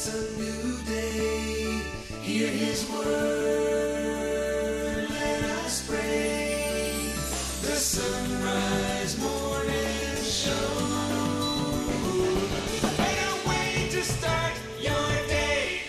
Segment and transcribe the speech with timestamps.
[0.00, 1.82] It's a new day.
[2.22, 3.04] Hear his word.
[5.10, 7.10] Let us pray.
[7.62, 9.74] The sunrise morning.
[12.96, 15.80] Better way to start your day.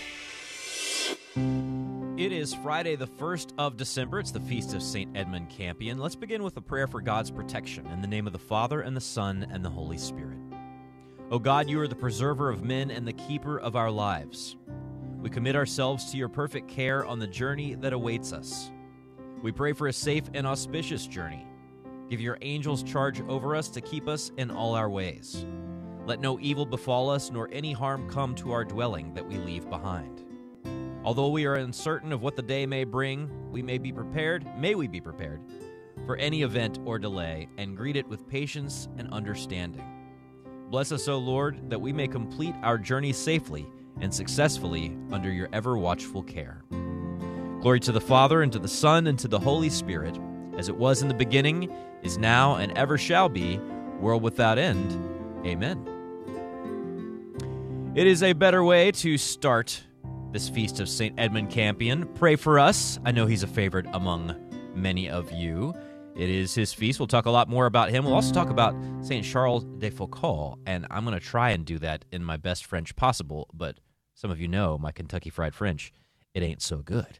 [2.17, 4.19] It is Friday, the 1st of December.
[4.19, 5.15] It's the feast of St.
[5.15, 5.99] Edmund Campion.
[5.99, 8.97] Let's begin with a prayer for God's protection in the name of the Father, and
[8.97, 10.38] the Son, and the Holy Spirit.
[11.31, 14.55] O God, you are the preserver of men and the keeper of our lives.
[15.21, 18.71] We commit ourselves to your perfect care on the journey that awaits us.
[19.43, 21.45] We pray for a safe and auspicious journey.
[22.09, 25.45] Give your angels charge over us to keep us in all our ways.
[26.07, 29.69] Let no evil befall us, nor any harm come to our dwelling that we leave
[29.69, 30.25] behind.
[31.03, 34.73] Although we are uncertain of what the day may bring, we may be prepared, may
[34.73, 35.41] we be prepared,
[36.07, 39.98] for any event or delay, and greet it with patience and understanding.
[40.69, 43.65] Bless us, O Lord, that we may complete our journey safely
[44.01, 46.63] and successfully under your ever watchful care.
[47.61, 50.15] Glory to the Father, and to the Son, and to the Holy Spirit,
[50.57, 53.57] as it was in the beginning, is now, and ever shall be,
[53.99, 54.93] world without end.
[55.43, 55.83] Amen.
[57.95, 59.83] It is a better way to start
[60.31, 61.19] this feast of St.
[61.19, 62.05] Edmund Campion.
[62.13, 62.99] Pray for us.
[63.03, 64.35] I know he's a favorite among
[64.75, 65.73] many of you.
[66.15, 66.99] It is his feast.
[66.99, 68.03] We'll talk a lot more about him.
[68.03, 69.25] We'll also talk about St.
[69.25, 72.95] Charles de Foucault, and I'm going to try and do that in my best French
[72.95, 73.79] possible, but
[74.15, 75.93] some of you know my Kentucky Fried French,
[76.33, 77.19] it ain't so good.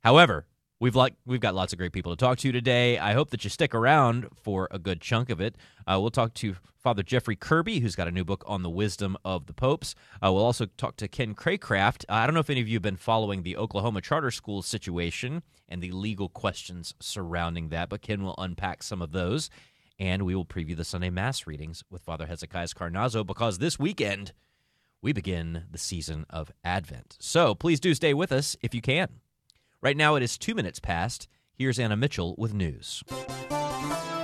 [0.00, 0.46] However,
[0.82, 2.98] we've like we've got lots of great people to talk to today.
[2.98, 5.54] I hope that you stick around for a good chunk of it.
[5.86, 9.16] Uh, we'll talk to Father Jeffrey Kirby, who's got a new book on the wisdom
[9.24, 9.94] of the popes.
[10.14, 12.04] Uh, we'll also talk to Ken Craycraft.
[12.08, 15.44] I don't know if any of you have been following the Oklahoma charter school situation
[15.68, 19.50] and the legal questions surrounding that, but Ken will unpack some of those.
[20.00, 24.32] And we will preview the Sunday Mass readings with Father Hezekias Carnazzo because this weekend
[25.00, 27.16] we begin the season of Advent.
[27.20, 29.20] So please do stay with us if you can.
[29.82, 31.26] Right now it is two minutes past.
[31.54, 33.02] Here's Anna Mitchell with news.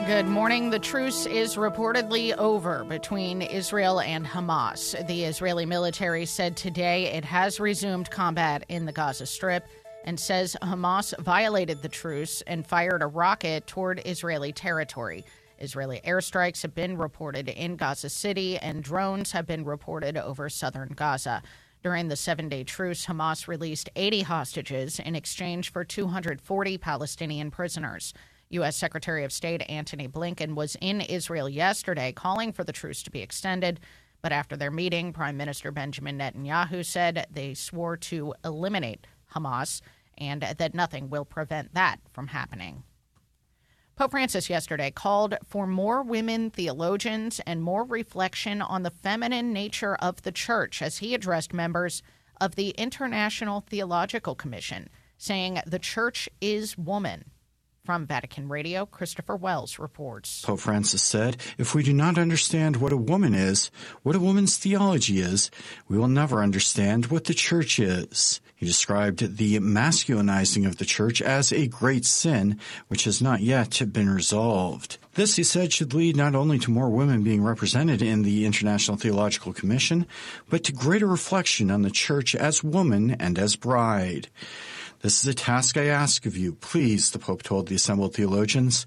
[0.06, 0.70] Good morning.
[0.70, 5.04] The truce is reportedly over between Israel and Hamas.
[5.08, 9.66] The Israeli military said today it has resumed combat in the Gaza Strip
[10.04, 15.24] and says Hamas violated the truce and fired a rocket toward Israeli territory.
[15.58, 20.92] Israeli airstrikes have been reported in Gaza City, and drones have been reported over southern
[20.94, 21.42] Gaza.
[21.88, 28.12] During the seven day truce, Hamas released 80 hostages in exchange for 240 Palestinian prisoners.
[28.50, 28.76] U.S.
[28.76, 33.22] Secretary of State Antony Blinken was in Israel yesterday calling for the truce to be
[33.22, 33.80] extended.
[34.20, 39.80] But after their meeting, Prime Minister Benjamin Netanyahu said they swore to eliminate Hamas
[40.18, 42.82] and that nothing will prevent that from happening.
[43.98, 49.96] Pope Francis yesterday called for more women theologians and more reflection on the feminine nature
[49.96, 52.00] of the church as he addressed members
[52.40, 57.24] of the International Theological Commission, saying the church is woman.
[57.84, 60.42] From Vatican Radio, Christopher Wells reports.
[60.42, 63.72] Pope Francis said, If we do not understand what a woman is,
[64.04, 65.50] what a woman's theology is,
[65.88, 68.40] we will never understand what the church is.
[68.58, 72.58] He described the masculinizing of the church as a great sin,
[72.88, 74.98] which has not yet been resolved.
[75.14, 78.96] This, he said, should lead not only to more women being represented in the International
[78.96, 80.06] Theological Commission,
[80.50, 84.28] but to greater reflection on the church as woman and as bride.
[85.02, 86.54] This is a task I ask of you.
[86.54, 88.86] Please, the Pope told the assembled theologians,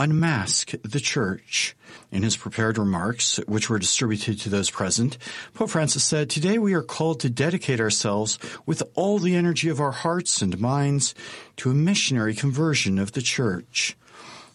[0.00, 1.76] unmask the church.
[2.10, 5.18] In his prepared remarks, which were distributed to those present,
[5.52, 9.78] Pope Francis said, Today we are called to dedicate ourselves with all the energy of
[9.78, 11.14] our hearts and minds
[11.56, 13.96] to a missionary conversion of the church.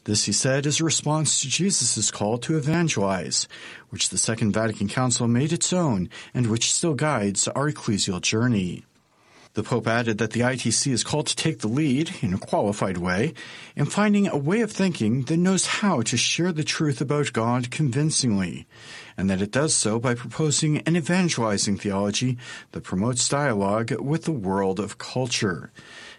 [0.06, 3.47] This, he said, is a response to Jesus' call to evangelize,
[3.89, 8.83] which the Second Vatican Council made its own and which still guides our ecclesial journey.
[9.55, 12.97] The Pope added that the ITC is called to take the lead, in a qualified
[12.97, 13.33] way,
[13.73, 17.71] in finding a way of thinking that knows how to share the truth about God
[17.71, 18.67] convincingly,
[19.15, 22.38] and that it does so by proposing an evangelizing theology
[22.74, 25.71] that promotes dialogue with the world of culture.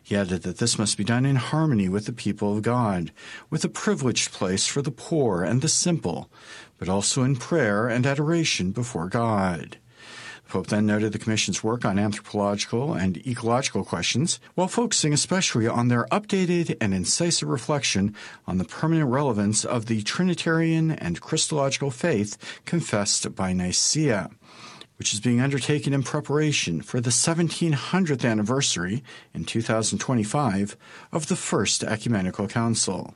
[0.02, 3.12] He added that this must be done in harmony with the people of God,
[3.50, 6.30] with a privileged place for the poor and the simple,
[6.78, 9.76] but also in prayer and adoration before God.
[10.48, 15.88] Pope then noted the Commission's work on anthropological and ecological questions, while focusing especially on
[15.88, 18.14] their updated and incisive reflection
[18.46, 24.30] on the permanent relevance of the Trinitarian and Christological faith confessed by Nicaea,
[24.98, 29.02] which is being undertaken in preparation for the 1700th anniversary
[29.34, 30.76] in 2025
[31.12, 33.14] of the First Ecumenical Council.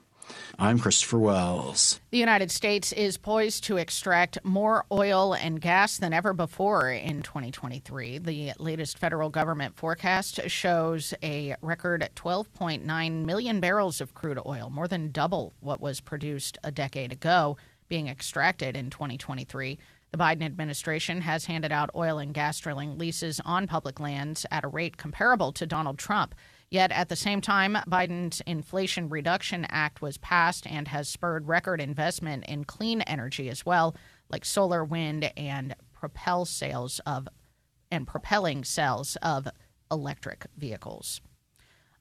[0.62, 2.01] I'm Christopher Wells.
[2.11, 7.23] The United States is poised to extract more oil and gas than ever before in
[7.23, 8.19] 2023.
[8.19, 14.87] The latest federal government forecast shows a record 12.9 million barrels of crude oil, more
[14.87, 17.57] than double what was produced a decade ago,
[17.89, 19.79] being extracted in 2023.
[20.11, 24.65] The Biden administration has handed out oil and gas drilling leases on public lands at
[24.65, 26.35] a rate comparable to Donald Trump.
[26.71, 31.81] Yet at the same time, Biden's Inflation Reduction Act was passed and has spurred record
[31.81, 33.97] investment in clean energy as well,
[34.29, 37.29] like solar, wind, and propel sales of
[37.91, 39.49] and propelling cells of
[39.91, 41.21] electric vehicles.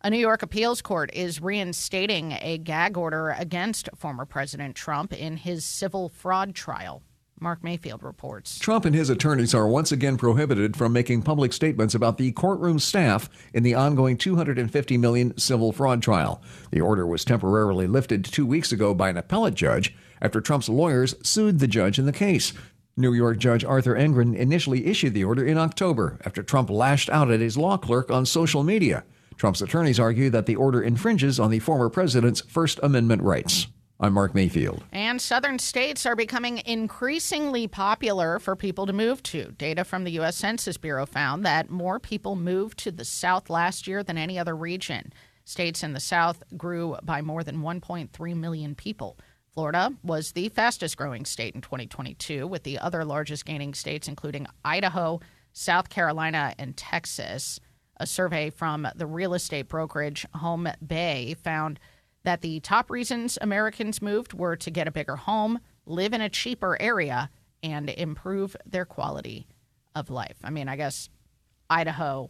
[0.01, 5.37] A New York appeals court is reinstating a gag order against former President Trump in
[5.37, 7.01] his civil fraud trial.
[7.41, 8.59] Mark Mayfield reports.
[8.59, 12.79] Trump and his attorneys are once again prohibited from making public statements about the courtroom
[12.79, 16.41] staff in the ongoing 250 million civil fraud trial.
[16.71, 21.15] The order was temporarily lifted 2 weeks ago by an appellate judge after Trump's lawyers
[21.23, 22.53] sued the judge in the case.
[22.97, 27.31] New York Judge Arthur Engoron initially issued the order in October after Trump lashed out
[27.31, 29.05] at his law clerk on social media.
[29.37, 33.67] Trump's attorneys argue that the order infringes on the former president's First Amendment rights.
[34.01, 34.85] I'm Mark Mayfield.
[34.93, 39.51] And southern states are becoming increasingly popular for people to move to.
[39.57, 40.37] Data from the U.S.
[40.37, 44.55] Census Bureau found that more people moved to the South last year than any other
[44.55, 45.11] region.
[45.43, 49.17] States in the South grew by more than 1.3 million people.
[49.53, 54.47] Florida was the fastest growing state in 2022, with the other largest gaining states including
[54.63, 55.19] Idaho,
[55.51, 57.59] South Carolina, and Texas.
[57.97, 61.81] A survey from the real estate brokerage Home Bay found
[62.23, 66.29] that the top reasons Americans moved were to get a bigger home, live in a
[66.29, 67.29] cheaper area,
[67.63, 69.47] and improve their quality
[69.95, 70.37] of life.
[70.43, 71.09] I mean, I guess
[71.69, 72.29] Idaho,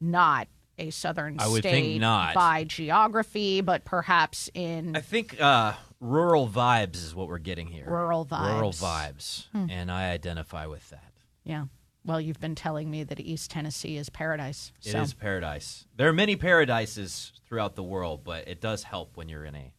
[0.00, 2.34] not a southern I would think state not.
[2.34, 7.84] by geography, but perhaps in I think uh, rural vibes is what we're getting here.
[7.86, 9.48] Rural Rural vibes.
[9.52, 9.64] Hmm.
[9.64, 9.70] vibes.
[9.70, 11.12] And I identify with that.
[11.44, 11.64] yeah.
[12.02, 14.72] Well, you've been telling me that East Tennessee is paradise.
[14.82, 15.84] It so is paradise.
[15.96, 19.74] There are many paradises throughout the world, but it does help when you're in a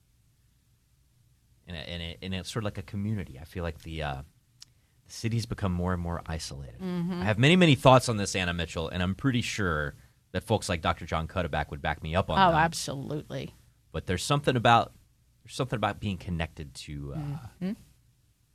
[1.66, 3.40] in a in a, in a sort of like a community.
[3.42, 4.22] I feel like the uh,
[5.08, 6.80] the cities become more and more isolated.
[6.82, 7.22] Mm-hmm.
[7.22, 9.96] I have many many thoughts on this, Anna Mitchell, and I'm pretty sure
[10.34, 11.06] that folks like Dr.
[11.06, 12.48] John Cuddeback would back me up on that.
[12.48, 12.60] oh, them.
[12.60, 13.56] absolutely.
[13.92, 14.92] But there's something about
[15.44, 17.72] there's something about being connected to uh, Mm-hmm.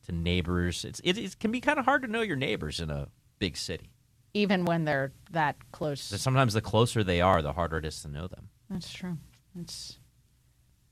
[0.07, 0.85] to neighbors.
[0.85, 3.09] It's it, it can be kind of hard to know your neighbors in a
[3.39, 3.91] big city.
[4.35, 6.03] Even when they're that close.
[6.03, 8.51] Sometimes the closer they are, the harder it is to know them.
[8.71, 9.17] That's true.
[9.59, 9.99] It's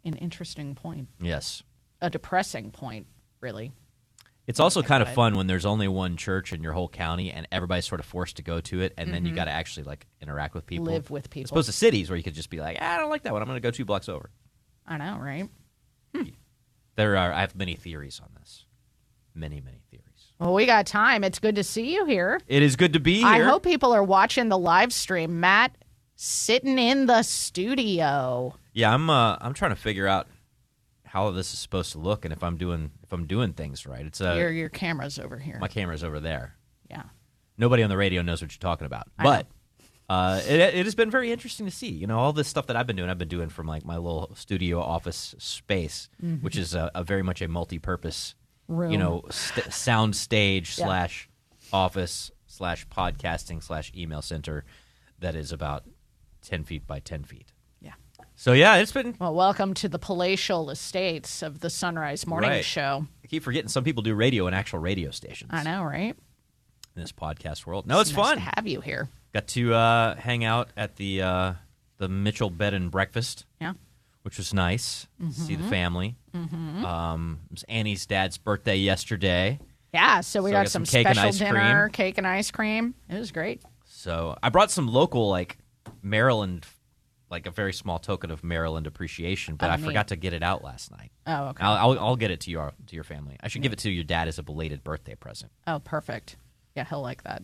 [0.04, 1.08] an interesting point.
[1.20, 1.62] Yes.
[2.00, 3.06] A depressing point,
[3.40, 3.72] really.
[4.46, 7.48] It's also kind of fun when there's only one church in your whole county and
[7.50, 10.06] everybody's sort of forced to go to it, and then you got to actually like
[10.20, 10.94] interact with people, Mm-hmm.
[10.94, 11.46] Live with people.
[11.46, 13.32] As opposed to cities where you could just be like, "Ah, I don't like that
[13.32, 13.40] one.
[13.40, 14.28] I'm going to go two blocks over.
[14.86, 15.48] I know, right?
[16.96, 18.66] There are I have many theories on this,
[19.34, 20.04] many many theories.
[20.38, 21.24] Well, we got time.
[21.24, 22.40] It's good to see you here.
[22.46, 23.26] It is good to be here.
[23.26, 25.40] I hope people are watching the live stream.
[25.40, 25.74] Matt
[26.16, 28.54] sitting in the studio.
[28.72, 30.26] Yeah, I'm uh, I'm trying to figure out
[31.04, 34.04] how this is supposed to look and if I'm doing if I'm doing things right.
[34.04, 35.58] It's uh, your your camera's over here.
[35.60, 36.54] my camera's over there.
[36.90, 37.04] yeah.
[37.56, 39.06] Nobody on the radio knows what you're talking about.
[39.16, 39.46] I But
[40.08, 41.88] uh, it, it has been very interesting to see.
[41.88, 43.96] You know, all this stuff that I've been doing, I've been doing from like my
[43.96, 46.08] little studio office space,
[46.40, 48.34] which is a, a very much a multi-purpose,
[48.66, 48.90] Room.
[48.90, 50.86] you know, st- sound stage Yeah.
[50.86, 51.28] slash
[51.72, 54.64] office slash podcasting slash email center
[55.20, 55.84] that is about
[56.44, 57.52] ten feet by ten feet.
[57.80, 57.92] Yeah.
[58.36, 59.14] So yeah, it's been.
[59.18, 62.64] Well, welcome to the palatial estates of the Sunrise Morning Right.
[62.64, 63.06] Show.
[63.22, 65.50] I keep forgetting some people do radio in actual radio stations.
[65.52, 66.16] I know, right?
[66.96, 67.88] in this podcast world.
[67.88, 68.36] No, it's nice fun.
[68.36, 69.08] to have you here.
[69.32, 71.52] Got to uh, hang out at the uh,
[71.98, 73.72] the Mitchell Bed and Breakfast, Yeah.
[74.22, 75.08] which was nice.
[75.32, 75.62] See Mm-hmm.
[75.64, 76.14] the family.
[76.34, 79.58] Um, it was Annie's dad's birthday yesterday,
[79.92, 81.92] Yeah, so we So got, got some, some cake and special ice dinner, cream.
[81.92, 82.94] cake and ice cream.
[83.08, 83.62] It was great.
[83.86, 85.58] so I brought some local like
[86.02, 86.66] Maryland,
[87.30, 89.84] like a very small token of Maryland appreciation, but I neat.
[89.84, 91.10] forgot to get it out last night.
[91.26, 91.64] Oh, okay.
[91.64, 93.36] I'll, I'll, I'll get it to your to your family.
[93.40, 95.50] I should give it to your dad as a belated birthday present.
[95.66, 96.36] oh, perfect.
[96.76, 97.42] Yeah, he'll like that.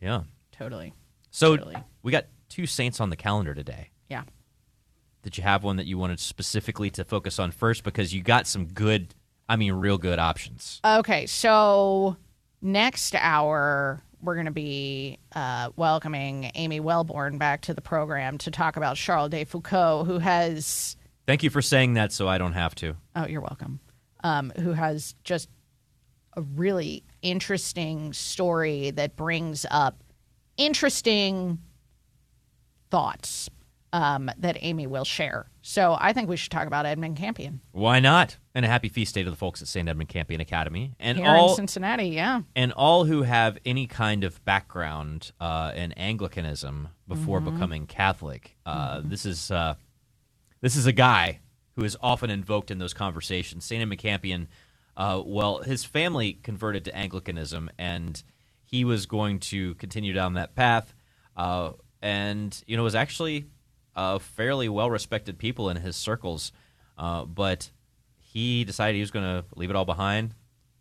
[0.00, 0.22] Yeah.
[0.52, 0.92] Totally.
[1.30, 1.76] So Totally.
[2.02, 3.90] we got two saints on the calendar today.
[4.08, 4.22] Yeah.
[5.22, 7.84] Did you have one that you wanted specifically to focus on first?
[7.84, 9.14] Because you got some good,
[9.48, 10.80] I mean, real good options.
[10.84, 12.16] Okay, so
[12.62, 18.50] next hour we're going to be uh, welcoming Amy Welborn back to the program to
[18.50, 20.96] talk about Charles de Foucault, who has
[21.26, 22.96] Thank you for saying that so I don't have to.
[23.16, 23.80] oh, you're welcome,
[24.22, 25.48] um, who has just
[26.36, 30.02] a really interesting story that brings up
[30.56, 31.58] interesting
[32.90, 33.50] thoughts
[33.92, 35.46] um, that Amy will share.
[35.68, 38.36] So I think we should talk about Edmund Campion Why not?
[38.54, 39.88] And a happy feast day to the folks at St.
[39.88, 42.06] Edmund Campion Academy and here all in Cincinnati.
[42.10, 42.42] Yeah.
[42.54, 47.52] and all who have any kind of background uh, in Anglicanism before Mm-hmm.
[47.54, 48.56] becoming Catholic.
[48.64, 49.74] Uh, This is uh,
[50.60, 51.40] this is a guy
[51.74, 53.64] who is often invoked in those conversations.
[53.64, 54.46] Saint Edmund Campion.
[54.96, 58.22] Uh, well, his family converted to Anglicanism, and
[58.64, 60.94] he was going to continue down that path.
[61.36, 63.46] Uh, and you know, was actually
[63.96, 66.52] a fairly well respected people in his circles,
[66.98, 67.70] uh, but
[68.16, 70.34] he decided he was going to leave it all behind.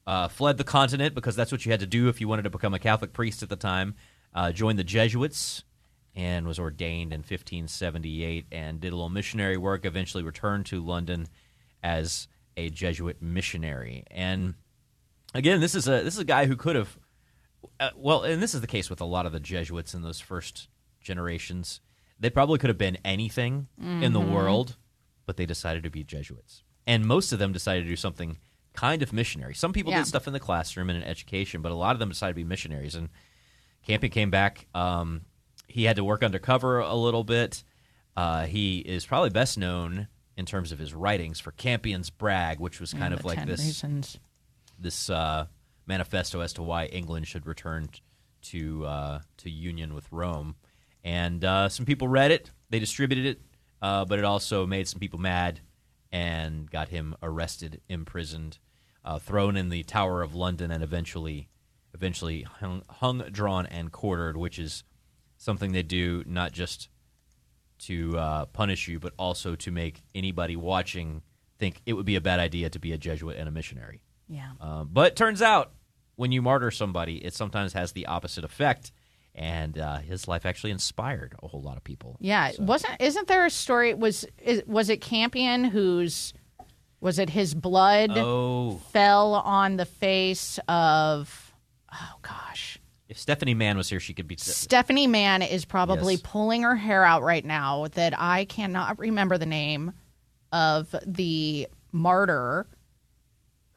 [0.05, 2.49] Uh, fled the continent because that's what you had to do if you wanted to
[2.49, 3.95] become a Catholic priest at the time.
[4.33, 5.63] Uh, joined the Jesuits
[6.13, 9.85] and was ordained in 1578 and did a little missionary work.
[9.85, 11.27] Eventually returned to London
[11.81, 14.03] as a Jesuit missionary.
[14.11, 14.55] And
[15.33, 16.97] again, this is a this is a guy who could have,
[17.79, 20.19] uh, well, and this is the case with a lot of the Jesuits in those
[20.19, 20.67] first
[21.01, 21.81] generations.
[22.19, 24.77] They probably could have been anything in the world,
[25.25, 26.63] but they decided to be Jesuits.
[26.87, 28.37] And most of them decided to do something
[28.73, 29.53] kind of missionary.
[29.53, 29.99] Some people Yeah.
[29.99, 32.35] did stuff in the classroom and in education, but a lot of them decided to
[32.35, 32.95] be missionaries.
[32.95, 33.09] And
[33.85, 34.67] Campion came back.
[34.73, 35.21] Um,
[35.67, 37.63] he had to work undercover a little bit.
[38.15, 40.07] Uh, he is probably best known
[40.37, 43.59] in terms of his writings for Campion's Brag, which was kind The of like this
[43.61, 44.19] reasons.
[44.79, 45.47] this uh,
[45.85, 47.89] manifesto as to why England should return
[48.43, 50.55] to uh, to union with Rome.
[51.05, 53.41] And uh, some people read it, they distributed it,
[53.81, 55.61] uh, but it also made some people mad
[56.11, 58.57] and got him arrested, imprisoned,
[59.05, 61.47] uh, thrown in the Tower of London, and eventually
[61.93, 64.83] eventually hung, hung, drawn, and quartered, which is
[65.37, 66.89] something they do not just
[67.77, 71.21] to uh, punish you, but also to make anybody watching
[71.57, 74.01] think it would be a bad idea to be a Jesuit and a missionary.
[74.27, 74.51] Yeah.
[74.59, 75.71] Uh, but it turns out
[76.15, 78.91] when you martyr somebody, it sometimes has the opposite effect.
[79.37, 82.15] And uh, his life actually inspired a whole lot of people.
[82.21, 86.33] Yeah, So- wasn't isn't there a story was is, was it Campion whose
[87.01, 91.53] was it his blood Oh, fell on the face of
[91.93, 92.79] oh gosh.
[93.09, 94.37] if Stephanie Mann was here, she could be.
[94.37, 96.21] Stephanie Mann is probably Yes.
[96.23, 99.91] pulling her hair out right now that I cannot remember the name
[100.53, 102.67] of the martyr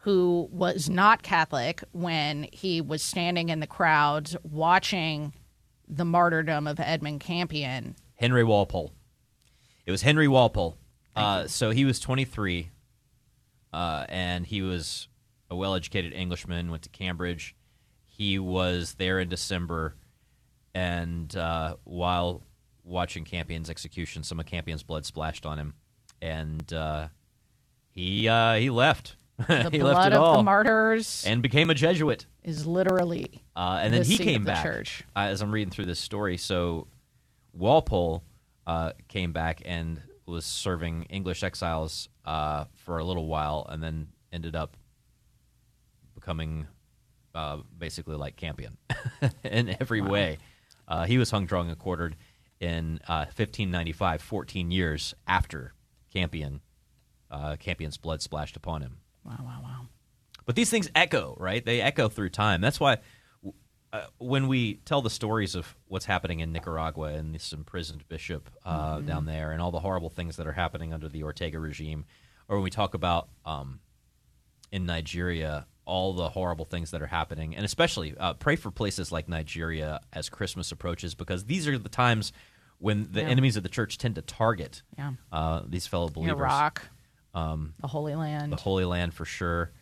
[0.02, 5.32] who was not Catholic when he was standing in the crowds watching
[5.88, 7.97] the martyrdom of Edmund Campion.
[8.16, 8.92] Henry Walpole.
[9.87, 10.76] It was Henry Walpole.
[11.16, 12.71] Uh, so he was 23,
[13.73, 15.09] uh, and he was
[15.50, 17.57] a well educated Englishman, went to Cambridge.
[18.04, 19.97] He was there in December,
[20.75, 22.42] and uh, while
[22.85, 25.75] watching Campion's execution, some of Campion's blood splashed on him,
[26.23, 27.09] and uh,
[27.90, 29.16] he uh, he left.
[29.47, 32.26] The he blood of all the martyrs and became a Jesuit.
[32.42, 35.04] is literally Uh, and then the he came the back church.
[35.14, 36.37] uh, as I'm reading through this story.
[36.37, 36.88] So
[37.52, 38.25] Walpole
[38.66, 44.09] uh, came back and was serving English exiles uh, for a little while, and then
[44.33, 44.76] ended up
[46.14, 46.66] becoming
[47.35, 48.76] uh, basically like Campion
[49.45, 50.38] in every way.
[50.87, 52.16] Uh, he was hung, drawn, and quartered
[52.61, 55.75] in uh, 1595, 14 years after
[56.12, 56.61] Campion.
[57.30, 58.99] Uh, Campion's blood splashed upon him.
[59.28, 59.87] Wow, wow, wow.
[60.47, 61.64] But these things echo, right?
[61.64, 62.61] They echo through time.
[62.61, 62.99] That's why
[63.92, 68.50] uh, when we tell the stories of what's happening in Nicaragua and this imprisoned bishop
[68.64, 72.04] uh, down there and all the horrible things that are happening under the Ortega regime,
[72.49, 73.80] or when we talk about um,
[74.73, 79.11] in Nigeria all the horrible things that are happening, and especially uh, pray for places
[79.11, 82.30] like Nigeria as Christmas approaches because these are the times
[82.78, 83.28] when the Yeah.
[83.28, 85.12] enemies of the church tend to target Yeah.
[85.32, 86.37] uh, these fellow believers.
[86.38, 86.82] Iraq,
[87.38, 88.52] Um, the Holy Land.
[88.52, 89.73] the Holy Land for sure.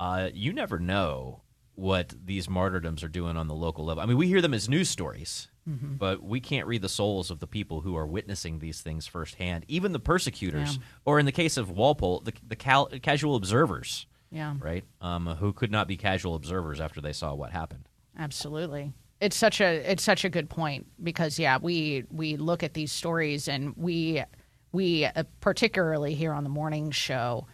[0.00, 1.42] Uh, you never know
[1.74, 4.02] what these martyrdoms are doing on the local level.
[4.02, 5.96] I mean, we hear them as news stories, Mm-hmm.
[5.96, 9.66] but we can't read the souls of the people who are witnessing these things firsthand.
[9.68, 10.82] Even the persecutors, Yeah.
[11.04, 14.54] or in the case of Walpole, the, the cal- casual observers, yeah.
[14.60, 14.82] right?
[15.02, 17.86] Um, who could not be casual observers after they saw what happened.
[18.18, 18.94] Absolutely.
[19.20, 22.90] It's such a it's such a good point because yeah, we we look at these
[22.92, 24.22] stories and we
[24.72, 27.46] we uh, particularly here on the morning show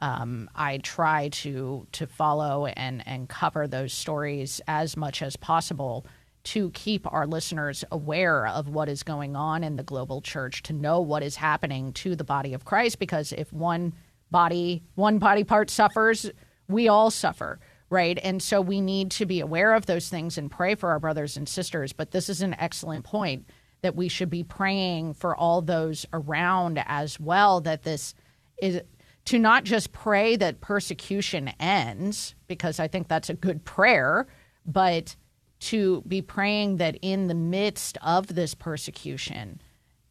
[0.00, 6.06] um, I try to to follow and and cover those stories as much as possible
[6.44, 10.72] to keep our listeners aware of what is going on in the global church to
[10.72, 13.92] know what is happening to the body of Christ because if one
[14.30, 16.30] body one body part suffers
[16.68, 17.58] we all suffer
[17.90, 18.18] right?
[18.22, 21.36] And so we need to be aware of those things and pray for our brothers
[21.36, 21.92] and sisters.
[21.92, 23.48] But this is an excellent point
[23.82, 28.14] that we should be praying for all those around as well that this
[28.60, 28.80] is
[29.24, 34.26] to not just pray that persecution ends because i think that's a good prayer
[34.66, 35.16] but
[35.60, 39.60] to be praying that in the midst of this persecution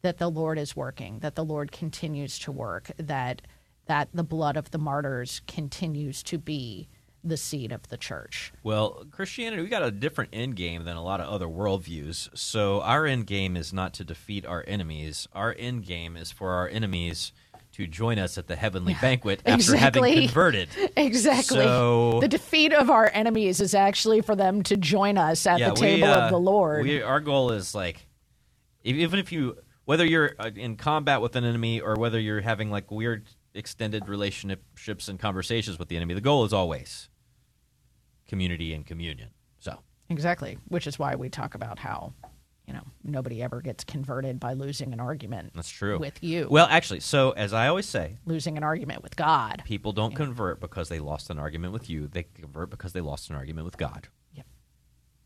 [0.01, 3.41] that the Lord is working, that the Lord continues to work, that
[3.87, 6.89] that the blood of the martyrs continues to be
[7.29, 8.51] the seed of the church.
[8.63, 12.29] Well, Christianity, we got a different end game than a lot of other worldviews.
[12.37, 15.27] So our end game is not to defeat our enemies.
[15.33, 17.31] Our end game is for our enemies
[17.73, 20.25] to join us at the heavenly banquet after having Exactly.
[20.27, 20.69] converted.
[20.97, 21.57] Exactly.
[21.63, 25.73] So- the defeat of our enemies is actually for them to join us at the
[25.73, 26.83] we, table uh, of the Lord.
[26.83, 28.07] We, our goal is like,
[28.83, 32.71] even if you, whether you're uh, in combat with an enemy or whether you're having
[32.71, 37.09] like weird extended relationships and conversations with the enemy, the goal is always
[38.27, 39.29] community and communion.
[39.59, 39.79] So
[40.09, 40.57] exactly.
[40.67, 42.13] Which is why we talk about how,
[42.65, 45.97] you know, nobody ever gets converted by losing an argument that's true.
[45.99, 46.47] with you.
[46.49, 49.63] Well, actually, so as I always say, losing an argument with God.
[49.65, 52.07] people don't convert because they lost an argument with you.
[52.07, 54.07] They convert because they lost an argument with God.
[54.33, 54.45] Yep.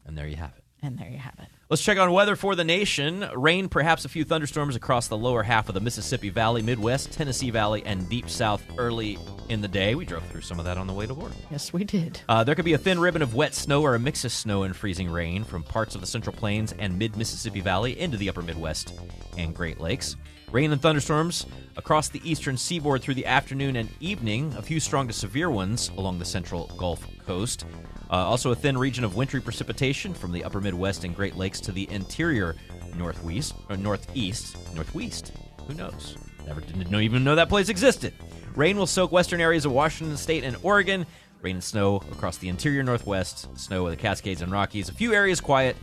[0.05, 0.63] And there you have it.
[0.83, 1.47] And there you have it.
[1.71, 3.25] Let's check on weather for the nation.
[3.33, 7.49] Rain, perhaps a few thunderstorms across the lower half of the Mississippi Valley, Midwest, Tennessee
[7.49, 9.95] Valley, and deep south early in the day.
[9.95, 11.31] We drove through some of that on the way to work.
[11.49, 12.19] Yes, we did.
[12.27, 14.63] Uh, there could be a thin ribbon of wet snow or a mix of snow
[14.63, 18.27] and freezing rain from parts of the Central Plains and mid Mississippi Valley into the
[18.27, 18.93] upper Midwest
[19.37, 20.17] and Great Lakes.
[20.51, 21.45] Rain and thunderstorms
[21.77, 25.91] across the eastern seaboard through the afternoon and evening, a few strong to severe ones
[25.97, 27.65] along the central Gulf Coast.
[28.09, 31.61] Uh, also, a thin region of wintry precipitation from the upper Midwest and Great Lakes
[31.61, 32.57] to the interior
[32.97, 35.31] northwest or northeast, northwest.
[35.67, 36.17] Who knows?
[36.45, 38.13] Never didn't even know that place existed.
[38.53, 41.05] Rain will soak western areas of Washington State and Oregon.
[41.41, 43.57] Rain and snow across the interior northwest.
[43.57, 44.89] Snow in the Cascades and Rockies.
[44.89, 45.77] A few areas quiet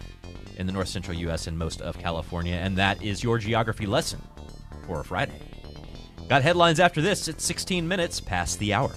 [0.58, 1.46] in the north central U.S.
[1.46, 2.56] and most of California.
[2.56, 4.20] And that is your geography lesson
[4.88, 5.38] for a Friday.
[6.28, 7.28] Got headlines after this.
[7.28, 8.90] It's 16 minutes past the hour.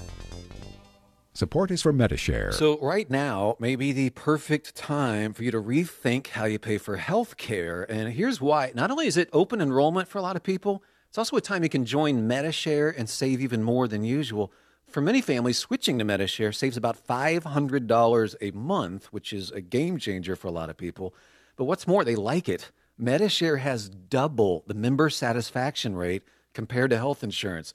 [1.34, 2.52] Support is for Medi-Share.
[2.54, 6.78] So, right now may be the perfect time for you to rethink how you pay
[6.78, 7.84] for health care.
[7.90, 8.72] And here's why.
[8.74, 11.64] Not only is it open enrollment for a lot of people, it's also a time
[11.64, 14.52] you can join Medi-Share and save even more than usual.
[14.88, 19.98] For many families, switching to Medi-Share saves about $500 a month, which is a game
[19.98, 21.14] changer for a lot of people.
[21.56, 22.72] But what's more, they like it.
[22.98, 26.24] Medi-Share has double the member satisfaction rate
[26.54, 27.74] compared to health insurance.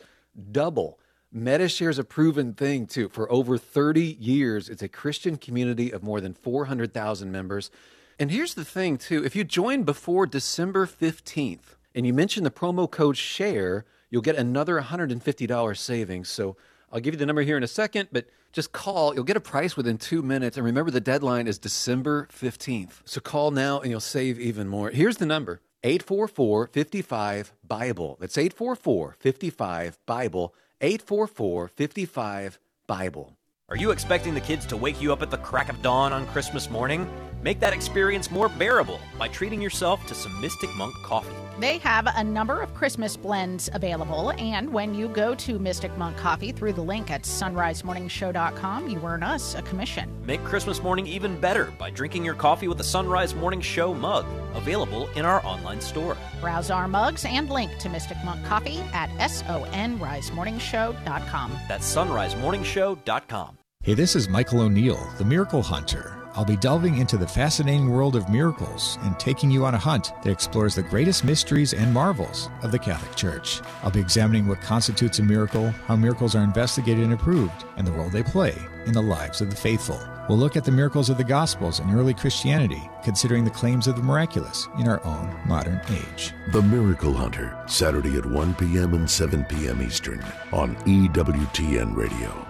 [0.52, 0.98] Double.
[1.32, 3.08] Medi-Share is a proven thing too.
[3.08, 7.70] For over 30 years, it's a Christian community of more than 400,000 members.
[8.18, 12.50] And here's the thing too if you join before December 15th and you mention the
[12.50, 16.28] promo code SHARE, you'll get another $150 savings.
[16.28, 16.56] So
[16.92, 19.14] I'll give you the number here in a second, but just call.
[19.14, 20.56] You'll get a price within two minutes.
[20.56, 23.02] And remember, the deadline is December 15th.
[23.04, 24.90] So call now and you'll save even more.
[24.90, 28.16] Here's the number 844 55 Bible.
[28.20, 30.54] That's 844 55 Bible.
[30.80, 33.36] 844 55 Bible.
[33.68, 36.24] Are you expecting the kids to wake you up at the crack of dawn on
[36.28, 37.10] Christmas morning?
[37.42, 41.34] Make that experience more bearable by treating yourself to some Mystic Monk coffee.
[41.58, 46.16] They have a number of Christmas blends available, and when you go to Mystic Monk
[46.16, 50.08] Coffee through the link at sunrisemorningshow.com, you earn us a commission.
[50.24, 54.26] Make Christmas morning even better by drinking your coffee with a Sunrise Morning Show mug,
[54.56, 56.16] available in our online store.
[56.40, 61.52] Browse our mugs and link to Mystic Monk Coffee at sunrisemorningshow.com.
[61.68, 63.58] That's sunrisemorningshow.com.
[63.82, 66.16] Hey, this is Michael O'Neill, the Miracle Hunter.
[66.36, 70.12] I'll be delving into the fascinating world of miracles and taking you on a hunt
[70.22, 73.62] that explores the greatest mysteries and marvels of the Catholic Church.
[73.82, 77.92] I'll be examining what constitutes a miracle, how miracles are investigated and approved, and the
[77.92, 79.98] role they play in the lives of the faithful.
[80.28, 83.94] We'll look at the miracles of the Gospels and early Christianity, considering the claims of
[83.94, 86.32] the miraculous in our own modern age.
[86.50, 88.94] The Miracle Hunter, Saturday at 1 p.m.
[88.94, 89.80] and 7 p.m.
[89.80, 92.44] Eastern on EWTN Radio.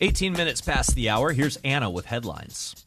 [0.00, 1.32] 18 minutes past the hour.
[1.32, 2.84] Here's Anna with headlines.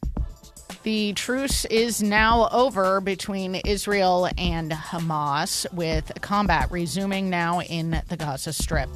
[0.82, 8.16] The truce is now over between Israel and Hamas, with combat resuming now in the
[8.16, 8.90] Gaza Strip.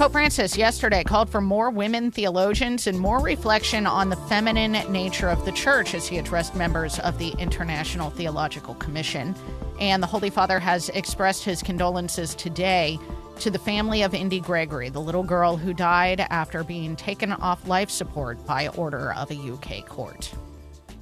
[0.00, 5.28] Pope Francis yesterday called for more women theologians and more reflection on the feminine nature
[5.28, 9.34] of the church as he addressed members of the International Theological Commission.
[9.78, 12.98] And the Holy Father has expressed his condolences today
[13.40, 17.68] to the family of Indi Gregory, the little girl who died after being taken off
[17.68, 20.32] life support by order of a UK court.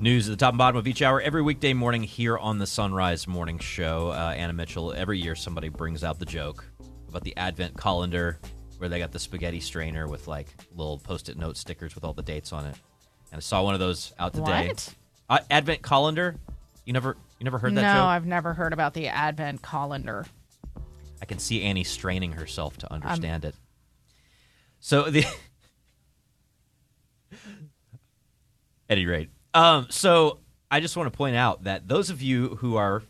[0.00, 2.66] News at the top and bottom of each hour every weekday morning here on the
[2.66, 4.08] Sunrise Morning Show.
[4.08, 6.64] Uh, Anna Mitchell, every year somebody brings out the joke
[7.08, 8.40] about the Advent calendar
[8.78, 12.12] where they got the spaghetti strainer with like little post it note stickers with all
[12.12, 12.76] the dates on it.
[13.30, 14.68] And I saw one of those out today.
[14.68, 14.94] What?
[15.28, 16.36] Uh, Advent calendar?
[16.84, 18.02] You never you never heard no, that joke?
[18.02, 20.26] No, I've never heard about the Advent calendar.
[21.20, 23.54] I can see Annie straining herself to understand it.
[24.80, 25.24] So the
[27.30, 27.36] at
[28.88, 30.38] any rate, um, so
[30.70, 33.02] I just want to point out that those of you who are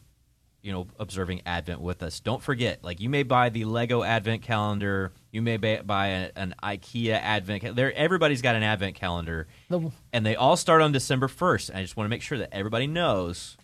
[0.62, 2.20] you know, observing Advent with us.
[2.20, 6.54] Don't forget, like you may buy the Lego Advent calendar, you may buy a, an
[6.62, 7.76] IKEA Advent.
[7.76, 11.70] There, everybody's got an Advent calendar, The and they all start on December first.
[11.74, 13.56] I just want to make sure that everybody knows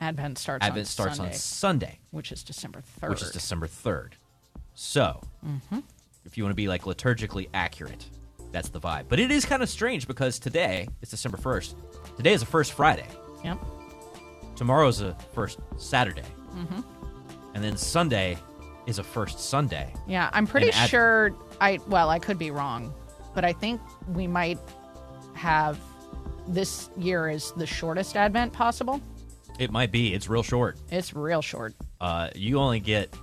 [0.00, 3.10] Advent starts Advent on starts Sunday, on Sunday, which is December 3rd.
[3.10, 4.16] which is December third.
[4.74, 5.80] So, mm-hmm.
[6.24, 8.06] if you want to be like liturgically accurate,
[8.52, 9.04] that's the vibe.
[9.08, 11.76] But it is kind of strange because today is December first.
[12.16, 13.06] Today is the first Friday.
[13.44, 13.58] Yep.
[14.56, 16.24] Tomorrow's a first Saturday.
[16.54, 16.80] Mm-hmm.
[17.54, 18.38] And then Sunday
[18.90, 19.94] is a first Sunday.
[20.06, 22.92] Yeah, I'm pretty sure I well, I could be wrong,
[23.34, 24.58] but I think we might
[25.34, 25.78] have
[26.48, 29.00] this year is the shortest advent possible.
[29.58, 30.12] It might be.
[30.12, 30.78] It's real short.
[30.90, 31.74] It's real short.
[32.00, 33.14] Uh, you only get,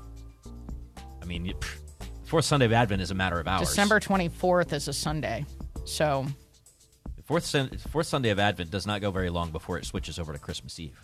[1.21, 1.77] I mean, pff,
[2.25, 3.67] fourth Sunday of Advent is a matter of hours.
[3.67, 5.45] December 24th is a Sunday.
[5.84, 6.25] So,
[7.25, 7.53] Fourth,
[7.89, 10.80] fourth Sunday of Advent does not go very long before it switches over to Christmas
[10.80, 10.97] Eve.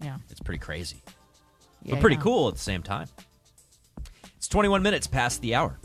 [0.00, 0.18] yeah.
[0.30, 1.02] It's pretty crazy.
[1.82, 2.22] yeah but pretty yeah.
[2.22, 3.08] cool at the same time.
[4.44, 5.78] It's 21 minutes past the hour.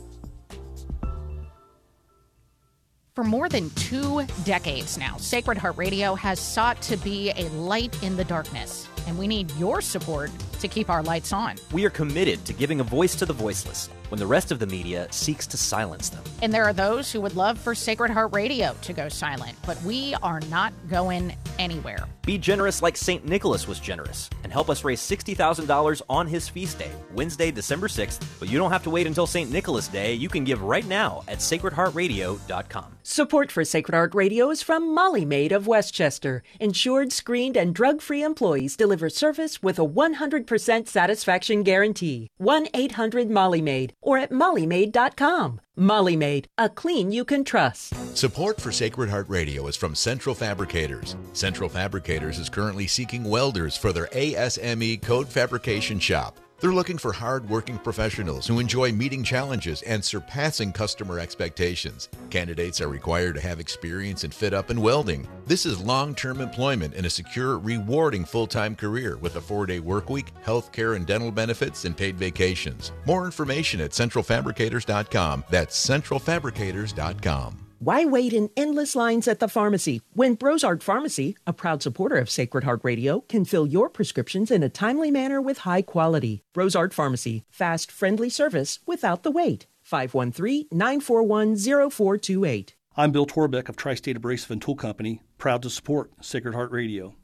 [3.15, 8.03] For more than two decades now, Sacred Heart Radio has sought to be a light
[8.03, 11.55] in the darkness, and we need your support to keep our lights on.
[11.71, 14.67] We are committed to giving a voice to the voiceless when the rest of the
[14.67, 16.23] media seeks to silence them.
[16.41, 19.81] And there are those who would love for Sacred Heart Radio to go silent, but
[19.83, 22.05] we are not going anywhere.
[22.25, 23.25] Be generous like St.
[23.25, 28.23] Nicholas was generous and help us raise $60,000 on his feast day, Wednesday, December 6th.
[28.39, 29.51] But you don't have to wait until St.
[29.51, 30.13] Nicholas Day.
[30.13, 32.98] You can give right now at sacredheartradio.com.
[33.11, 36.43] Support for Sacred Heart Radio is from Molly Maid of Westchester.
[36.59, 42.27] Insured, screened, and drug free employees deliver service with a 100% satisfaction guarantee.
[42.37, 45.59] 1 800 Molly Maid or at mollymaid.com.
[45.75, 47.95] Molly Maid, a clean you can trust.
[48.15, 51.15] Support for Sacred Heart Radio is from Central Fabricators.
[51.33, 56.39] Central Fabricators is currently seeking welders for their ASME code fabrication shop.
[56.59, 62.09] They're looking for hard-working professionals who enjoy meeting challenges and surpassing customer expectations.
[62.29, 65.27] Candidates are required to have experience in fit up and welding.
[65.45, 70.33] This is long-term employment in a secure, rewarding full-time career with a four-day work week,
[70.41, 72.91] health care and dental benefits, and paid vacations.
[73.05, 75.45] More information at centralfabricators.com.
[75.49, 77.68] That's centralfabricators.com.
[77.81, 82.29] Why wait in endless lines at the pharmacy when Brosart Pharmacy, a proud supporter of
[82.29, 86.43] Sacred Heart Radio, can fill your prescriptions in a timely manner with high quality?
[86.53, 89.65] Brosart Pharmacy, fast, friendly service without the wait.
[89.81, 92.75] 513 941 0428.
[92.97, 96.71] I'm Bill Torbeck of Tri State Abrasive and Tool Company, proud to support Sacred Heart
[96.71, 97.15] Radio.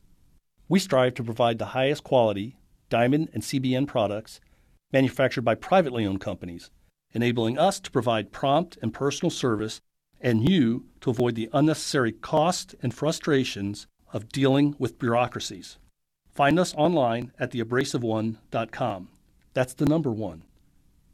[0.69, 2.55] We strive to provide the highest quality
[2.89, 4.39] diamond and CBN products
[4.93, 6.71] manufactured by privately owned companies,
[7.11, 9.81] enabling us to provide prompt and personal service
[10.21, 15.77] and you to avoid the unnecessary cost and frustrations of dealing with bureaucracies.
[16.33, 19.09] Find us online at theabrasiveone.com.
[19.53, 20.43] That's the number one.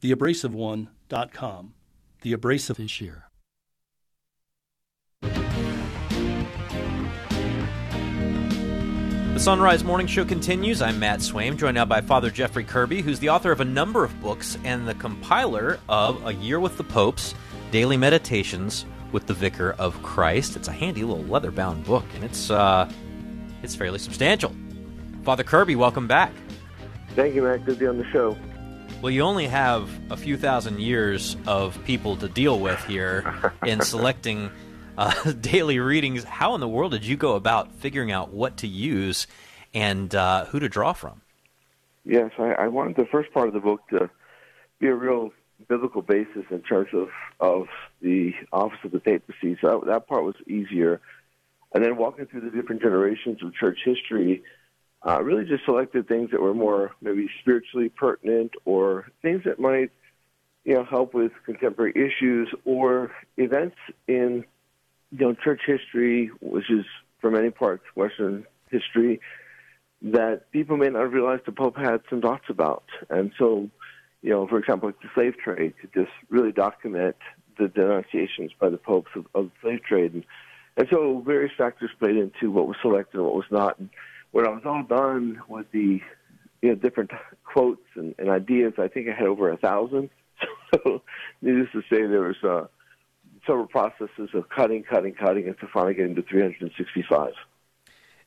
[0.02, 1.74] Theabrasiveone.com.
[2.22, 3.26] The Abrasive this year.
[9.34, 10.82] The Sunrise Morning Show continues.
[10.82, 14.04] I'm Matt Swaim, joined now by Father Jeffrey Kirby, who's the author of a number
[14.04, 17.34] of books and the compiler of A Year with the Popes
[17.72, 20.58] Daily Meditations with the Vicar of Christ.
[20.58, 22.92] It's a handy little leather bound book, and it's, uh,
[23.64, 24.54] it's fairly substantial.
[25.24, 26.34] Father Kirby, welcome back.
[27.16, 27.64] Thank you, Matt.
[27.66, 28.38] Good to be on the show.
[29.02, 33.80] Well, you only have a few thousand years of people to deal with here in
[33.80, 34.52] selecting
[34.98, 36.26] uh, daily readings.
[36.26, 39.28] How in the world did you go about figuring out what to use
[39.74, 41.22] and uh, who to draw from?
[42.04, 44.10] Yes, I, I wanted the first part of the book to
[44.80, 45.32] be a real
[45.72, 47.08] biblical basis in terms of,
[47.40, 47.68] of
[48.02, 49.58] the office of the papacy.
[49.62, 51.00] So that, part was easier.
[51.74, 54.44] And then walking through the different generations of church history,
[55.08, 59.92] uh, really just selected things that were more maybe spiritually pertinent or things that might,
[60.66, 64.44] you know, help with contemporary issues or events in,
[65.12, 66.86] you know, church history, which is
[67.22, 69.22] for many parts Western history,
[70.02, 72.84] that people may not realize the Pope had some thoughts about.
[73.10, 73.70] And so,
[74.22, 77.16] you know, for example, the slave trade, to just really document
[77.58, 80.14] the denunciations by the popes of, of the slave trade.
[80.14, 80.24] And,
[80.78, 83.80] and so various factors played into what was selected and what was not.
[83.80, 83.90] And
[84.32, 86.02] when I was all done with the
[86.62, 87.12] you know different
[87.44, 90.10] quotes and, and ideas, I think I had over a thousand.
[90.74, 91.02] So,
[91.42, 92.66] needless to say, there was uh,
[93.46, 97.34] several processes of cutting, cutting, cutting, and finally getting to 365.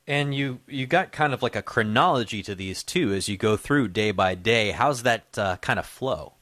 [0.07, 3.57] And you you got kind of like a chronology to these too as you go
[3.57, 4.73] through day by day.
[4.73, 6.35] How's that uh, kind of flow?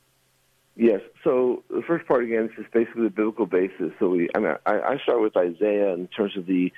[0.75, 1.01] Yes.
[1.23, 3.93] So the first part again is just basically the biblical basis.
[3.99, 6.73] So we, I mean, I, I start with Isaiah in terms of the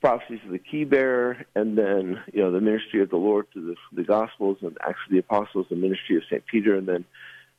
[0.00, 3.66] prophecies of the key bearer, and then you know the ministry of the Lord through
[3.66, 7.04] the, the Gospels and Acts of the Apostles, the ministry of Saint Peter, and then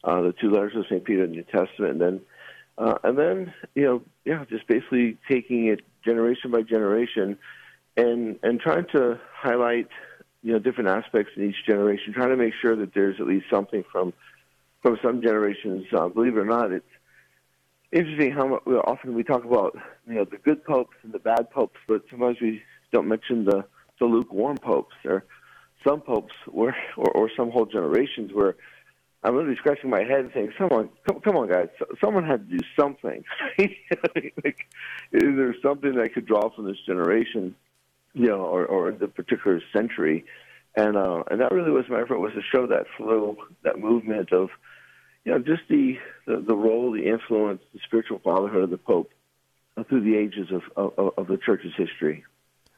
[0.03, 2.21] uh, the two letters of Saint Peter in the New Testament, and then
[2.77, 7.37] uh, and then you know yeah, just basically taking it generation by generation,
[7.97, 9.87] and and trying to highlight
[10.43, 13.45] you know different aspects in each generation, trying to make sure that there's at least
[13.49, 14.13] something from
[14.81, 15.85] from some generations.
[15.93, 16.85] Uh, believe it or not, it's
[17.91, 19.77] interesting how much, often we talk about
[20.07, 23.65] you know the good popes and the bad popes, but sometimes we don't mention the
[23.99, 24.95] the lukewarm popes.
[25.05, 25.23] Or
[25.85, 28.55] some popes where, or, or some whole generations where
[29.23, 31.69] I'm literally scratching my head and saying, "Someone, come, come on, guys!
[32.03, 33.23] Someone had to do something.
[33.59, 34.67] like,
[35.11, 37.55] is there something that I could draw from this generation,
[38.13, 40.25] you know, or, or the particular century?"
[40.75, 44.31] And uh, and that really was my effort was to show that flow, that movement
[44.31, 44.49] of
[45.23, 49.11] you know, just the, the, the role, the influence, the spiritual fatherhood of the Pope
[49.87, 52.23] through the ages of, of, of the Church's history.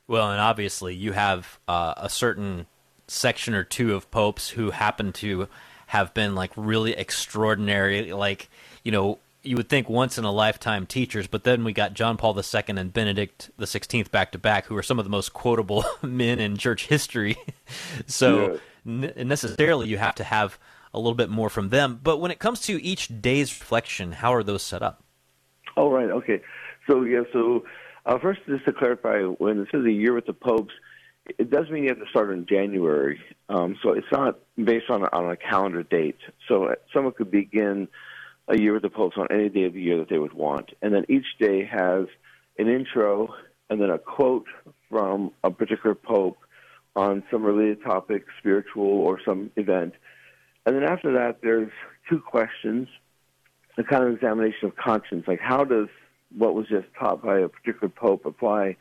[0.07, 2.67] Well, and obviously you have uh, a certain
[3.07, 5.47] section or two of popes who happen to
[5.87, 8.49] have been like really extraordinary, like
[8.83, 12.17] you know you would think once in a lifetime teachers, but then we got John
[12.17, 15.33] Paul II and Benedict the Sixteenth back to back, who are some of the most
[15.33, 17.35] quotable men in church history.
[18.07, 19.07] so yeah.
[19.15, 20.57] n- necessarily, you have to have
[20.93, 21.99] a little bit more from them.
[22.01, 25.03] But when it comes to each day's reflection, how are those set up?
[25.75, 26.09] Oh, right.
[26.09, 26.41] Okay.
[26.89, 27.63] So, yeah, so
[28.05, 30.73] uh, first, just to clarify, when it says a year with the popes,
[31.39, 33.19] it does mean you have to start in January.
[33.49, 36.17] Um, so it's not based on a, on a calendar date.
[36.47, 37.87] So uh, someone could begin
[38.47, 40.71] a year with the popes on any day of the year that they would want.
[40.81, 42.07] And then each day has
[42.59, 43.33] an intro
[43.69, 44.45] and then a quote
[44.89, 46.37] from a particular pope
[46.95, 49.93] on some related topic, spiritual or some event.
[50.65, 51.71] And then after that, there's
[52.09, 52.87] two questions,
[53.77, 55.87] a kind of examination of conscience, like how does
[56.37, 58.75] what was just taught by a particular pope apply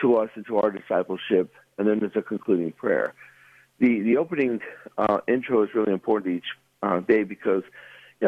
[0.00, 1.52] to us and to our discipleship?
[1.78, 3.14] And then there's a concluding prayer.
[3.78, 4.60] The the opening
[4.98, 6.50] uh, intro is really important each
[6.82, 7.62] uh, day because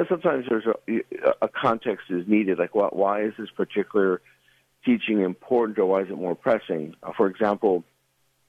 [0.01, 4.21] know sometimes there's a, a context is needed, like what, why is this particular
[4.85, 6.95] teaching important or why is it more pressing?
[7.03, 7.85] Uh, for example,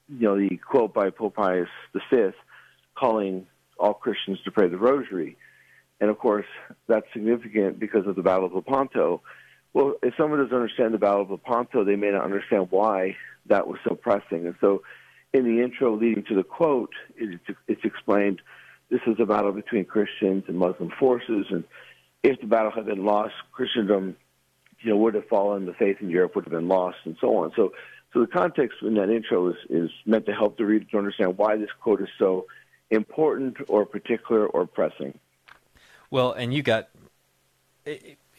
[0.08, 2.30] you know the quote by Pope Pius V
[2.94, 3.46] calling
[3.78, 5.36] all Christians to pray the rosary.
[6.00, 6.46] And of course,
[6.88, 9.22] that's significant because of the Battle of Lepanto.
[9.72, 13.66] Well, if someone doesn't understand the Battle of Lepanto, they may not understand why that
[13.66, 14.46] was so pressing.
[14.46, 14.82] And so,
[15.32, 18.40] in the intro leading to the quote, it's, it's explained
[18.90, 21.64] this is a battle between Christians and Muslim forces, and
[22.22, 24.16] if the battle had been lost, Christendom,
[24.80, 25.66] you know, would have fallen.
[25.66, 27.52] The faith in Europe would have been lost, and so on.
[27.56, 27.72] So,
[28.12, 31.36] so the context in that intro is, is meant to help the reader to understand
[31.38, 32.46] why this quote is so
[32.90, 35.18] important or particular or pressing.
[36.10, 36.88] Well, and you got,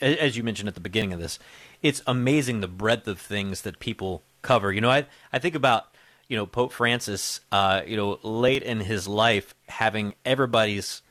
[0.02, 1.38] as you mentioned at the beginning of this,
[1.82, 4.72] it's amazing the breadth of things that people cover.
[4.72, 5.94] You know, I I think about
[6.28, 11.02] you know Pope Francis, uh, you know, late in his life having everybody's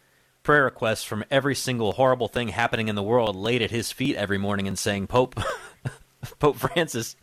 [0.47, 4.15] prayer requests from every single horrible thing happening in the world laid at his feet
[4.15, 5.41] every morning and saying, Pope,
[6.39, 7.17] Pope Francis,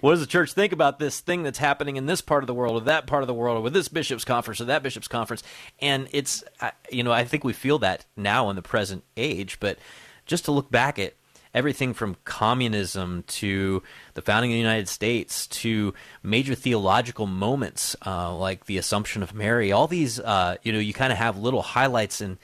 [0.00, 2.54] what does the church think about this thing that's happening in this part of the
[2.54, 5.06] world or that part of the world or with this bishop's conference or that bishop's
[5.06, 5.44] conference?
[5.80, 6.42] And it's,
[6.90, 9.78] you know, I think we feel that now in the present age, but
[10.26, 11.14] just to look back at
[11.54, 13.82] everything from communism to
[14.14, 19.32] the founding of the United States to major theological moments uh, like the Assumption of
[19.32, 22.38] Mary, all these, uh, you know, you kind of have little highlights and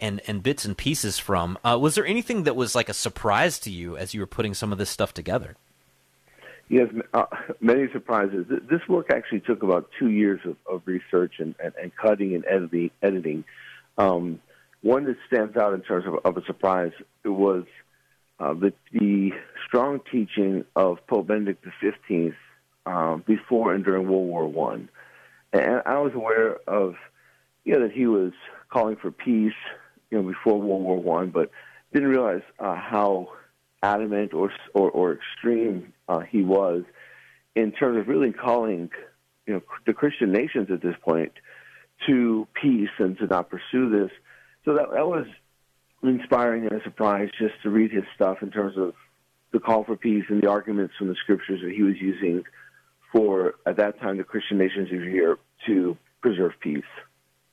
[0.00, 1.58] and and bits and pieces from.
[1.64, 4.54] Uh, was there anything that was like a surprise to you as you were putting
[4.54, 5.56] some of this stuff together?
[6.68, 7.24] Yes, uh,
[7.60, 8.46] many surprises.
[8.48, 12.44] This work actually took about two years of, of research and, and, and, cutting and
[12.44, 12.90] editing.
[13.02, 13.44] editing.
[13.96, 14.40] Um,
[14.82, 16.92] one that stands out in terms of, of a surprise
[17.24, 17.64] was
[18.40, 19.32] uh, the, the,
[19.66, 22.32] strong teaching of Pope Benedict XV
[22.86, 24.88] um, before and during World War One,
[25.52, 26.94] and I was aware of
[27.64, 28.32] you know that he was
[28.70, 29.52] calling for peace
[30.10, 31.50] you know, before World War One, but
[31.92, 33.28] didn't realize uh, how
[33.82, 36.84] adamant or or, or extreme uh, he was
[37.54, 38.90] in terms of really calling
[39.46, 41.32] you know the Christian nations at this point
[42.06, 44.10] to peace and to not pursue this.
[44.64, 45.26] So that that was
[46.02, 48.94] inspiring and a surprise just to read his stuff in terms of
[49.52, 52.44] the call for peace and the arguments from the scriptures that he was using
[53.12, 56.84] for at that time the Christian nations of Europe to preserve peace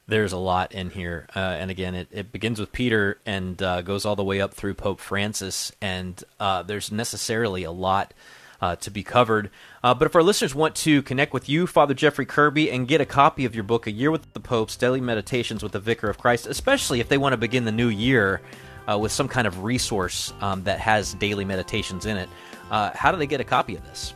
[0.07, 1.27] there's a lot in here.
[1.35, 4.53] Uh, and again, it, it begins with Peter and uh, goes all the way up
[4.53, 5.71] through Pope Francis.
[5.81, 8.13] And uh, there's necessarily a lot
[8.61, 9.49] uh, to be covered.
[9.83, 13.01] Uh, but if our listeners want to connect with you, Father Jeffrey Kirby, and get
[13.01, 16.09] a copy of your book, A Year with the Popes Daily Meditations with the Vicar
[16.09, 18.41] of Christ, especially if they want to begin the new year
[18.87, 22.29] uh, with some kind of resource um, that has daily meditations in it,
[22.69, 24.13] how do they get a copy of this?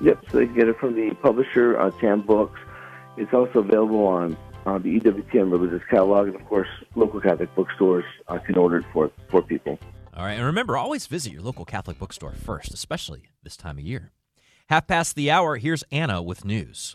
[0.00, 2.58] Yep, so they get it from the publisher, uh, TAN Books.
[3.16, 8.04] It's also available on on the EWTN Religious Catalog, and of course, local Catholic bookstores
[8.28, 9.78] uh, can order it for for people.
[10.20, 13.84] All right, and remember, always visit your local Catholic bookstore first, especially this time of
[13.84, 14.12] year.
[14.68, 16.94] Half past the hour, here's Anna with news.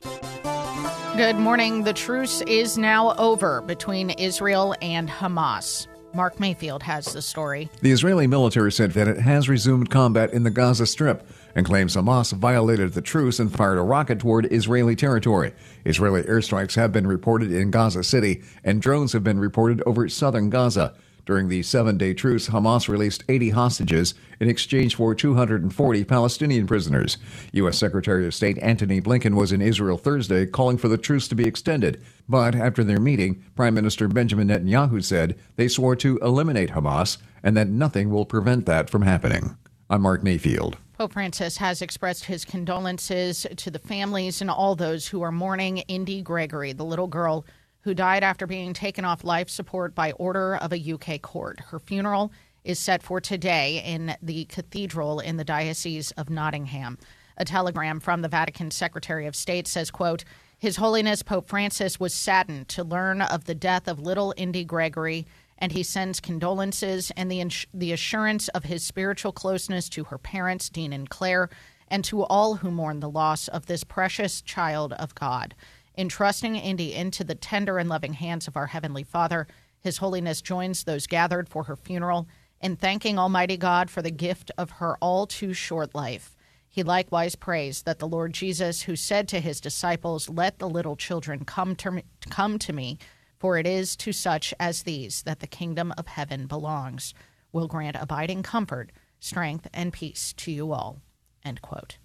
[1.17, 1.85] Good morning.
[1.85, 5.87] The truce is now over between Israel and Hamas.
[6.13, 7.67] Mark Mayfield has the story.
[7.81, 11.95] The Israeli military said that it has resumed combat in the Gaza Strip and claims
[11.95, 15.51] Hamas violated the truce and fired a rocket toward Israeli territory.
[15.83, 20.51] Israeli airstrikes have been reported in Gaza City, and drones have been reported over southern
[20.51, 20.93] Gaza.
[21.25, 27.17] During the seven day truce, Hamas released 80 hostages in exchange for 240 Palestinian prisoners.
[27.53, 27.79] U.S.
[27.79, 31.47] Secretary of State Antony Blinken was in Israel Thursday calling for the truce to be
[31.47, 31.99] extended.
[32.29, 37.57] But after their meeting, Prime Minister Benjamin Netanyahu said they swore to eliminate Hamas and
[37.57, 39.57] that nothing will prevent that from happening.
[39.89, 40.77] I'm Mark Mayfield.
[40.97, 45.79] Pope Francis has expressed his condolences to the families and all those who are mourning
[45.79, 47.45] Indi Gregory, the little girl
[47.85, 51.59] who died after being taken off life support by order of a UK court.
[51.69, 52.31] Her funeral
[52.63, 56.97] is set for today in the cathedral in the Diocese of Nottingham.
[57.37, 60.23] A telegram from the Vatican Secretary of State says, quote,
[60.57, 65.27] His Holiness Pope Francis was saddened to learn of the death of little Indi Gregory,
[65.59, 70.17] and he sends condolences and the, ins- the assurance of his spiritual closeness to her
[70.17, 71.51] parents, Dean and Claire,
[71.87, 75.53] and to all who mourn the loss of this precious child of God.
[75.97, 79.47] Entrusting Indi into the tender and loving hands of our Heavenly Father,
[79.79, 82.27] His Holiness joins those gathered for her funeral
[82.61, 86.35] in thanking Almighty God for the gift of her all too short life.
[86.67, 90.95] He likewise prays that the Lord Jesus, who said to his disciples, Let the little
[90.95, 92.99] children come to me, come to me
[93.45, 97.13] for it is to such as these that the kingdom of heaven belongs,
[97.51, 101.01] will grant abiding comfort, strength, and peace to you all.
[101.43, 101.97] End quote.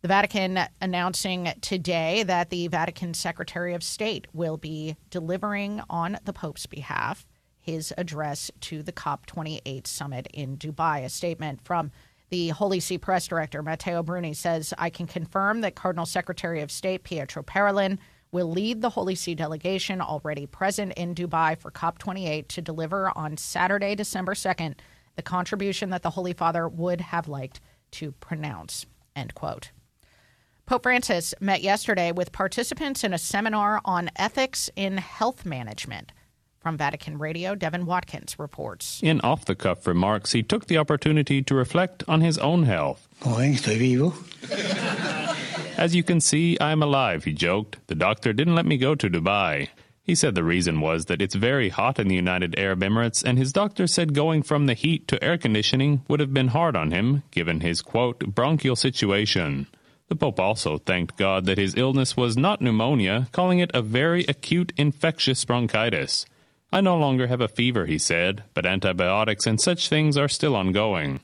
[0.00, 6.32] The Vatican announcing today that the Vatican Secretary of State will be delivering on the
[6.32, 7.26] Pope's behalf
[7.58, 11.04] his address to the COP28 summit in Dubai.
[11.04, 11.90] A statement from
[12.30, 16.70] the Holy See Press Director, Matteo Bruni, says I can confirm that Cardinal Secretary of
[16.70, 17.98] State Pietro Parolin
[18.30, 23.36] will lead the Holy See delegation already present in Dubai for COP28 to deliver on
[23.36, 24.76] Saturday, December 2nd,
[25.16, 28.86] the contribution that the Holy Father would have liked to pronounce.
[29.16, 29.72] End quote.
[30.68, 36.12] Pope Francis met yesterday with participants in a seminar on ethics in health management.
[36.60, 39.00] From Vatican Radio, Devin Watkins reports.
[39.02, 43.08] In off the cuff remarks, he took the opportunity to reflect on his own health.
[45.78, 47.78] As you can see, I'm alive, he joked.
[47.86, 49.70] The doctor didn't let me go to Dubai.
[50.02, 53.38] He said the reason was that it's very hot in the United Arab Emirates, and
[53.38, 56.90] his doctor said going from the heat to air conditioning would have been hard on
[56.90, 59.66] him, given his, quote, bronchial situation.
[60.08, 64.24] The Pope also thanked God that his illness was not pneumonia, calling it a very
[64.24, 66.24] acute infectious bronchitis.
[66.72, 70.56] I no longer have a fever, he said, but antibiotics and such things are still
[70.56, 71.20] ongoing.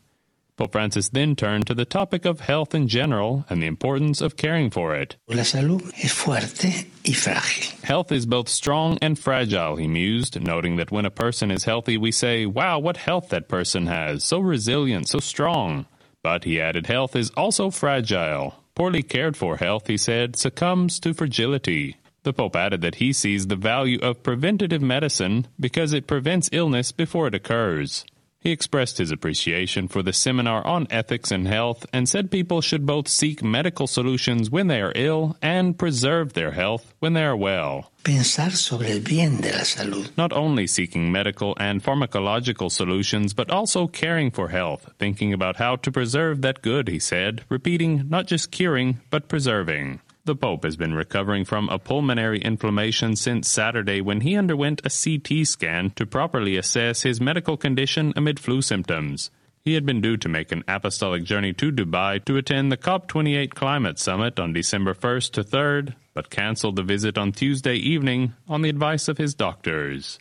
[0.56, 4.36] Pope Francis then turned to the topic of health in general and the importance of
[4.36, 5.16] caring for it.
[5.28, 7.82] La salud es fuerte y frágil.
[7.82, 11.96] Health is both strong and fragile, he mused, noting that when a person is healthy,
[11.98, 15.86] we say, wow, what health that person has, so resilient, so strong.
[16.22, 18.63] But, he added, health is also fragile.
[18.74, 21.96] Poorly cared for health, he said, succumbs to fragility.
[22.24, 26.90] The Pope added that he sees the value of preventative medicine because it prevents illness
[26.90, 28.04] before it occurs.
[28.44, 32.84] He expressed his appreciation for the seminar on ethics and health and said people should
[32.84, 37.34] both seek medical solutions when they are ill and preserve their health when they are
[37.34, 37.90] well.
[38.04, 40.14] Pensar sobre el bien de la salud.
[40.18, 45.76] Not only seeking medical and pharmacological solutions, but also caring for health, thinking about how
[45.76, 50.00] to preserve that good, he said, repeating not just curing, but preserving.
[50.26, 54.88] The Pope has been recovering from a pulmonary inflammation since Saturday when he underwent a
[54.88, 59.30] CT scan to properly assess his medical condition amid flu symptoms.
[59.66, 63.50] He had been due to make an apostolic journey to Dubai to attend the COP28
[63.50, 68.62] climate summit on December 1st to 3rd, but canceled the visit on Tuesday evening on
[68.62, 70.18] the advice of his doctors.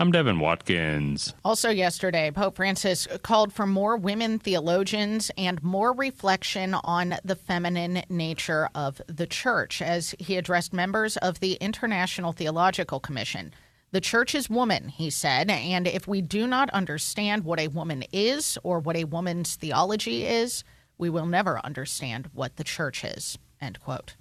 [0.00, 1.34] I'm Devin Watkins.
[1.44, 8.02] Also, yesterday, Pope Francis called for more women theologians and more reflection on the feminine
[8.08, 13.54] nature of the church as he addressed members of the International Theological Commission.
[13.92, 18.02] The church is woman, he said, and if we do not understand what a woman
[18.12, 20.64] is or what a woman's theology is,
[20.98, 23.38] we will never understand what the church is.
[23.60, 24.16] End quote.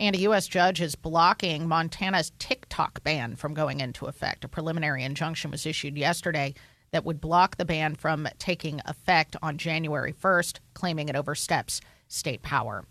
[0.00, 0.46] And a U.S.
[0.46, 4.44] judge is blocking Montana's TikTok ban from going into effect.
[4.44, 6.54] A preliminary injunction was issued yesterday
[6.92, 12.42] that would block the ban from taking effect on January 1st, claiming it oversteps state
[12.42, 12.84] power.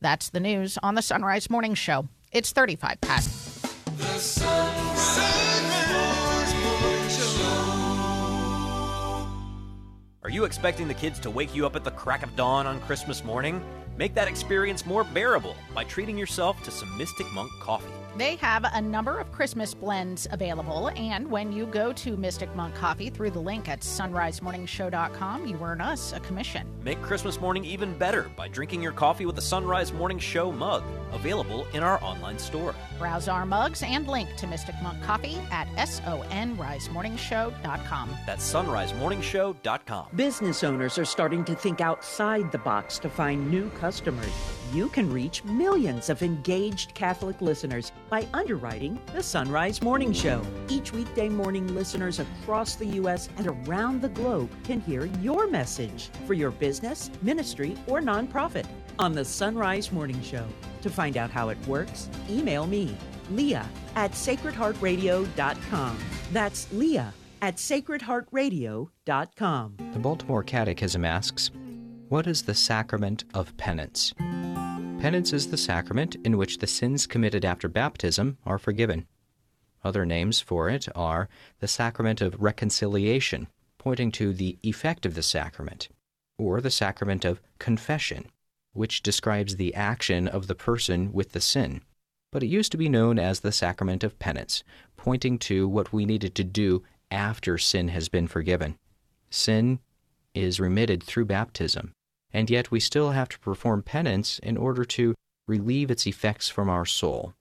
[0.00, 2.08] That's the news on the Sunrise Morning Show.
[2.30, 3.62] It's 35 past.
[3.98, 5.42] The Sunrise.
[10.24, 12.80] Are you expecting the kids to wake you up at the crack of dawn on
[12.82, 13.60] Christmas morning?
[14.02, 17.86] Make that experience more bearable by treating yourself to some Mystic Monk coffee.
[18.16, 22.74] They have a number of Christmas blends available, and when you go to Mystic Monk
[22.74, 26.66] Coffee through the link at sunrisemorningshow.com, you earn us a commission.
[26.82, 30.82] Make Christmas morning even better by drinking your coffee with the Sunrise Morning Show mug,
[31.12, 32.74] available in our online store.
[33.02, 38.10] Browse our mugs and link to Mystic Monk Coffee at sunrisemorningshow.com.
[38.24, 40.06] That's sunrisemorningshow.com.
[40.14, 44.30] Business owners are starting to think outside the box to find new customers.
[44.72, 50.40] You can reach millions of engaged Catholic listeners by underwriting the Sunrise Morning Show.
[50.68, 53.30] Each weekday morning, listeners across the U.S.
[53.36, 58.66] and around the globe can hear your message for your business, ministry, or nonprofit
[58.98, 60.44] on the Sunrise Morning Show.
[60.82, 62.94] To find out how it works, email me,
[63.30, 65.98] Leah at sacredheartradio.com.
[66.32, 69.76] That's Leah at sacredheartradio.com.
[69.92, 71.50] The Baltimore Catechism asks,
[72.08, 74.14] What is the sacrament of penance?
[74.18, 79.06] Penance is the sacrament in which the sins committed after baptism are forgiven.
[79.84, 81.28] Other names for it are
[81.58, 85.88] the sacrament of reconciliation, pointing to the effect of the sacrament,
[86.38, 88.26] or the sacrament of confession,
[88.72, 91.82] which describes the action of the person with the sin.
[92.30, 94.64] But it used to be known as the sacrament of penance,
[94.96, 98.78] pointing to what we needed to do after sin has been forgiven.
[99.30, 99.80] Sin
[100.34, 101.92] is remitted through baptism,
[102.32, 105.14] and yet we still have to perform penance in order to
[105.46, 107.34] relieve its effects from our soul.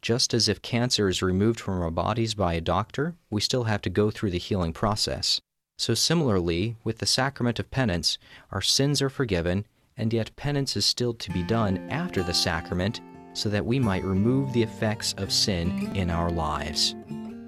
[0.00, 3.82] Just as if cancer is removed from our bodies by a doctor, we still have
[3.82, 5.40] to go through the healing process.
[5.76, 8.18] So, similarly, with the sacrament of penance,
[8.52, 9.66] our sins are forgiven,
[9.98, 13.00] and yet penance is still to be done after the sacrament
[13.34, 16.94] so that we might remove the effects of sin in our lives.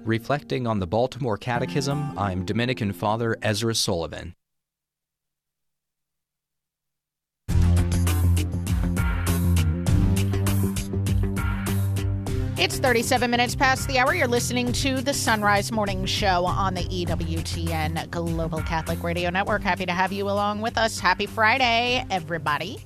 [0.05, 4.35] Reflecting on the Baltimore Catechism, I'm Dominican Father Ezra Sullivan.
[12.61, 14.13] It's 37 minutes past the hour.
[14.13, 19.63] You're listening to the Sunrise Morning Show on the EWTN Global Catholic Radio Network.
[19.63, 20.99] Happy to have you along with us.
[20.99, 22.85] Happy Friday, everybody.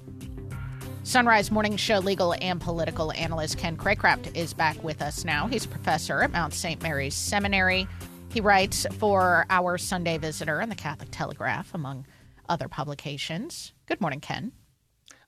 [1.03, 5.45] Sunrise Morning Show legal and political analyst Ken Craycraft is back with us now.
[5.47, 6.81] He's a professor at Mount St.
[6.81, 7.85] Mary's Seminary.
[8.31, 12.05] He writes for our Sunday Visitor and the Catholic Telegraph, among
[12.47, 13.73] other publications.
[13.87, 14.53] Good morning, Ken.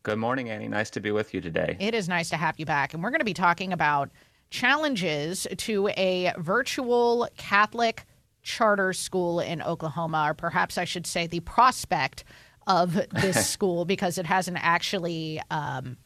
[0.07, 0.69] Good morning, Annie.
[0.69, 1.75] Nice to be with you today.
[1.81, 2.93] It is nice to have you back.
[2.93, 4.09] And we're going to be talking about
[4.49, 8.05] challenges to a virtual Catholic
[8.43, 12.23] charter school in Oklahoma, or perhaps I should say the prospect
[12.65, 15.97] of this school because it hasn't actually um,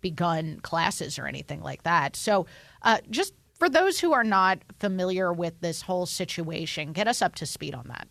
[0.00, 2.16] begun classes or anything like that.
[2.16, 2.46] So,
[2.82, 7.34] uh, just for those who are not familiar with this whole situation, get us up
[7.36, 8.08] to speed on that.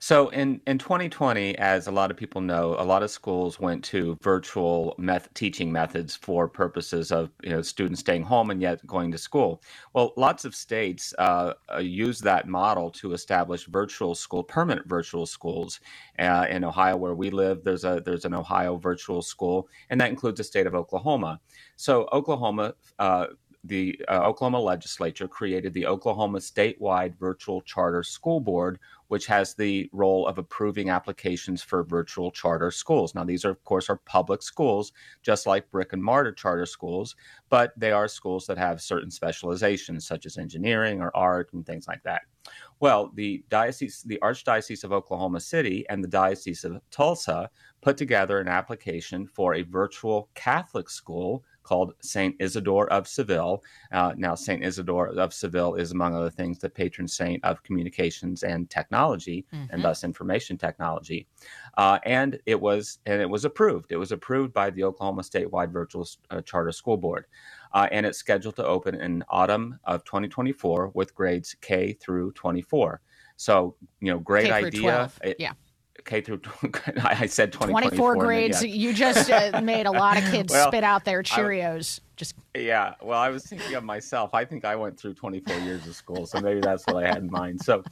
[0.00, 3.82] So in, in 2020, as a lot of people know, a lot of schools went
[3.84, 8.86] to virtual meth- teaching methods for purposes of you know students staying home and yet
[8.86, 9.62] going to school.
[9.94, 15.26] Well, lots of states uh, uh, use that model to establish virtual school, permanent virtual
[15.26, 15.80] schools.
[16.18, 20.10] Uh, in Ohio, where we live, there's a there's an Ohio virtual school, and that
[20.10, 21.40] includes the state of Oklahoma.
[21.76, 22.74] So Oklahoma.
[22.98, 23.26] Uh,
[23.64, 28.78] the uh, Oklahoma legislature created the Oklahoma statewide virtual charter school board,
[29.08, 33.14] which has the role of approving applications for virtual charter schools.
[33.14, 34.92] Now, these are, of course, are public schools,
[35.22, 37.16] just like brick and mortar charter schools,
[37.48, 41.88] but they are schools that have certain specializations, such as engineering or art and things
[41.88, 42.22] like that.
[42.80, 47.50] Well, the diocese, the Archdiocese of Oklahoma City and the Diocese of Tulsa
[47.80, 53.62] put together an application for a virtual Catholic school called Saint Isidore of Seville.
[53.92, 58.42] Uh, now, Saint Isidore of Seville is, among other things, the patron saint of communications
[58.42, 59.66] and technology, mm-hmm.
[59.70, 61.26] and thus information technology.
[61.76, 63.92] Uh, and it was and it was approved.
[63.92, 67.26] It was approved by the Oklahoma statewide virtual uh, charter school board.
[67.74, 73.02] Uh, and it's scheduled to open in autumn of 2024 with grades K through 24.
[73.36, 75.10] So, you know, great idea.
[75.22, 75.52] It, yeah.
[76.08, 76.40] K through
[77.04, 78.64] I said 24 grades.
[78.64, 78.74] yeah.
[78.74, 82.00] You just uh, made a lot of kids well, spit out their Cheerios.
[82.00, 82.94] I, just yeah.
[83.02, 84.30] Well, I was thinking of myself.
[84.32, 87.18] I think I went through 24 years of school, so maybe that's what I had
[87.18, 87.60] in mind.
[87.60, 87.84] So,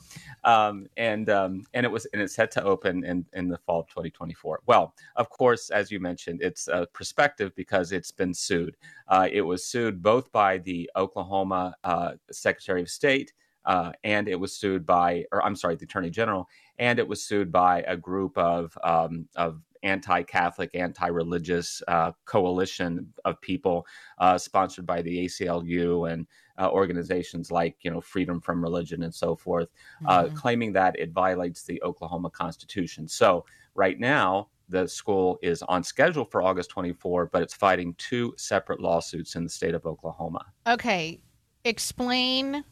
[0.45, 3.81] um, and um, and it was and it's set to open in in the fall
[3.81, 4.61] of 2024.
[4.67, 8.77] Well, of course, as you mentioned, it's a perspective because it's been sued.
[9.09, 13.33] Uh, it was sued both by the Oklahoma uh, Secretary of State.
[13.67, 16.49] Uh, and it was sued by, or I'm sorry, the Attorney General,
[16.79, 23.41] and it was sued by a group of um, of anti-Catholic, anti-religious uh, coalition of
[23.41, 23.87] people
[24.19, 26.27] uh, sponsored by the ACLU and
[26.59, 29.69] uh, organizations like you know Freedom from Religion and so forth,
[30.07, 30.35] uh, mm-hmm.
[30.35, 33.09] claiming that it violates the Oklahoma Constitution.
[33.09, 34.49] So right now.
[34.69, 39.45] The school is on schedule for August 24, but it's fighting two separate lawsuits in
[39.45, 40.45] the state of Oklahoma.
[40.67, 41.21] Okay.
[41.65, 42.65] Explain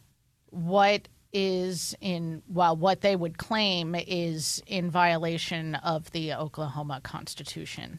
[0.51, 7.99] what is in well what they would claim is in violation of the Oklahoma Constitution.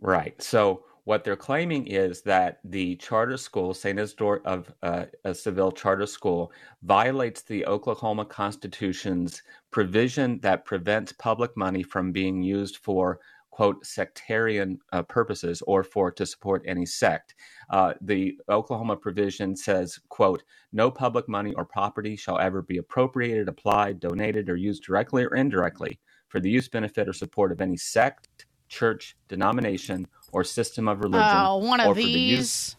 [0.00, 0.40] Right.
[0.42, 3.98] So what they're claiming is that the charter school, St.
[3.98, 6.52] Isidore of uh, a Seville Charter School,
[6.82, 9.42] violates the Oklahoma Constitution's
[9.72, 13.18] provision that prevents public money from being used for
[13.52, 17.36] quote sectarian uh, purposes or for to support any sect.
[17.70, 20.42] Uh, the oklahoma provision says quote
[20.72, 25.36] no public money or property shall ever be appropriated applied donated or used directly or
[25.36, 31.00] indirectly for the use benefit or support of any sect church denomination or system of
[31.00, 32.76] religion uh, one of these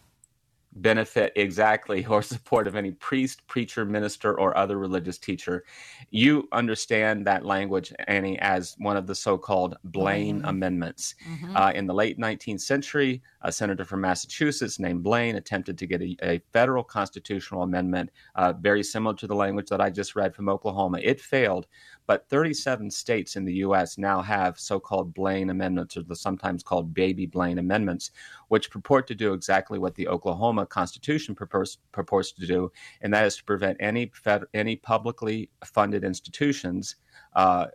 [0.76, 5.64] benefit exactly or support of any priest, preacher, minister, or other religious teacher.
[6.10, 10.48] You understand that language, Annie, as one of the so called Blaine mm-hmm.
[10.48, 11.14] Amendments.
[11.28, 11.56] Mm-hmm.
[11.56, 16.02] Uh, in the late 19th century, a senator from Massachusetts named Blaine attempted to get
[16.02, 20.34] a, a federal constitutional amendment uh, very similar to the language that I just read
[20.34, 20.98] from Oklahoma.
[21.02, 21.66] It failed,
[22.06, 23.98] but 37 states in the U.S.
[23.98, 28.10] now have so called Blaine amendments, or the sometimes called baby Blaine amendments,
[28.48, 33.24] which purport to do exactly what the Oklahoma Constitution purports, purports to do, and that
[33.24, 36.96] is to prevent any, fed, any publicly funded institutions
[37.34, 37.66] uh,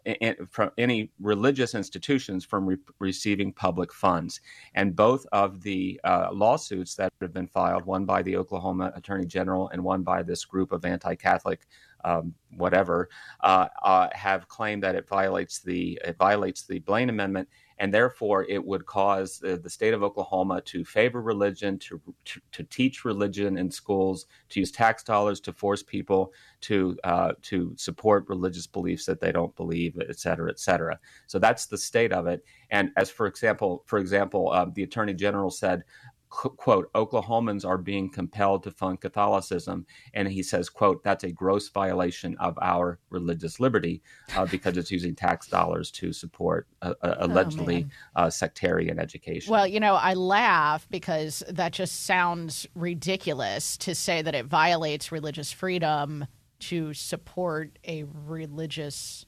[0.50, 4.40] from any religious institutions from re- receiving public funds.
[4.76, 9.26] And both of the uh, lawsuits that have been filed, one by the Oklahoma Attorney
[9.26, 11.68] General and one by this group of anti-Catholic
[12.04, 13.10] um, whatever,
[13.41, 17.47] uh, uh have claimed that it violates the it violates the Blaine Amendment
[17.80, 22.41] and therefore it would cause the, the state of Oklahoma to favor religion, to, to,
[22.52, 27.74] to teach religion in schools, to use tax dollars to force people to uh, to
[27.78, 31.00] support religious beliefs that they don't believe, et cetera, et cetera.
[31.28, 32.43] So that's the state of it.
[32.70, 35.84] And as for example, for example, uh, the attorney general said
[36.30, 41.70] quote oklahomans are being compelled to fund catholicism and he says quote that's a gross
[41.70, 44.02] violation of our religious liberty
[44.36, 49.52] uh, because it's using tax dollars to support uh, uh, oh, allegedly oh, sectarian education.
[49.52, 55.12] Well you know i laugh because that just sounds ridiculous to say that it violates
[55.12, 56.26] religious freedom
[56.60, 59.26] to support a religious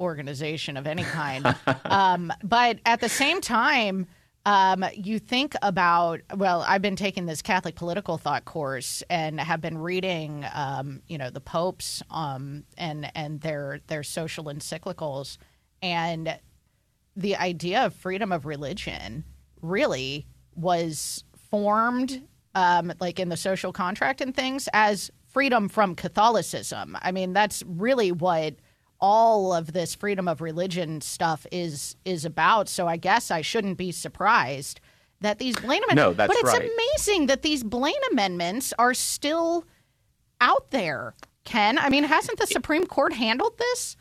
[0.00, 1.54] organization of any kind.
[1.84, 4.06] Um, but at the same time
[4.48, 9.60] um, you think about well, I've been taking this Catholic political thought course and have
[9.60, 15.36] been reading, um, you know, the popes um, and and their their social encyclicals,
[15.82, 16.38] and
[17.14, 19.22] the idea of freedom of religion
[19.60, 22.22] really was formed,
[22.54, 26.96] um, like in the social contract and things, as freedom from Catholicism.
[27.02, 28.54] I mean, that's really what
[29.00, 32.68] all of this freedom of religion stuff is is about.
[32.68, 34.80] So I guess I shouldn't be surprised
[35.20, 35.96] that these Blaine amendments.
[35.96, 36.70] No, that's but it's right.
[36.70, 39.64] amazing that these Blaine amendments are still
[40.40, 41.14] out there.
[41.44, 43.96] Ken, I mean, hasn't the Supreme Court handled this?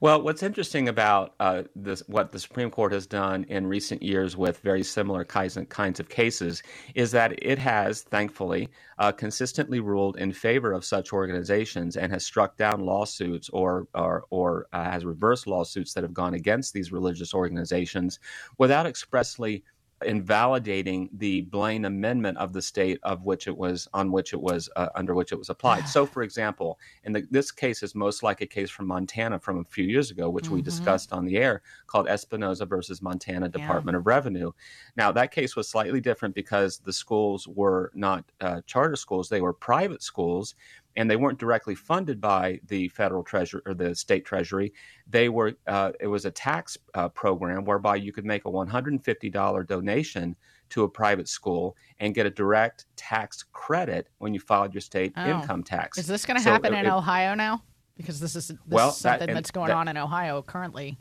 [0.00, 4.36] Well, what's interesting about uh, this, what the Supreme Court has done in recent years
[4.36, 6.62] with very similar kinds, of cases,
[6.94, 12.24] is that it has, thankfully, uh, consistently ruled in favor of such organizations and has
[12.24, 16.92] struck down lawsuits or or, or uh, has reversed lawsuits that have gone against these
[16.92, 18.18] religious organizations
[18.58, 19.64] without expressly
[20.04, 24.68] invalidating the Blaine Amendment of the state of which it was on which it was
[24.76, 25.88] uh, under which it was applied.
[25.88, 29.58] so, for example, in the, this case is most like a case from Montana from
[29.58, 30.54] a few years ago, which mm-hmm.
[30.54, 34.00] we discussed on the air, called Espinoza versus Montana Department yeah.
[34.00, 34.52] of Revenue.
[34.96, 39.40] Now, that case was slightly different because the schools were not uh, charter schools; they
[39.40, 40.54] were private schools
[40.96, 44.72] and they weren't directly funded by the federal treasury or the state treasury.
[45.08, 49.66] They were uh, it was a tax uh, program whereby you could make a $150
[49.66, 50.36] donation
[50.70, 55.12] to a private school and get a direct tax credit when you filed your state
[55.16, 55.30] oh.
[55.30, 55.98] income tax.
[55.98, 57.62] Is this going to so happen it, in it, Ohio now?
[57.96, 60.98] Because this is, this well, is something that, that's going that, on in Ohio currently.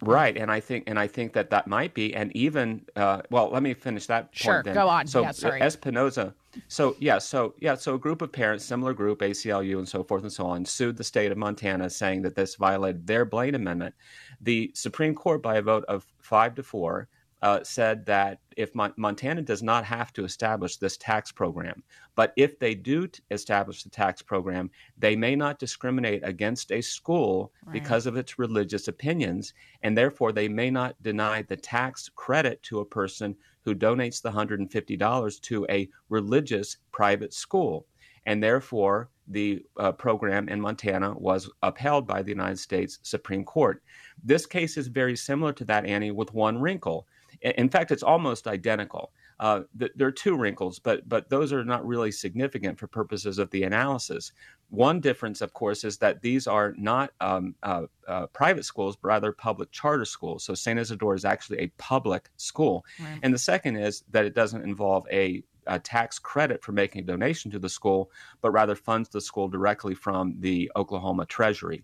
[0.00, 3.50] Right, and I think and I think that that might be, and even uh, well,
[3.50, 4.30] let me finish that.
[4.32, 4.74] Sure, then.
[4.74, 5.06] go on.
[5.06, 5.60] So yeah, sorry.
[5.60, 6.32] Espinoza.
[6.68, 10.22] So yeah, so yeah, so a group of parents, similar group, ACLU and so forth
[10.22, 13.94] and so on, sued the state of Montana, saying that this violated their Blaine Amendment.
[14.40, 17.08] The Supreme Court, by a vote of five to four,
[17.42, 21.82] uh, said that if Mon- Montana does not have to establish this tax program,
[22.14, 26.80] but if they do t- establish the tax program, they may not discriminate against a
[26.80, 27.72] school Right.
[27.72, 32.78] because of its religious opinions, and therefore they may not deny the tax credit to
[32.78, 37.86] a person who donates the $150 to a religious private school.
[38.26, 43.82] And therefore, the uh, program in Montana was upheld by the United States Supreme Court.
[44.22, 47.06] This case is very similar to that, Annie, with one wrinkle.
[47.40, 49.12] In fact, it's almost identical.
[49.42, 53.38] Uh, th- there are two wrinkles, but but those are not really significant for purposes
[53.40, 54.30] of the analysis.
[54.70, 59.08] One difference, of course, is that these are not um, uh, uh, private schools, but
[59.08, 60.44] rather public charter schools.
[60.44, 63.18] So Saint Isidore is actually a public school, Right.
[63.24, 67.04] and the second is that it doesn't involve a, a tax credit for making a
[67.04, 68.12] donation to the school,
[68.42, 71.82] but rather funds the school directly from the Oklahoma Treasury.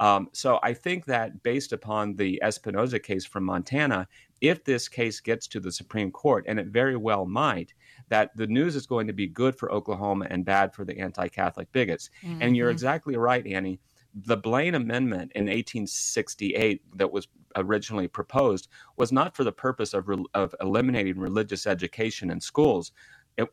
[0.00, 4.08] Um, so I think that based upon the Espinoza case from Montana,
[4.40, 7.72] if this case gets to the Supreme Court, and it very well might,
[8.08, 11.28] that the news is going to be good for Oklahoma and bad for the anti
[11.28, 12.10] Catholic bigots.
[12.22, 12.72] And you're Mhm.
[12.72, 13.80] exactly right, Annie.
[14.14, 20.08] The Blaine Amendment in 1868 that was originally proposed was not for the purpose of,
[20.08, 22.92] re- of eliminating religious education in schools.
[23.36, 23.48] It,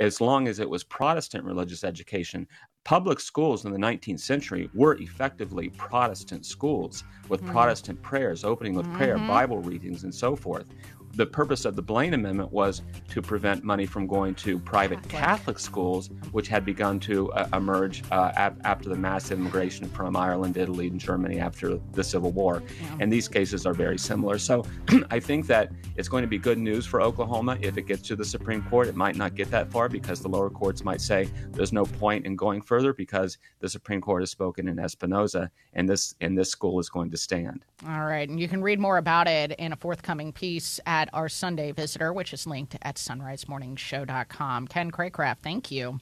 [0.00, 2.48] as long as it was Protestant religious education,
[2.84, 7.44] public schools in the 19th century were effectively Protestant schools with Mhm.
[7.44, 9.20] Protestant prayers, opening with prayer, Mhm.
[9.20, 10.66] Bible readings, and so forth.
[11.14, 15.58] The purpose of the Blaine Amendment was to prevent money from going to private Catholic,
[15.58, 20.56] schools, which had begun to uh, emerge uh, ap- after the massive immigration from Ireland,
[20.56, 22.62] Italy, and Germany after the Civil War.
[23.00, 24.38] And these cases are very similar.
[24.38, 24.64] So
[25.10, 28.16] I think that it's going to be good news for Oklahoma if it gets to
[28.16, 28.86] the Supreme Court.
[28.86, 32.24] It might not get that far because the lower courts might say there's no point
[32.24, 36.50] in going further because the Supreme Court has spoken in Espinoza, and this and this
[36.50, 37.64] school is going to stand.
[37.86, 38.28] All right.
[38.28, 42.12] And you can read more about it in a forthcoming piece at our Sunday Visitor,
[42.12, 44.68] which is linked at sunrisemorningshow.com.
[44.68, 45.98] Ken Craycraft, thank you.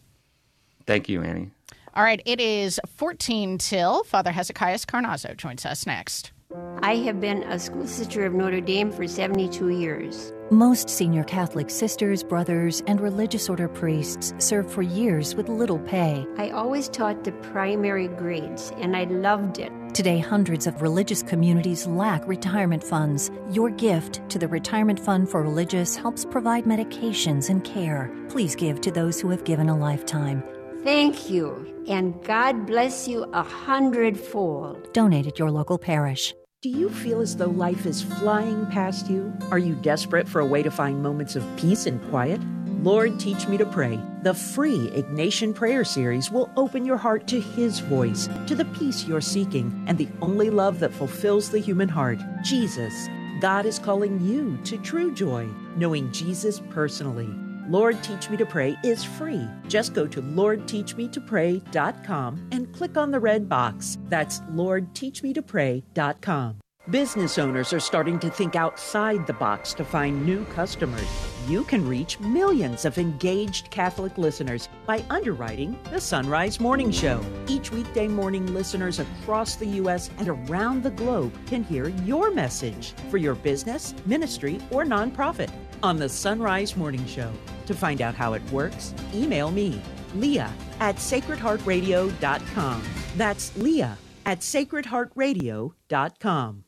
[0.87, 1.51] Thank you, Annie.
[1.95, 2.20] All right.
[2.24, 4.05] It is 14 till.
[4.05, 6.33] Father Hezekias Carnazzo joins us next.
[6.81, 10.33] I have been a school sister of Notre Dame for 72 years.
[10.51, 16.24] Most senior Catholic sisters, brothers, and religious order priests serve for years with little pay.
[16.39, 19.72] I always taught the primary grades, and I loved it.
[19.99, 23.32] Today, hundreds of religious communities lack retirement funds.
[23.51, 28.09] Your gift to the Retirement Fund for Religious helps provide medications and care.
[28.28, 30.44] Please give to those who have given a lifetime.
[30.84, 34.92] Thank you, and God bless you a hundredfold.
[34.92, 36.32] Donate at your local parish.
[36.62, 39.36] Do you feel as though life is flying past you?
[39.51, 42.40] Are you desperate for a way to find moments of peace and quiet?
[42.83, 47.41] Lord, Teach Me to Pray, the free Ignatian Prayer Series will open your heart to
[47.41, 51.89] His voice, to the peace you're seeking, and the only love that fulfills the human
[51.89, 52.95] heart Jesus.
[53.41, 57.29] God is calling you to true joy, knowing Jesus personally.
[57.68, 59.49] Lord Teach Me to Pray is free.
[59.66, 63.99] Just go to LordTeachMeToPray.com and click on the red box.
[64.09, 66.61] That's LordTeachMeToPray.com.
[66.91, 71.07] Business owners are starting to think outside the box to find new customers.
[71.47, 77.20] You can reach millions of engaged Catholic listeners by underwriting the Sunrise Morning Show.
[77.47, 80.09] Each weekday morning, listeners across the U.S.
[80.16, 85.51] and around the globe can hear your message for your business, ministry, or nonprofit
[85.82, 87.30] on the Sunrise Morning Show.
[87.66, 89.82] To find out how it works, email me,
[90.14, 92.82] Leah at sacredheartradio.com.
[93.18, 96.64] That's Leah at sacredheartradio.com.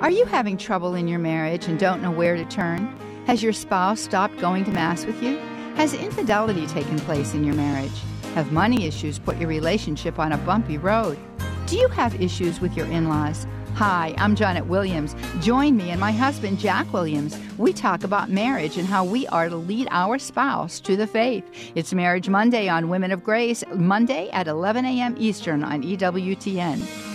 [0.00, 2.86] Are you having trouble in your marriage and don't know where to turn?
[3.26, 5.38] Has your spouse stopped going to Mass with you?
[5.76, 8.00] Has infidelity taken place in your marriage?
[8.34, 11.18] Have money issues put your relationship on a bumpy road?
[11.66, 13.46] Do you have issues with your in laws?
[13.74, 15.14] Hi, I'm Janet Williams.
[15.40, 17.38] Join me and my husband, Jack Williams.
[17.56, 21.44] We talk about marriage and how we are to lead our spouse to the faith.
[21.74, 25.14] It's Marriage Monday on Women of Grace, Monday at 11 a.m.
[25.18, 27.11] Eastern on EWTN.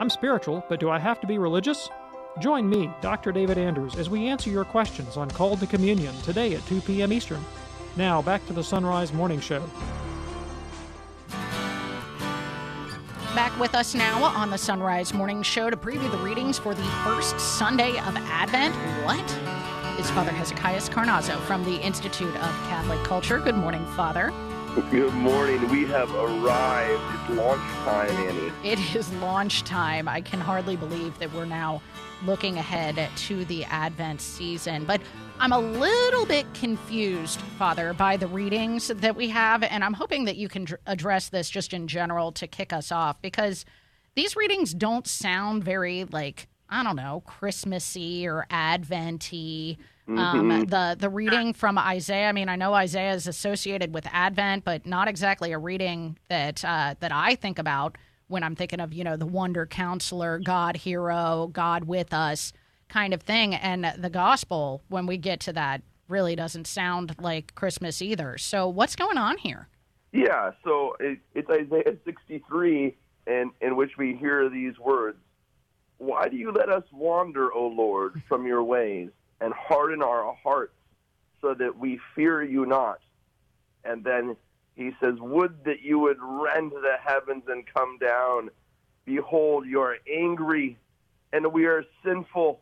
[0.00, 1.88] I'm spiritual, but do I have to be religious?
[2.40, 3.32] Join me, Dr.
[3.32, 7.12] David Andrews, as we answer your questions on Call to Communion today at 2 p.m.
[7.12, 7.44] Eastern.
[7.96, 9.62] Now, back to the Sunrise Morning Show.
[13.34, 16.84] Back with us now on the Sunrise Morning Show to preview the readings for the
[17.04, 18.74] first Sunday of Advent.
[19.04, 19.18] What?
[19.98, 23.40] Is Father Hezekias Carnazzo from the Institute of Catholic Culture.
[23.40, 24.32] Good morning, Father.
[24.82, 25.68] Good morning.
[25.70, 27.02] We have arrived.
[27.14, 28.52] It's launch time, Annie.
[28.62, 30.06] It is launch time.
[30.06, 31.82] I can hardly believe that we're now
[32.24, 34.84] looking ahead to the Advent season.
[34.84, 35.00] But
[35.40, 39.64] I'm a little bit confused, Father, by the readings that we have.
[39.64, 42.92] And I'm hoping that you can dr- address this just in general to kick us
[42.92, 43.64] off because
[44.14, 49.78] these readings don't sound very like I don't know, Christmassy or Adventy.
[50.08, 50.70] Um, Mhm.
[50.70, 52.28] the the reading from Isaiah.
[52.28, 56.64] I mean, I know Isaiah is associated with Advent, but not exactly a reading that
[56.64, 57.98] uh, that I think about
[58.28, 62.52] when I'm thinking of you know the Wonder Counselor, God Hero, God with us
[62.88, 63.54] kind of thing.
[63.54, 68.38] And the Gospel, when we get to that, really doesn't sound like Christmas either.
[68.38, 69.68] So what's going on here?
[70.10, 72.96] Yeah, so it, it's Isaiah 63,
[73.26, 75.18] in, in which we hear these words
[75.98, 79.10] Why do you let us wander, O Lord, from your ways,
[79.40, 80.74] and harden our hearts
[81.40, 83.00] so that we fear you not?
[83.84, 84.36] And then
[84.74, 88.50] he says, Would that you would rend the heavens and come down.
[89.04, 90.76] Behold, you are angry,
[91.32, 92.60] and we are sinful.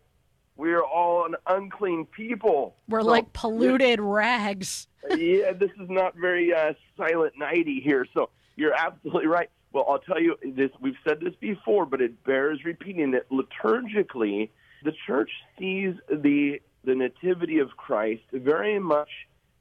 [0.57, 2.77] We are all an unclean people.
[2.89, 4.87] We're So- like polluted rags.
[5.11, 8.07] yeah, this is not very uh, silent nighty here.
[8.15, 9.51] So you're absolutely right.
[9.73, 10.71] Well, I'll tell you this.
[10.81, 14.49] We've said this before, but it bears repeating that liturgically,
[14.85, 19.11] the church sees the the nativity of Christ very much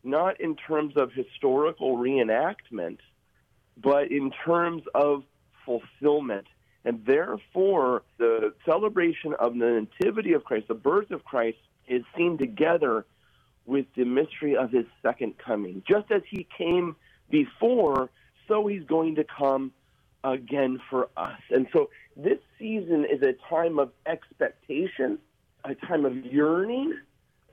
[0.04, 3.00] not in terms of historical reenactment,
[3.76, 5.24] but in terms of
[5.66, 6.46] fulfillment.
[6.86, 11.58] And therefore, the celebration of the nativity of Christ, the birth of Christ,
[11.88, 13.06] is seen together
[13.66, 15.82] with the mystery of his second coming.
[15.88, 16.96] Just as he came
[17.32, 18.12] before,
[18.48, 19.72] so he's going to come
[20.24, 21.40] again for us.
[21.50, 25.18] And so this season is a time of expectation,
[25.64, 26.94] a time of yearning,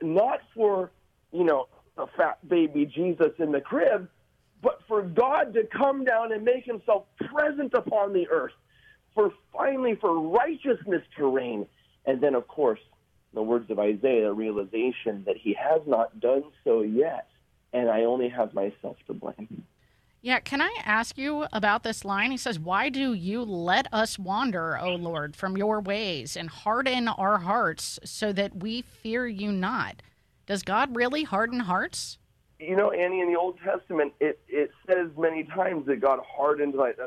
[0.03, 0.91] not for,
[1.31, 4.09] you know, a fat baby Jesus in the crib,
[4.61, 8.53] but for God to come down and make himself present upon the earth,
[9.15, 11.67] for finally for righteousness to reign.
[12.05, 12.79] And then, of course,
[13.33, 17.29] the words of Isaiah, the realization that he has not done so yet,
[17.71, 19.65] and I only have myself to blame.
[20.23, 22.31] Yeah, can I ask you about this line?
[22.31, 27.09] He says, Why do you let us wander, O Lord, from your ways and harden
[27.09, 30.01] our hearts so that we fear you not?
[30.45, 32.19] Does God really harden hearts?
[32.57, 36.75] You know, Annie, in the Old Testament, it, it says many times that God hardened
[36.75, 36.97] like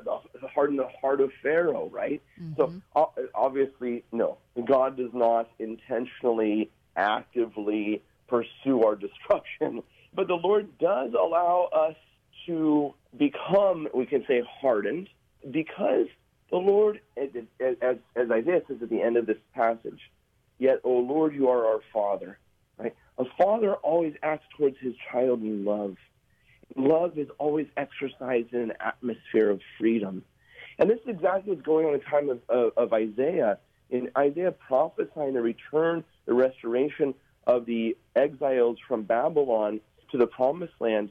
[0.55, 2.21] hardened the heart of Pharaoh, right?
[2.59, 3.25] So mm-hmm.
[3.35, 4.37] obviously, no,
[4.67, 9.83] God does not intentionally, actively pursue our destruction,
[10.15, 11.97] but the Lord does allow us
[12.47, 15.09] to become, we can say, hardened,
[15.51, 16.07] because
[16.51, 17.29] the Lord, as,
[17.61, 17.97] as,
[18.31, 20.01] Isaiah says at the end of this passage,
[20.59, 22.39] yet, O Lord, you are our Father.
[22.79, 22.95] Right?
[23.19, 25.97] A father always acts towards his child in love.
[26.77, 30.23] Love is always exercised in an atmosphere of freedom.
[30.79, 33.59] And this is exactly what's going on in the time of, of, of Isaiah.
[33.89, 37.15] In Isaiah prophesying the return, the restoration
[37.47, 39.81] of the exiles from Babylon
[40.11, 41.11] to the promised land.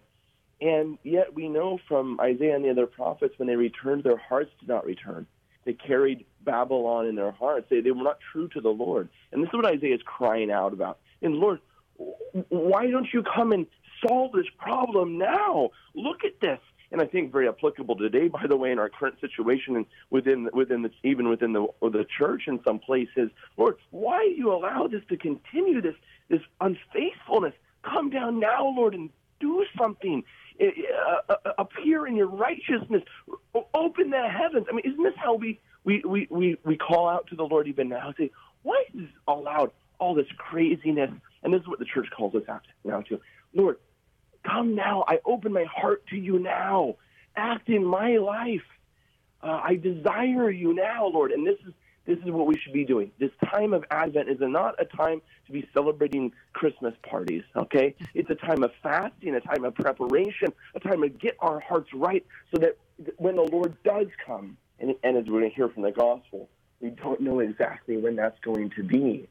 [0.62, 4.52] And yet we know from Isaiah and the other prophets when they returned, their hearts
[4.60, 5.28] did not return.
[5.66, 7.68] They carried Babylon in their hearts.
[7.70, 9.10] They, they were not true to the Lord.
[9.32, 11.00] And this is what Isaiah is crying out about.
[11.22, 11.60] And Lord,
[12.50, 13.66] why don't you come and
[14.06, 15.72] solve this problem now?
[15.94, 16.60] Look at this.
[16.92, 20.50] And I think very applicable today, by the way, in our current situation and within
[20.54, 23.32] within even within the the church in some places.
[23.58, 25.82] Lord, why do you allow this to continue?
[25.82, 25.96] This
[26.30, 27.54] this unfaithfulness.
[27.82, 30.24] Come down now, Lord, and do something.
[30.60, 33.04] Uh, uh, appear in your righteousness.
[33.74, 34.68] Open the heavens.
[34.70, 37.68] I mean, isn't this how we we, we, we, we call out to the Lord
[37.68, 38.14] even now?
[38.18, 38.32] Say,
[38.64, 41.12] why is this allowed all this craziness?
[41.44, 43.20] And this is what the church calls us out now to.
[43.54, 43.78] Lord,
[44.44, 45.06] come now.
[45.08, 46.96] I open my heart to you now.
[47.36, 48.64] Act in my life.
[49.44, 51.32] Uh, I desire you now, Lord.
[51.32, 51.74] And this is
[52.06, 53.12] this is what we should be doing.
[53.20, 57.96] This time of Advent is not a time to be celebrating Christmas parties, okay?
[58.14, 61.90] It's a time of fasting, a time of preparation, a time to get our hearts
[61.94, 62.78] right so that
[63.18, 66.50] when the Lord does come, and, and as we're going to hear from the gospel,
[66.80, 69.28] we don't know exactly when that's going to be.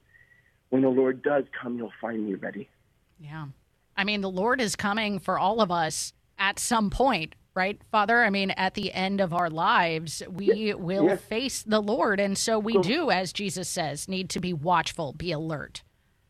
[0.70, 2.68] When the Lord does come, you'll find me ready.
[3.20, 3.46] Yeah.
[3.96, 8.22] I mean, the Lord is coming for all of us at some point, right, Father?
[8.22, 11.20] I mean, at the end of our lives, we will Yes.
[11.22, 12.20] face the Lord.
[12.20, 15.82] And so we do, as Jesus says, need to be watchful, be alert.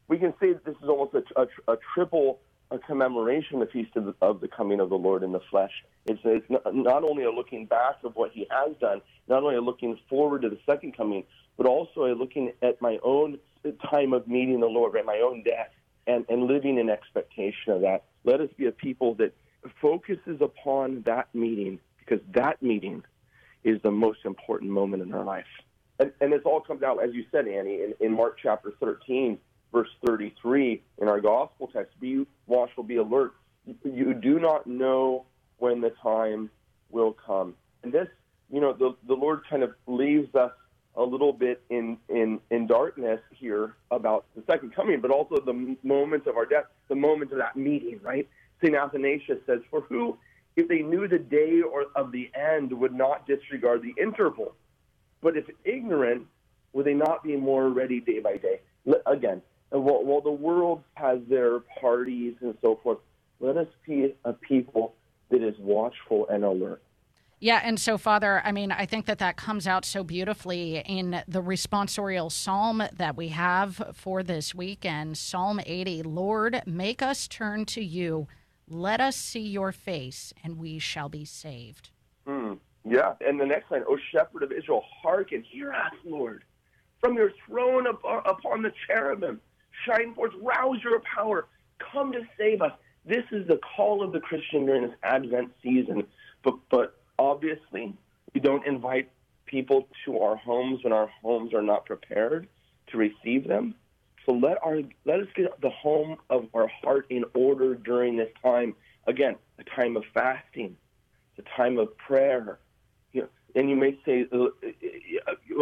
[0.07, 3.95] we can say that this is almost a, a, a triple a commemoration, the feast
[3.97, 5.71] of the, of the coming of the Lord in the flesh.
[6.07, 9.55] It's, it's not, not only a looking back of what He has done, not only
[9.57, 11.25] a looking forward to the second coming,
[11.57, 13.39] but also a looking at my own
[13.91, 15.69] time of meeting the Lord, right, my own death,
[16.07, 18.05] and, and living in expectation of that.
[18.25, 19.33] Let us be a people that
[19.81, 23.03] focuses upon that meeting, because that meeting
[23.63, 25.47] is the most important moment in our life.
[25.99, 29.39] And, and this all comes out, as you said, Annie, in, in Mark chapter 13,
[29.73, 33.35] verse 33 in our gospel text be watchful, be alert.
[33.83, 35.25] You do not know
[35.59, 36.51] when the time
[36.91, 37.55] will come.
[37.83, 38.09] And this,
[38.51, 40.53] you know, the, the Lord kind of leaves us
[40.97, 45.77] a little bit in, in, in darkness here about the second coming, but also the
[45.83, 48.29] moment of our death, the moment of that meeting, right?
[48.65, 48.75] St.
[48.75, 50.17] Athanasius says, For who,
[50.57, 54.55] if they knew the day or of the end, would not disregard the interval?
[55.23, 56.27] But if ignorant,
[56.73, 58.61] would they not be more ready day by day?
[59.07, 59.43] Again,
[59.75, 62.99] uh, while, while the world has their parties and so forth,
[63.41, 64.95] let us be a people
[65.31, 66.83] that is watchful and alert.
[67.41, 71.23] Yeah, and so, Father, I mean, I think that that comes out so beautifully in
[71.29, 77.67] the responsorial psalm that we have for this weekend Psalm 80 Lord, make us turn
[77.67, 78.29] to you.
[78.69, 81.91] Let us see your face, and we shall be saved.
[82.27, 82.55] Hmm.
[82.85, 86.45] Yeah, and the next line, O shepherd of Israel, hearken, hear us, Lord.
[87.01, 89.41] From your throne up, upon the cherubim,
[89.87, 91.47] shine forth, rouse your power,
[91.93, 92.73] come to save us.
[93.07, 96.05] This is the call of the Christian during this Advent season.
[96.43, 97.95] But, but obviously,
[98.35, 99.11] we don't invite
[99.47, 102.49] people to our homes when our homes are not prepared
[102.89, 103.75] to receive them.
[104.27, 108.31] So let our let us get the home of our heart in order during this
[108.43, 108.75] time.
[109.07, 110.77] Again, a time of fasting,
[111.39, 112.59] a time of prayer.
[113.13, 114.47] You know, and you may say, uh,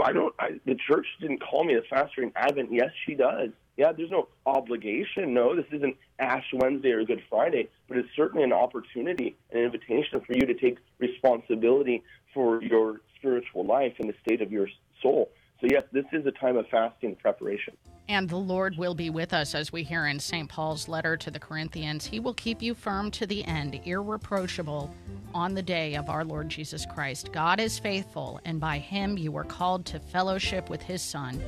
[0.05, 0.35] I don't.
[0.39, 2.73] I, the church didn't call me to fast during Advent.
[2.73, 3.51] Yes, she does.
[3.77, 5.33] Yeah, there's no obligation.
[5.33, 10.21] No, this isn't Ash Wednesday or Good Friday, but it's certainly an opportunity, an invitation
[10.21, 12.03] for you to take responsibility
[12.35, 14.69] for your spiritual life and the state of your
[15.01, 15.31] soul.
[15.63, 17.77] So yes, this is a time of fasting preparation.
[18.09, 20.49] And the Lord will be with us, as we hear in St.
[20.49, 22.05] Paul's letter to the Corinthians.
[22.05, 24.93] He will keep you firm to the end, irreproachable
[25.33, 27.31] on the day of our Lord Jesus Christ.
[27.31, 31.41] God is faithful, and by him you are called to fellowship with his Son,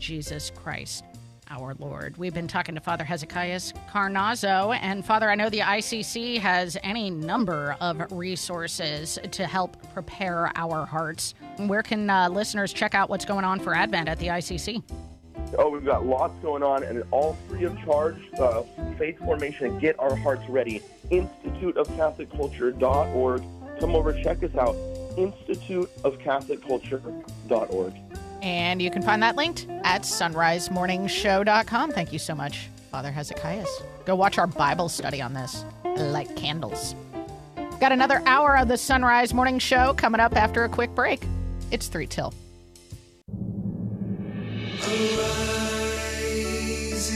[0.00, 1.04] Jesus Christ.
[1.50, 2.16] Our Lord.
[2.16, 4.78] We've been talking to Father Hezekias Carnazzo.
[4.80, 10.86] And Father, I know the ICC has any number of resources to help prepare our
[10.86, 11.34] hearts.
[11.56, 14.80] Where can uh, listeners check out what's going on for Advent at the ICC?
[15.58, 18.14] Oh, we've got lots going on, and all free of charge.
[18.38, 18.62] Uh,
[18.96, 20.80] faith formation, get our hearts ready.
[21.10, 23.42] Instituteofcatholicculture.org.
[23.80, 24.76] Come over, check us out.
[25.16, 27.94] Instituteofcatholicculture.org.
[28.42, 31.92] And you can find that linked at sunrisemorningshow.com.
[31.92, 33.68] Thank you so much, Father Hezekias.
[34.06, 35.64] Go watch our Bible study on this.
[35.96, 36.94] Like candles.
[37.80, 41.22] Got another hour of the Sunrise Morning Show coming up after a quick break.
[41.70, 42.32] It's 3 till.
[44.82, 44.96] Arise,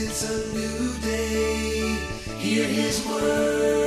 [0.01, 1.97] it's a new day.
[2.39, 3.84] Hear his word,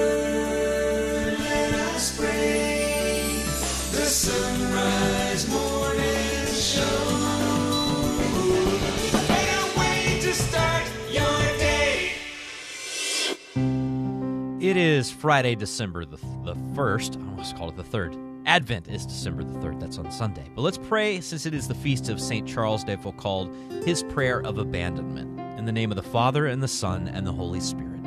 [14.69, 17.17] It is Friday, December the, the 1st.
[17.17, 18.43] I almost called it the 3rd.
[18.45, 19.81] Advent is December the 3rd.
[19.81, 20.45] That's on Sunday.
[20.55, 22.47] But let's pray since it is the feast of St.
[22.47, 23.51] Charles de Foucauld,
[23.87, 25.41] his prayer of abandonment.
[25.59, 28.03] In the name of the Father, and the Son, and the Holy Spirit.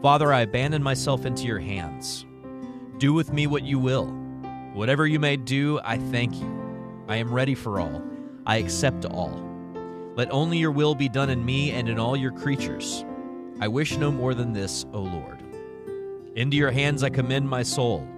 [0.00, 2.24] Father, I abandon myself into your hands.
[2.98, 4.06] Do with me what you will.
[4.74, 7.04] Whatever you may do, I thank you.
[7.08, 8.00] I am ready for all.
[8.46, 9.42] I accept all.
[10.14, 13.04] Let only your will be done in me and in all your creatures.
[13.58, 15.43] I wish no more than this, O Lord.
[16.36, 18.08] Into your hands I commend my soul.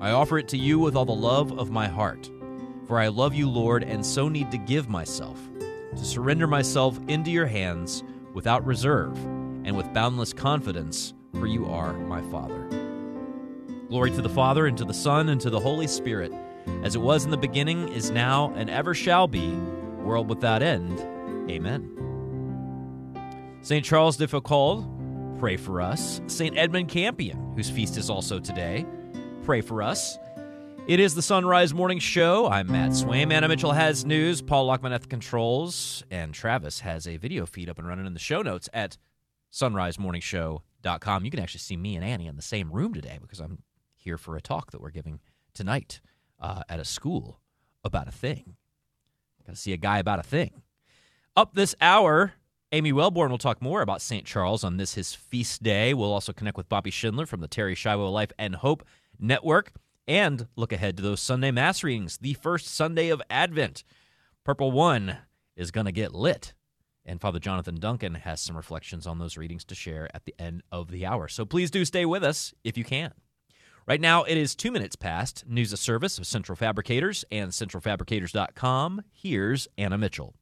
[0.00, 2.28] I offer it to you with all the love of my heart.
[2.88, 5.38] For I love you, Lord, and so need to give myself,
[5.94, 8.02] to surrender myself into your hands
[8.34, 9.16] without reserve
[9.64, 12.66] and with boundless confidence, for you are my Father.
[13.88, 16.32] Glory to the Father, and to the Son, and to the Holy Spirit,
[16.82, 19.50] as it was in the beginning, is now, and ever shall be,
[20.02, 20.98] world without end.
[21.48, 21.88] Amen.
[23.62, 23.84] St.
[23.84, 24.84] Charles de Foucauld,
[25.40, 26.20] pray for us.
[26.26, 26.56] St.
[26.58, 28.84] Edmund Campion, whose feast is also today,
[29.42, 30.18] pray for us.
[30.86, 32.46] It is the Sunrise Morning Show.
[32.46, 33.32] I'm Matt Swaim.
[33.32, 34.42] Anna Mitchell has news.
[34.42, 36.04] Paul Lockman at the controls.
[36.10, 38.98] And Travis has a video feed up and running in the show notes at
[39.50, 41.24] sunrisemorningshow.com.
[41.24, 43.62] You can actually see me and Annie in the same room today because I'm
[43.96, 45.20] here for a talk that we're giving
[45.54, 46.02] tonight
[46.38, 47.40] uh, at a school
[47.82, 48.56] about a thing.
[49.46, 50.60] Got to see a guy about a thing.
[51.34, 52.34] Up this hour,
[52.72, 54.24] Amy Welborn will talk more about St.
[54.24, 55.92] Charles on this his feast day.
[55.92, 58.84] We'll also connect with Bobby Schindler from the Terri Schiavo Life and Hope
[59.18, 59.72] Network
[60.06, 63.82] and look ahead to those Sunday Mass readings, the first Sunday of Advent.
[64.44, 65.18] Purple One
[65.56, 66.54] is going to get lit.
[67.04, 70.62] And Father Jonathan Duncan has some reflections on those readings to share at the end
[70.70, 71.26] of the hour.
[71.26, 73.12] So please do stay with us if you can.
[73.88, 79.02] Right now, it is two minutes past news of service of Central Fabricators and centralfabricators.com.
[79.10, 80.36] Here's Anna Mitchell.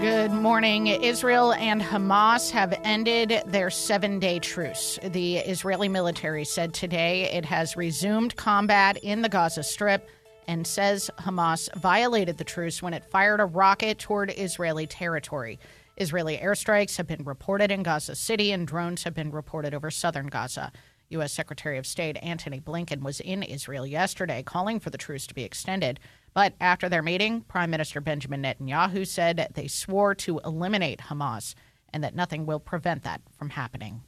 [0.00, 0.88] Good morning.
[0.88, 4.98] Israel and Hamas have ended their seven day truce.
[5.02, 10.06] The Israeli military said today it has resumed combat in the Gaza Strip
[10.46, 15.58] and says Hamas violated the truce when it fired a rocket toward Israeli territory.
[15.96, 20.26] Israeli airstrikes have been reported in Gaza City, and drones have been reported over southern
[20.26, 20.72] Gaza.
[21.08, 21.32] U.S.
[21.32, 25.44] Secretary of State Antony Blinken was in Israel yesterday calling for the truce to be
[25.44, 26.00] extended.
[26.36, 31.54] But after their meeting, Prime Minister Benjamin Netanyahu said they swore to eliminate Hamas
[31.94, 34.02] and that nothing will prevent that from happening.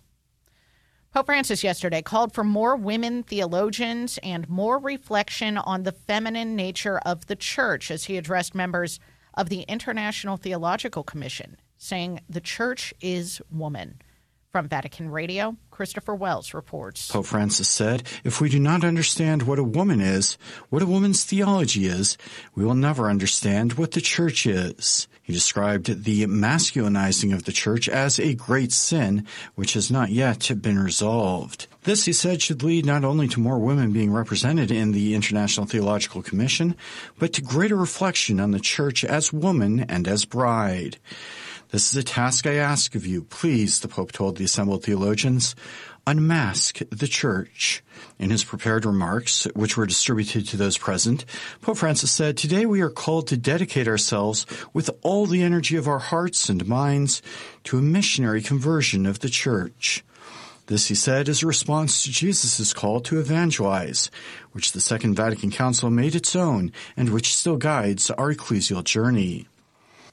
[1.11, 6.99] Pope Francis yesterday called for more women theologians and more reflection on the feminine nature
[6.99, 9.01] of the church as he addressed members
[9.33, 14.03] of the International Theological Commission, saying the church is woman.
[14.51, 17.11] From Vatican Radio, Christopher Wells reports.
[17.11, 20.39] Pope Francis said, If we do not understand what a woman is,
[20.71, 22.17] what a woman's theology is,
[22.55, 25.07] we will never understand what the church is.
[25.23, 30.51] He described the masculinizing of the church as a great sin, which has not yet
[30.63, 31.67] been resolved.
[31.83, 35.67] This, he said, should lead not only to more women being represented in the International
[35.67, 36.75] Theological Commission,
[37.19, 40.97] but to greater reflection on the church as woman and as bride.
[41.71, 43.25] This is a task I ask of you.
[43.25, 45.55] Please, the Pope told the assembled theologians,
[46.07, 47.85] unmask the church.
[48.19, 51.27] In his prepared remarks, which were distributed to those present,
[51.61, 55.87] Pope Francis said, Today we are called to dedicate ourselves with all the energy of
[55.87, 57.21] our hearts and minds
[57.65, 60.03] to a missionary conversion of the church.
[60.69, 64.11] This, he said, is a response to Jesus' call to evangelize,
[64.53, 69.49] which the Second Vatican Council made its own and which still guides our ecclesial journey.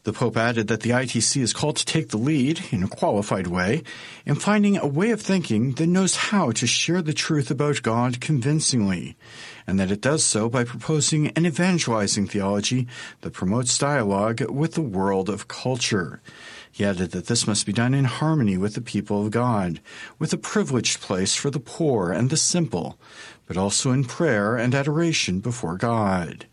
[0.05, 3.47] The Pope added that the ITC is called to take the lead, in a qualified
[3.47, 3.81] way,
[4.23, 8.21] in finding a way of thinking that knows how to share the truth about God
[8.21, 9.17] convincingly,
[9.65, 12.87] and that it does so by proposing an evangelizing theology
[13.21, 16.21] that promotes dialogue with the world of culture.
[16.71, 19.81] He added that this must be done in harmony with the people of God,
[20.19, 22.99] with a privileged place for the poor and the simple,
[23.47, 26.45] but also in prayer and adoration before God.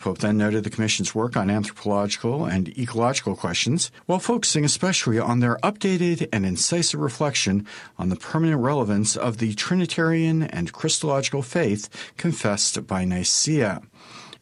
[0.00, 5.40] Pope then noted the Commission's work on anthropological and ecological questions, while focusing especially on
[5.40, 7.66] their updated and incisive reflection
[7.98, 13.82] on the permanent relevance of the Trinitarian and Christological faith confessed by Nicaea,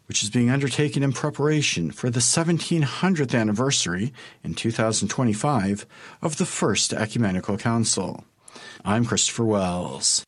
[0.06, 4.12] which is being undertaken in preparation for the 1700th anniversary
[4.44, 5.86] in 2025
[6.22, 8.24] of the First Ecumenical Council.
[8.84, 10.24] I'm Christopher Wells.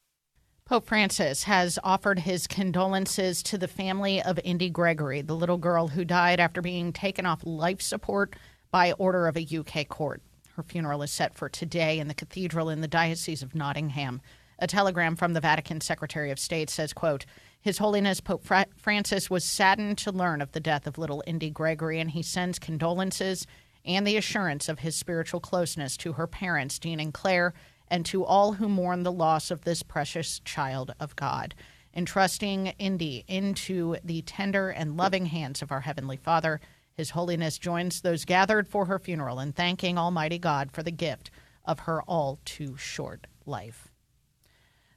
[0.68, 5.88] Pope Francis has offered his condolences to the family of Indi Gregory, the little girl
[5.88, 8.36] who died after being taken off life support
[8.70, 10.20] by order of a UK court.
[10.56, 14.20] Her funeral is set for today in the cathedral in the Diocese of Nottingham.
[14.58, 17.24] A telegram from the Vatican Secretary of State says, quote,
[17.58, 21.48] His Holiness Pope Fra- Francis was saddened to learn of the death of little Indi
[21.48, 23.46] Gregory, and he sends condolences
[23.86, 27.54] and the assurance of his spiritual closeness to her parents, Dean and Claire,
[27.91, 31.55] and to all who mourn the loss of this precious child of God.
[31.95, 36.61] Entrusting Indi into the tender and loving hands of our Heavenly Father,
[36.93, 41.30] His Holiness joins those gathered for her funeral in thanking Almighty God for the gift
[41.64, 43.89] of her all too short life.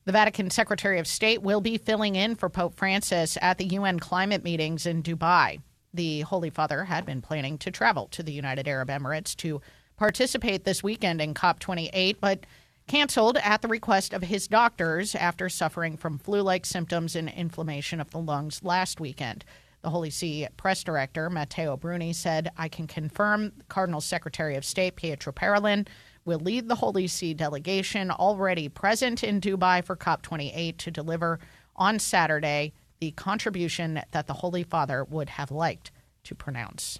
[0.05, 3.99] The Vatican Secretary of State will be filling in for Pope Francis at the UN
[3.99, 5.61] climate meetings in Dubai.
[5.93, 9.61] The Holy Father had been planning to travel to the United Arab Emirates to
[9.97, 12.45] participate this weekend in COP28, but
[12.91, 18.01] canceled at the request of his doctors after suffering from flu like symptoms and inflammation
[18.01, 19.45] of the lungs last weekend.
[19.81, 24.97] The Holy See press director, Matteo Bruni, said, I can confirm Cardinal Secretary of State
[24.97, 25.87] Pietro Parolin
[26.25, 31.39] will lead the Holy See delegation already present in Dubai for COP28 to deliver
[31.77, 35.91] on Saturday the contribution that the Holy Father would have liked
[36.25, 36.99] to pronounce.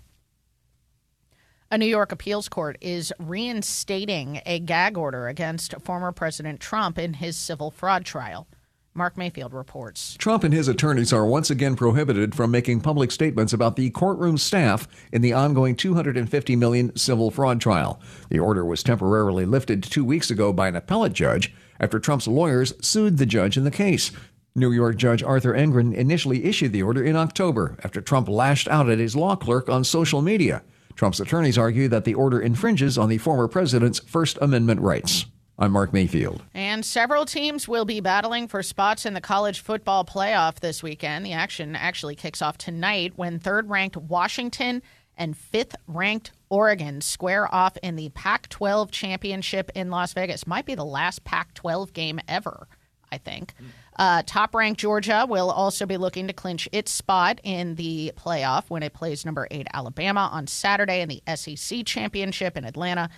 [1.73, 7.13] A New York appeals court is reinstating a gag order against former President Trump in
[7.13, 8.45] his civil fraud trial.
[8.93, 10.17] Mark Mayfield reports.
[10.19, 14.37] Trump and his attorneys are once again prohibited from making public statements about the courtroom
[14.37, 18.01] staff in the ongoing 250 million civil fraud trial.
[18.29, 22.73] The order was temporarily lifted 2 weeks ago by an appellate judge after Trump's lawyers
[22.85, 24.11] sued the judge in the case.
[24.55, 28.89] New York Judge Arthur Engoron initially issued the order in October after Trump lashed out
[28.89, 30.63] at his law clerk on social media.
[31.01, 35.25] Trump's attorneys argue that the order infringes on the former president's First Amendment rights.
[35.57, 36.43] I'm Mark Mayfield.
[36.53, 41.25] And several teams will be battling for spots in the college football playoff this weekend.
[41.25, 44.83] The action actually kicks off tonight when third ranked Washington
[45.17, 50.45] and fifth ranked Oregon square off in the Pac 12 championship in Las Vegas.
[50.45, 52.67] Might be the last Pac 12 game ever,
[53.11, 53.53] I think.
[53.97, 58.69] Uh, top ranked Georgia will also be looking to clinch its spot in the playoff
[58.69, 63.09] when it plays number eight Alabama on Saturday in the SEC championship in Atlanta.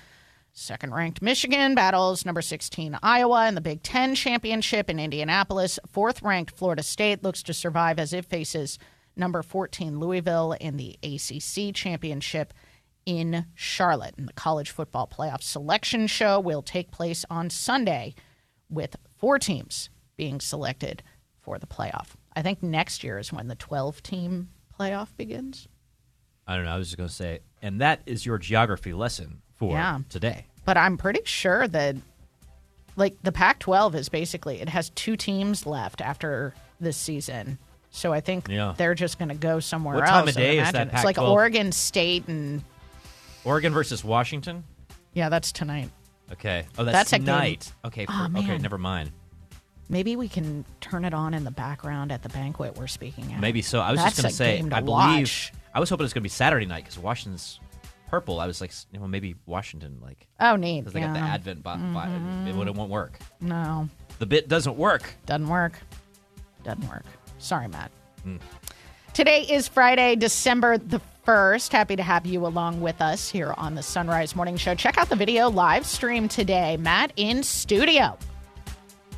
[0.52, 5.80] Second ranked Michigan battles number 16 Iowa in the Big Ten championship in Indianapolis.
[5.88, 8.78] Fourth ranked Florida State looks to survive as it faces
[9.16, 12.54] number 14 Louisville in the ACC championship
[13.06, 14.16] in Charlotte.
[14.18, 18.14] And the college football playoff selection show will take place on Sunday
[18.70, 21.02] with four teams being selected
[21.40, 22.08] for the playoff.
[22.36, 25.70] I think next year is when the 12 team playoff begins.
[26.46, 26.72] I don't know.
[26.74, 30.00] I was just going to say, and that is your geography lesson for Yeah.
[30.10, 30.48] today.
[30.66, 31.96] But I'm pretty sure that,
[32.98, 37.60] like, the Pac 12 is basically, it has two teams left after this season.
[37.92, 38.74] So I think Yeah.
[38.76, 40.12] they're just going to go somewhere What else.
[40.12, 42.62] time of day is that It's like Oregon State and,
[43.46, 44.66] Oregon versus Washington.
[45.14, 45.92] yeah, that's tonight.
[46.34, 46.66] Okay.
[46.78, 47.72] Oh, that's, That's tonight.
[47.86, 48.06] Okay.
[48.10, 48.58] Oh, for- okay.
[48.58, 49.12] Never mind.
[49.90, 53.40] Maybe we can turn it on in the background at the banquet we're speaking at.
[53.42, 53.80] Maybe so.
[53.80, 54.88] I was That's just going to say, to I believe.
[55.28, 55.54] watch.
[55.74, 57.60] I was hoping it was going to be Saturday night because Washington's
[58.10, 58.40] purple.
[58.40, 60.82] I was like, you know, maybe Washington, like, Oh, neat.
[60.82, 61.34] because they got the yeah.
[61.34, 61.64] Advent.
[61.64, 62.08] Bi- bi-
[62.48, 63.20] it, it won't work.
[63.42, 65.14] No, The bit doesn't work.
[65.26, 65.74] doesn't work.
[66.64, 67.06] Doesn't work.
[67.40, 67.92] Sorry, Matt.
[68.26, 68.40] Mm.
[69.14, 71.72] Today is Friday, December the 1st.
[71.72, 74.76] Happy to have you along with us here on the Sunrise Morning Show.
[74.76, 76.78] Check out the video live stream today.
[76.78, 78.18] Matt in studio.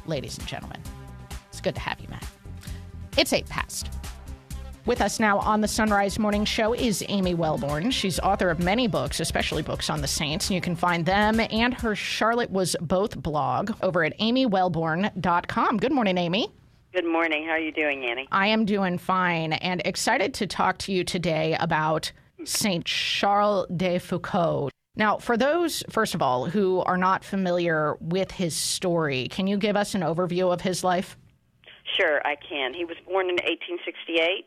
[0.06, 0.82] Ladies and gentlemen,
[1.50, 2.28] it's good to have you, Matt.
[3.18, 3.90] It's 8 past.
[4.86, 7.92] With us now on the Sunrise Morning Show is Amy Welborn.
[7.92, 11.40] She's author of many books, especially books on the Saints, and you can find them
[11.40, 15.78] and her Charlotte Was Both blog over at amywelborn.com.
[15.78, 16.52] Good morning, Amy.
[16.96, 17.44] Good morning.
[17.44, 18.26] How are you doing, Annie?
[18.32, 22.10] I am doing fine and excited to talk to you today about
[22.46, 24.70] Saint Charles de Foucault.
[24.96, 29.58] Now, for those, first of all, who are not familiar with his story, can you
[29.58, 31.18] give us an overview of his life?
[31.98, 32.74] Sure, I can.
[32.74, 34.46] He was born in 1868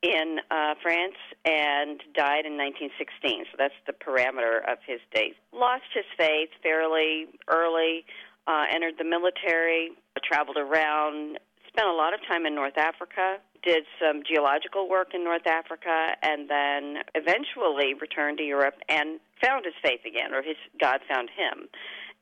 [0.00, 3.44] in uh, France and died in 1916.
[3.52, 5.34] So that's the parameter of his days.
[5.52, 8.06] Lost his faith fairly early,
[8.46, 9.90] uh, entered the military,
[10.24, 11.38] traveled around,
[11.72, 16.16] spent a lot of time in North Africa, did some geological work in North Africa,
[16.22, 21.30] and then eventually returned to Europe and found his faith again, or his God found
[21.30, 21.68] him.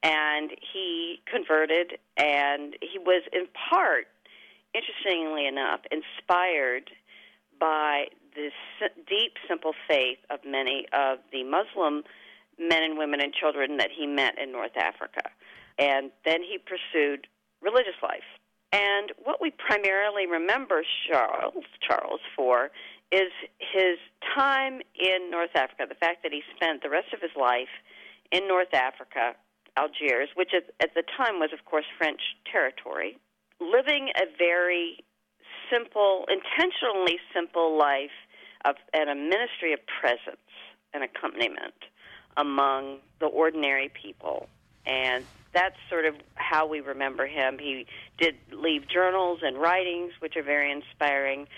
[0.03, 4.07] And he converted, and he was in part,
[4.73, 6.91] interestingly enough, inspired
[7.59, 8.53] by this
[9.09, 12.05] deep, simple faith of many of the Muslim
[12.59, 15.23] men and women and children that he met in North Africa.
[15.79, 17.27] And then he pursued
[17.63, 18.29] religious life.
[18.73, 22.71] And what we primarily remember Charles Charles for
[23.11, 23.99] is his
[24.37, 27.73] time in North Africa, the fact that he spent the rest of his life
[28.31, 29.35] in North Africa,
[29.77, 33.19] Algiers, which at, at the time was of course French territory,
[33.61, 35.03] living a very
[35.71, 38.15] simple, intentionally simple life
[38.65, 40.39] of and a ministry of presence
[40.93, 41.75] and accompaniment
[42.37, 44.49] among the ordinary people.
[44.87, 47.59] And that's sort of how we remember him.
[47.59, 47.87] He
[48.19, 51.49] did leave journals and writings, which are very inspiring.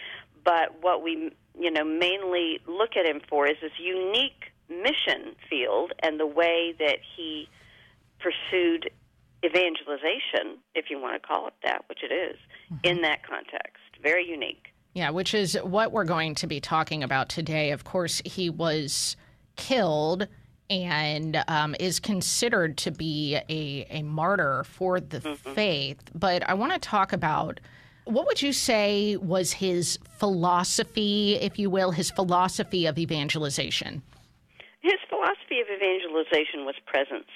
[0.44, 5.92] But what we, you know, mainly look at him for is this unique mission field
[6.02, 7.48] and the way that he
[8.18, 8.90] pursued
[9.44, 12.36] evangelization, if you want to call it that, which it is,
[12.72, 12.76] mm-hmm.
[12.84, 13.82] in that context.
[14.02, 14.68] Very unique.
[14.94, 17.70] Yeah, which is what we're going to be talking about today.
[17.70, 19.16] Of course, he was
[19.56, 20.28] killed
[20.72, 25.98] and um, is considered to be a, a martyr for the faith.
[26.14, 27.60] But I want to talk about
[28.04, 34.02] what would you say was his philosophy, if you will, his philosophy of evangelization?
[34.80, 37.28] His philosophy of evangelization was presence.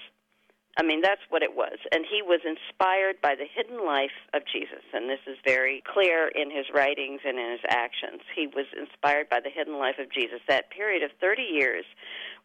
[0.78, 1.78] I mean, that's what it was.
[1.90, 4.84] And he was inspired by the hidden life of Jesus.
[4.92, 8.20] And this is very clear in his writings and in his actions.
[8.34, 10.40] He was inspired by the hidden life of Jesus.
[10.48, 11.86] That period of 30 years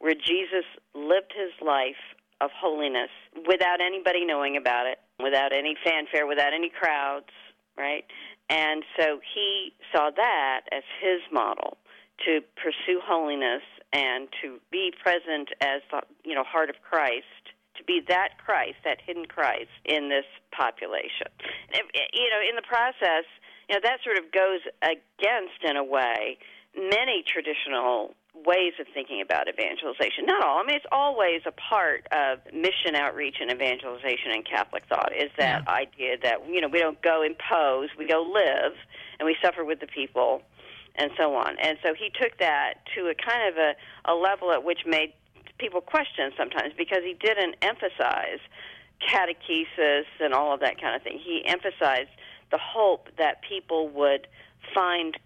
[0.01, 2.01] where Jesus lived his life
[2.41, 3.13] of holiness
[3.47, 7.29] without anybody knowing about it, without any fanfare, without any crowds,
[7.77, 8.03] right?
[8.49, 11.77] And so he saw that as his model
[12.25, 13.61] to pursue holiness
[13.93, 17.25] and to be present as the you know heart of Christ
[17.77, 21.31] to be that Christ, that hidden Christ in this population.
[21.73, 23.25] You know, in the process,
[23.69, 26.37] you know, that sort of goes against, in a way,
[26.75, 30.25] many traditional ways of thinking about evangelization.
[30.25, 30.59] Not all.
[30.59, 35.29] I mean, it's always a part of mission outreach and evangelization in Catholic thought is
[35.37, 38.73] that idea that, you know, we don't go impose, we go live,
[39.19, 40.41] and we suffer with the people,
[40.95, 41.57] and so on.
[41.59, 43.75] And so he took that to a kind of a,
[44.11, 45.13] a level at which made
[45.57, 48.39] people question sometimes because he didn't emphasize
[49.07, 51.19] catechesis and all of that kind of thing.
[51.23, 52.09] He emphasized
[52.51, 54.27] the hope that people would
[54.73, 55.17] find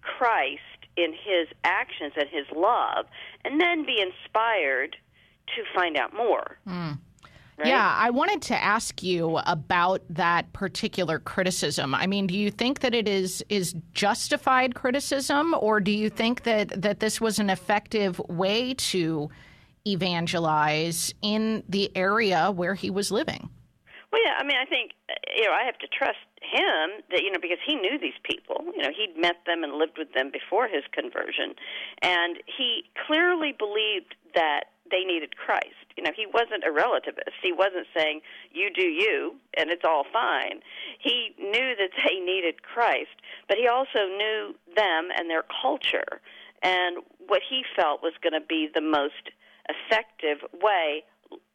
[0.00, 0.60] Christ
[0.96, 3.06] in his actions and his love
[3.44, 4.96] and then be inspired
[5.56, 6.58] to find out more.
[6.66, 6.92] Hmm.
[7.58, 7.68] Right?
[7.68, 11.94] Yeah, I wanted to ask you about that particular criticism.
[11.94, 16.44] I mean, do you think that it is is justified criticism, or do you think
[16.44, 19.28] that that this was an effective way to
[19.86, 23.50] evangelize in the area where he was living?
[24.10, 24.36] Well, yeah.
[24.38, 24.92] I mean, I think
[25.36, 28.64] you know I have to trust him that you know because he knew these people.
[28.76, 31.54] You know, he'd met them and lived with them before his conversion,
[32.02, 35.88] and he clearly believed that they needed Christ.
[35.96, 37.36] You know, he wasn't a relativist.
[37.42, 38.20] He wasn't saying
[38.52, 40.60] you do you and it's all fine.
[41.00, 43.16] He knew that they needed Christ,
[43.48, 46.20] but he also knew them and their culture
[46.62, 49.30] and what he felt was going to be the most
[49.68, 51.04] effective way.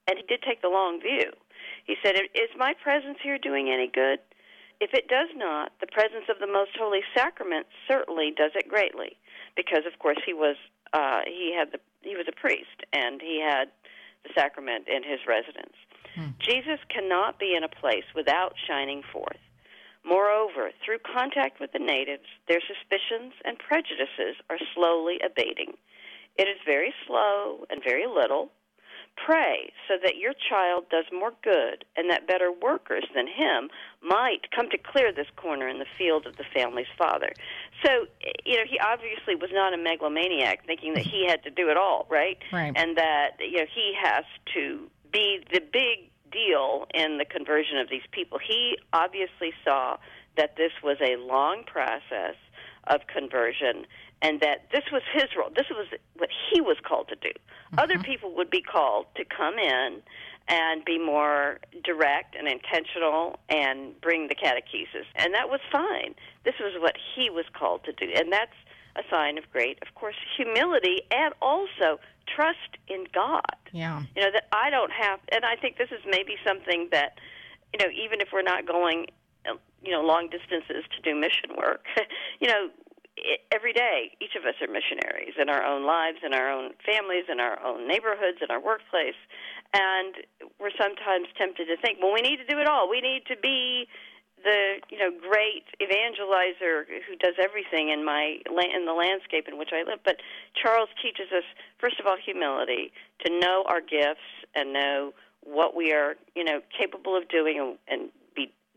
[0.07, 1.31] And he did take the long view.
[1.85, 4.19] He said, "Is my presence here doing any good?"
[4.80, 9.18] If it does not, the presence of the most holy sacrament certainly does it greatly,
[9.56, 10.56] because of course he was
[10.94, 13.70] uh, he had the he was a priest and he had
[14.24, 15.76] the sacrament in his residence.
[16.16, 16.38] Hmm.
[16.40, 19.41] Jesus cannot be in a place without shining forth.
[20.06, 25.76] Moreover, through contact with the natives, their suspicions and prejudices are slowly abating.
[26.38, 28.52] It is very slow and very little,
[29.26, 33.69] Pray so that your child does more good and that better workers than him
[34.02, 37.34] might come to clear this corner in the field of the family's father.
[37.84, 38.06] So,
[38.45, 41.77] you know, he obviously was not a megalomaniac thinking that he had to do it
[41.77, 42.38] all, right?
[42.53, 42.72] Right.
[42.76, 44.23] And that, you know, he has
[44.53, 48.39] to be the big deal in the conversion of these people.
[48.39, 49.98] He obviously saw
[50.35, 52.35] that this was a long process
[52.88, 53.85] of conversion
[54.22, 55.49] and that this was his role.
[55.56, 57.30] This was what he was called to do.
[57.30, 57.80] Mm-hmm.
[57.80, 60.02] Other people would be called to come in
[60.48, 65.06] and be more direct and intentional and bring the catechesis.
[65.15, 66.15] And that was fine.
[66.45, 68.11] This was what he was called to do.
[68.15, 68.56] And that's
[68.95, 71.99] a sign of great, of course, humility and also
[72.34, 73.56] trust in God.
[73.72, 74.03] Yeah.
[74.15, 77.19] You know, that I don't have, and I think this is maybe something that,
[77.73, 79.07] you know, even if we're not going,
[79.84, 81.85] you know, long distances to do mission work,
[82.39, 82.69] you know,
[83.52, 87.26] every day, each of us are missionaries in our own lives, in our own families,
[87.30, 89.18] in our own neighborhoods, in our workplace.
[89.73, 90.15] And
[90.60, 92.89] we're sometimes tempted to think, well, we need to do it all.
[92.89, 93.88] We need to be
[94.44, 99.69] the you know great evangelizer who does everything in my in the landscape in which
[99.73, 99.99] I live.
[100.06, 100.18] But
[100.53, 101.44] Charles teaches us
[101.80, 102.91] first of all humility,
[103.26, 105.14] to know our gifts and know
[105.44, 108.10] what we are you know capable of doing and, and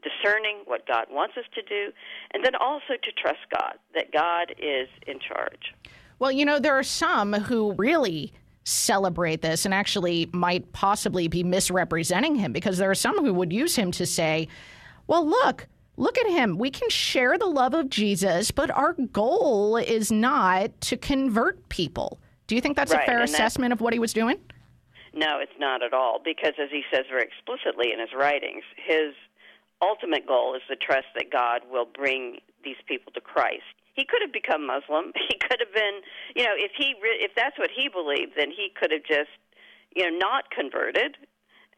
[0.03, 1.93] discerning what God wants us to do,
[2.33, 5.75] and then also to trust God, that God is in charge.
[6.19, 8.33] Well, you know, there are some who really
[8.65, 13.53] celebrate this and actually might possibly be misrepresenting him because there are some who would
[13.53, 14.49] use him to say,
[15.07, 15.67] well, look,
[15.97, 16.59] look at him.
[16.59, 22.21] We can share the love of Jesus, but our goal is not to convert people.
[22.47, 24.39] Do you think that's right, a fair assessment of what he was doing?
[25.15, 29.15] No, it's not at all, because as he says very explicitly in his writings, his
[29.83, 33.65] ultimate goal is the trust that God will bring these people to Christ.
[33.95, 35.13] He could have become Muslim.
[35.29, 36.01] He could have been,
[36.37, 39.35] you know, if he re- if that's what he believed, then he could have just,
[39.95, 41.17] you know, not converted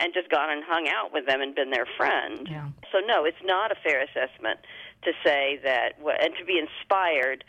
[0.01, 2.49] and just gone and hung out with them and been their friend.
[2.51, 2.69] Yeah.
[2.91, 4.61] So no, it's not a fair assessment
[5.05, 7.45] to say that and to be inspired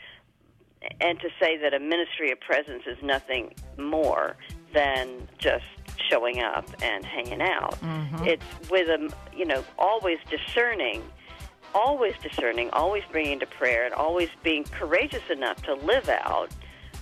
[1.01, 4.37] and to say that a ministry of presence is nothing more
[4.73, 5.65] than just
[6.09, 7.79] showing up and hanging out.
[7.81, 8.25] Mm-hmm.
[8.25, 11.03] It's with a, you know, always discerning,
[11.73, 16.51] always discerning, always bringing to prayer, and always being courageous enough to live out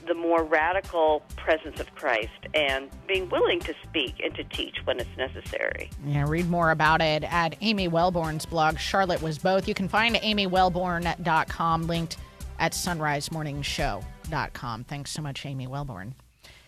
[0.07, 4.99] the more radical presence of Christ and being willing to speak and to teach when
[4.99, 5.89] it's necessary.
[6.05, 9.65] Yeah, read more about it at Amy Welborn's blog, Charlotte Was Both.
[9.67, 12.17] You can find amywelborn.com linked
[12.59, 14.83] at sunrisemorningshow.com.
[14.85, 16.13] Thanks so much, Amy Welborn.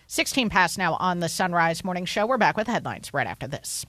[0.08, 2.26] 16 past now on the Sunrise Morning Show.
[2.26, 3.86] We're back with headlines right after this.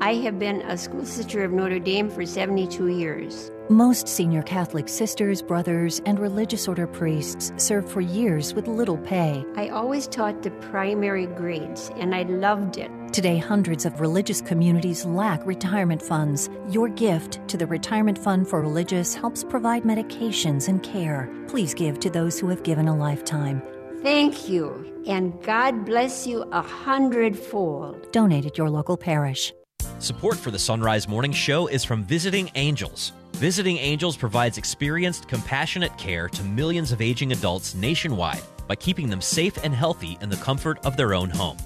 [0.00, 3.50] I have been a school sister of Notre Dame for 72 years.
[3.68, 9.44] Most senior Catholic sisters, brothers, and religious order priests serve for years with little pay.
[9.56, 12.90] I always taught the primary grades, and I loved it.
[13.12, 16.48] Today, hundreds of religious communities lack retirement funds.
[16.70, 21.28] Your gift to the Retirement Fund for Religious helps provide medications and care.
[21.46, 23.60] Please give to those who have given a lifetime.
[24.02, 28.12] Thank you, and God bless you a hundredfold.
[28.12, 29.52] Donate at your local parish.
[29.98, 33.12] Support for the Sunrise Morning Show is from Visiting Angels.
[33.32, 39.20] Visiting Angels provides experienced, compassionate care to millions of aging adults nationwide by keeping them
[39.20, 41.56] safe and healthy in the comfort of their own home.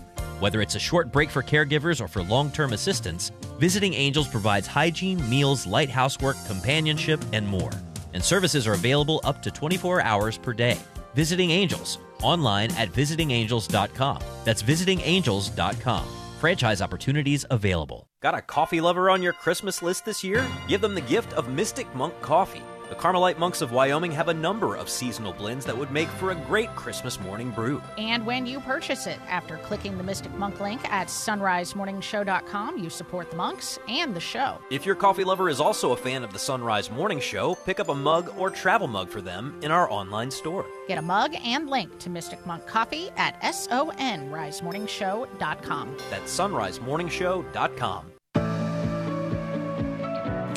[0.40, 4.66] Whether it's a short break for caregivers or for long term assistance, Visiting Angels provides
[4.66, 7.70] hygiene, meals, light housework, companionship, and more.
[8.14, 10.78] And services are available up to 24 hours per day.
[11.14, 14.22] Visiting Angels, online at visitingangels.com.
[14.44, 16.04] That's visitingangels.com.
[16.40, 18.08] Franchise opportunities available.
[18.20, 20.46] Got a coffee lover on your Christmas list this year?
[20.68, 22.62] Give them the gift of Mystic Monk Coffee.
[22.92, 26.30] The Carmelite monks of Wyoming have a number of seasonal blends that would make for
[26.30, 27.80] a great Christmas morning brew.
[27.96, 33.30] And when you purchase it, after clicking the Mystic Monk link at sunrisemorningshow.com, you support
[33.30, 34.58] the monks and the show.
[34.70, 37.88] If your coffee lover is also a fan of the Sunrise Morning Show, pick up
[37.88, 40.66] a mug or travel mug for them in our online store.
[40.86, 45.96] Get a mug and link to Mystic Monk Coffee at sunrisemorningshow.com.
[46.10, 48.12] That's sunrisemorningshow.com.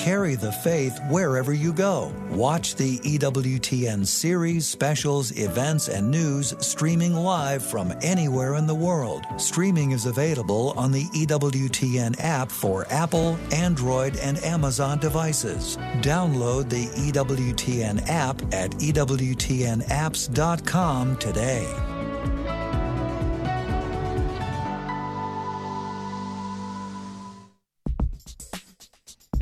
[0.05, 2.13] Carry the faith wherever you go.
[2.29, 9.25] Watch the EWTN series, specials, events, and news streaming live from anywhere in the world.
[9.37, 15.77] Streaming is available on the EWTN app for Apple, Android, and Amazon devices.
[16.01, 21.94] Download the EWTN app at EWTNapps.com today.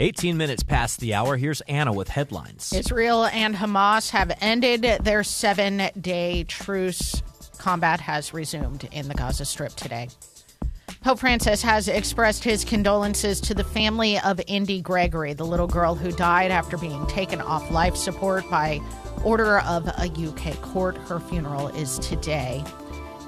[0.03, 1.37] 18 minutes past the hour.
[1.37, 2.73] Here's Anna with headlines.
[2.73, 7.23] Israel and Hamas have ended their seven day truce.
[7.57, 10.09] Combat has resumed in the Gaza Strip today.
[10.99, 15.95] Pope Francis has expressed his condolences to the family of Indi Gregory, the little girl
[15.95, 18.81] who died after being taken off life support by
[19.23, 20.97] order of a UK court.
[20.97, 22.61] Her funeral is today.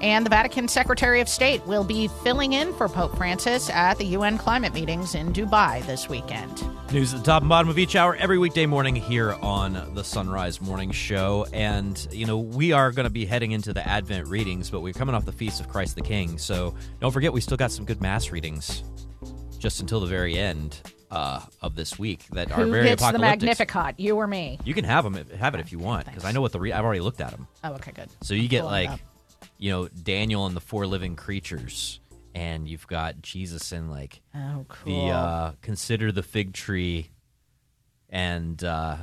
[0.06, 4.04] And the Vatican Secretary of State will be filling in for Pope Francis at the
[4.04, 6.62] UN climate meetings in Dubai this weekend.
[6.92, 10.04] News at the top and bottom of each hour every weekday morning here on the
[10.04, 11.48] Sunrise Morning Show.
[11.52, 14.92] And, you know, we are going to be heading into the Advent readings, but we're
[14.92, 16.38] coming off the Feast of Christ the King.
[16.38, 18.84] So don't forget, we still got some good Mass readings
[19.58, 20.80] just until the very end
[21.10, 23.18] uh, of this week that are Who very gets the.
[23.18, 23.98] Magnificat?
[23.98, 24.60] You or me?
[24.64, 26.72] You can have them, have it if you want, because I know what the re-
[26.72, 27.48] I've already looked at them.
[27.64, 28.08] Oh, okay, good.
[28.22, 29.00] So you get Pull it like, up.
[29.58, 32.00] You know, Daniel and the four living creatures,
[32.34, 37.10] and you've got Jesus in like Oh, the uh, consider the fig tree,
[38.10, 38.96] and uh,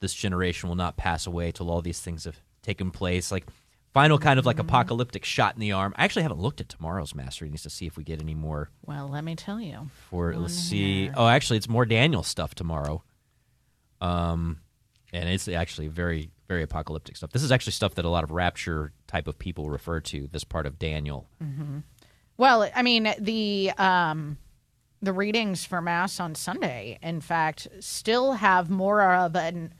[0.00, 3.30] this generation will not pass away till all these things have taken place.
[3.32, 3.46] Like
[3.92, 4.68] final kind of like Mm-hmm.
[4.68, 5.94] apocalyptic shot in the arm.
[5.96, 8.70] I actually haven't looked at tomorrow's mass readings to see if we get any more.
[8.84, 9.88] Well, let me tell you.
[10.10, 11.04] For One let's see.
[11.04, 11.14] here.
[11.16, 13.02] Oh, actually, it's more Daniel stuff tomorrow.
[14.00, 14.58] Um,
[15.12, 17.30] and it's actually very very apocalyptic stuff.
[17.32, 20.28] This is actually stuff that a lot of rapture type of people refer to.
[20.28, 21.28] This part of Daniel.
[21.40, 21.78] hmm
[22.36, 24.38] Well, I mean the um,
[25.02, 29.74] the readings for Mass on Sunday, in fact, still have more of an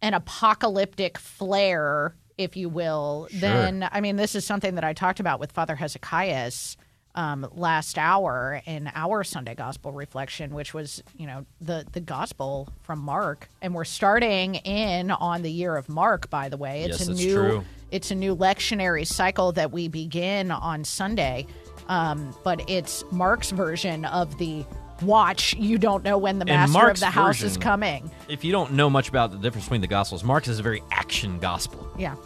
[0.00, 3.40] an apocalyptic flair, if you will, Sure.
[3.40, 4.16] than I mean.
[4.16, 6.76] This is something that I talked about with Father Hezekias
[7.14, 12.68] um, last hour in our Sunday Gospel reflection, which was you know the the Gospel
[12.82, 16.30] from Mark, and we're starting in on the year of Mark.
[16.30, 17.64] By the way, it's Yes, a new true.
[17.90, 21.46] it's a new lectionary cycle that we begin on Sunday,
[21.88, 24.64] um, but it's Mark's version of the
[25.02, 25.54] watch.
[25.54, 28.10] You don't know when the master of the house is coming.
[28.28, 30.82] If you don't know much about the difference between the Gospels, Mark's is a very
[30.90, 31.88] action gospel.
[31.98, 32.16] Yeah.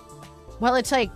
[0.60, 1.10] Well, it's like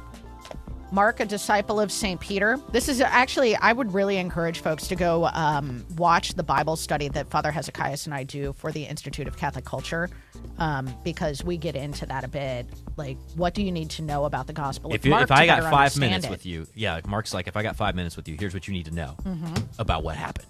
[0.97, 2.18] Mark, a disciple of St.
[2.20, 2.59] Peter.
[2.73, 7.09] This is actually, I would really encourage folks to go um, watch the Bible study
[7.09, 10.09] that Father Hezekias and I do for the Institute of Catholic Culture
[10.56, 12.66] um, because we get into that a bit.
[12.97, 14.90] Like, what do you need to know about the gospel?
[14.94, 16.31] If, of you, Mark if I got five minutes it?
[16.31, 18.73] with you, yeah, Mark's like, if I got five minutes with you, here's what you
[18.73, 19.64] need to know Mhm.
[19.78, 20.48] about what happened.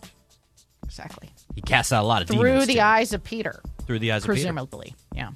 [0.85, 1.28] Exactly.
[1.56, 2.81] He casts out a lot of Through demons Through the too.
[2.82, 3.60] eyes of Peter.
[3.85, 4.35] Through the eyes of Peter.
[4.35, 4.94] Presumably.
[5.12, 5.31] Yeah.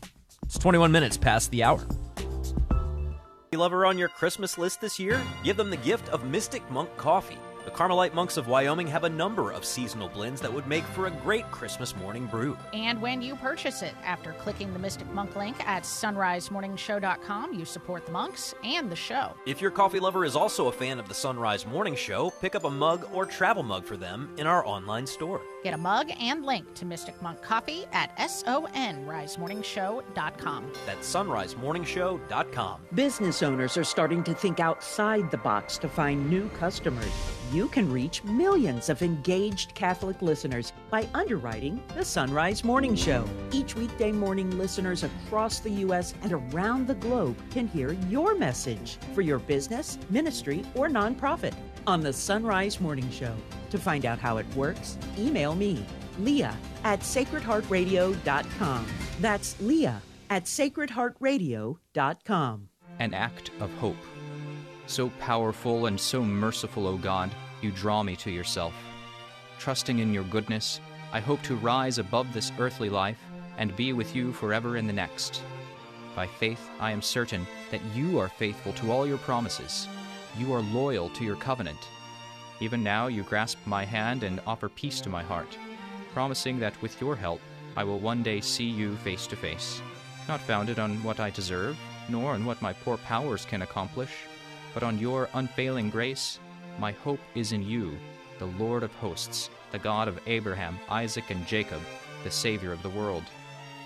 [0.44, 1.84] It's 21 minutes past the hour.
[3.56, 5.20] Lover on your Christmas list this year?
[5.42, 7.38] Give them the gift of Mystic Monk Coffee.
[7.64, 11.06] The Carmelite monks of Wyoming have a number of seasonal blends that would make for
[11.08, 12.56] a great Christmas morning brew.
[12.72, 18.06] And when you purchase it, after clicking the Mystic Monk link at sunrisemorningshow.com, you support
[18.06, 19.34] the monks and the show.
[19.46, 22.64] If your coffee lover is also a fan of the Sunrise Morning Show, pick up
[22.64, 25.42] a mug or travel mug for them in our online store.
[25.62, 30.72] Get a mug and link to Mystic Monk Coffee at sunrisemorningshow.com.
[30.86, 32.80] That's sunrisemorningshow.com.
[32.94, 37.12] Business owners are starting to think outside the box to find new customers.
[37.52, 43.26] You can reach millions of engaged Catholic listeners by underwriting the Sunrise Morning Show.
[43.52, 46.14] Each weekday morning, listeners across the U.S.
[46.22, 51.52] and around the globe can hear your message for your business, ministry, or nonprofit
[51.86, 53.34] on the Sunrise Morning Show.
[53.70, 55.84] To find out how it works, email me,
[56.18, 58.86] Leah at sacredheartradio.com.
[59.20, 62.68] That's Leah at sacredheartradio.com.
[62.98, 63.96] An act of hope.
[64.86, 67.30] So powerful and so merciful, O God,
[67.62, 68.74] you draw me to yourself.
[69.58, 70.80] Trusting in your goodness,
[71.12, 73.18] I hope to rise above this earthly life
[73.58, 75.42] and be with you forever in the next.
[76.16, 79.86] By faith, I am certain that you are faithful to all your promises.
[80.38, 81.78] You are loyal to your covenant.
[82.60, 85.56] Even now you grasp my hand and offer peace to my heart,
[86.12, 87.40] promising that with your help
[87.76, 89.80] I will one day see you face to face,
[90.28, 91.78] not founded on what I deserve,
[92.08, 94.10] nor on what my poor powers can accomplish,
[94.74, 96.38] but on your unfailing grace.
[96.78, 97.96] My hope is in you,
[98.38, 101.80] the Lord of hosts, the God of Abraham, Isaac, and Jacob,
[102.24, 103.24] the Savior of the world.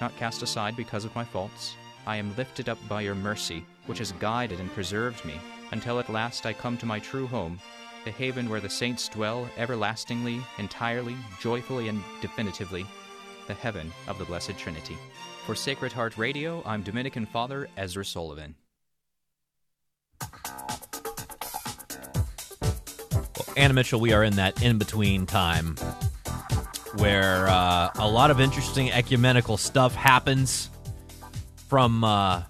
[0.00, 1.76] Not cast aside because of my faults,
[2.06, 5.40] I am lifted up by your mercy, which has guided and preserved me,
[5.72, 7.58] until at last I come to my true home,
[8.04, 12.84] the haven where the saints dwell everlastingly, entirely, joyfully, and definitively,
[13.46, 14.96] the heaven of the Blessed Trinity.
[15.46, 18.54] For Sacred Heart Radio, I'm Dominican Father Ezra Sullivan.
[23.36, 25.76] Well, Anna Mitchell, we are in that in between time
[26.96, 30.70] where uh, a lot of interesting ecumenical stuff happens
[31.68, 32.42] from uh,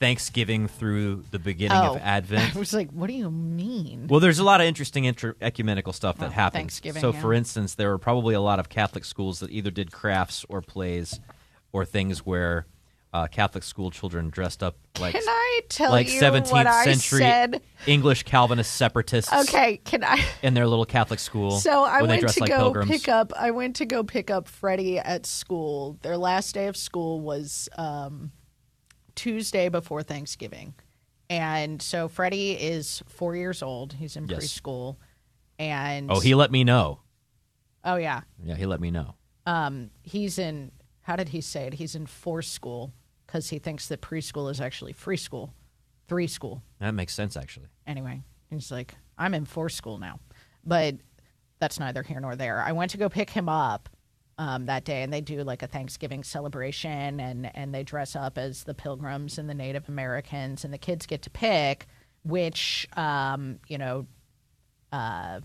[0.00, 1.94] Thanksgiving through the beginning Oh.
[1.94, 2.54] of Advent.
[2.54, 4.06] I was like, what do you mean?
[4.08, 6.60] Well, there's a lot of interesting inter- ecumenical stuff that Oh, happens.
[6.60, 7.20] Thanksgiving, So, yeah.
[7.20, 10.60] for instance, there were probably a lot of Catholic schools that either did crafts or
[10.62, 11.20] plays
[11.72, 12.66] or things where
[13.12, 16.84] uh, Catholic school children dressed up like Can I tell like you 17th what I
[16.84, 17.62] century said?
[17.86, 19.32] English Calvinist separatists.
[19.32, 20.20] Okay, can I?
[20.42, 21.52] In their little Catholic school.
[21.52, 22.90] So I when they went to like go pilgrims.
[22.90, 23.32] pick up.
[23.38, 25.96] I went to go pick up Freddie at school.
[26.02, 28.32] Their last day of school was um,
[29.14, 30.74] Tuesday before Thanksgiving,
[31.30, 33.94] and so Freddie is four years old.
[33.94, 34.40] He's in Yes.
[34.40, 34.96] preschool,
[35.58, 37.00] and Oh, he let me know.
[37.84, 39.14] oh yeah, Yeah, he let me know.
[39.46, 40.72] um, he's in.
[41.02, 41.74] How did he say it?
[41.74, 42.92] He's in force school
[43.26, 45.52] because he thinks that preschool is actually free school,
[46.08, 46.62] three school.
[46.80, 47.66] That makes sense, actually.
[47.86, 50.18] anyway, he's like, I'm in force school now.
[50.64, 50.96] But
[51.60, 52.62] that's neither here nor there.
[52.62, 53.88] I went to go pick him up
[54.38, 58.38] um, that day, and they do like a Thanksgiving celebration, and, and they dress up
[58.38, 61.86] as the pilgrims and the Native Americans, and the kids get to pick
[62.24, 64.06] which, um, you know,
[64.92, 65.40] uh,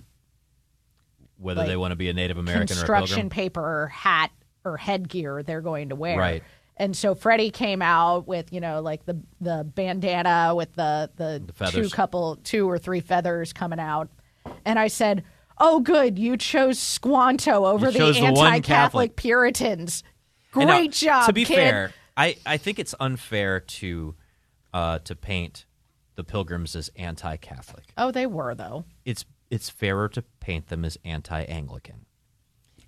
[1.38, 3.30] Whether like, they want to be a Native American or a construction pilgrim.
[3.30, 4.32] paper, hat,
[4.66, 6.18] or headgear they're going to wear.
[6.18, 6.44] Right.
[6.78, 11.44] And so Freddie came out with, you know, like the the bandana with the the,
[11.72, 14.10] two couple two or three feathers coming out.
[14.64, 15.26] And I said,
[15.60, 20.04] "Oh good, you chose Squanto over You the one anti-Catholic Puritans.
[20.52, 24.16] Great now, job, To be kid." fair, I, I think it's unfair to
[24.74, 25.66] uh, to paint
[26.16, 27.86] the pilgrims as anti-Catholic.
[27.98, 28.86] Oh, they were though.
[29.06, 32.06] It's it's fairer to paint them as anti-Anglican,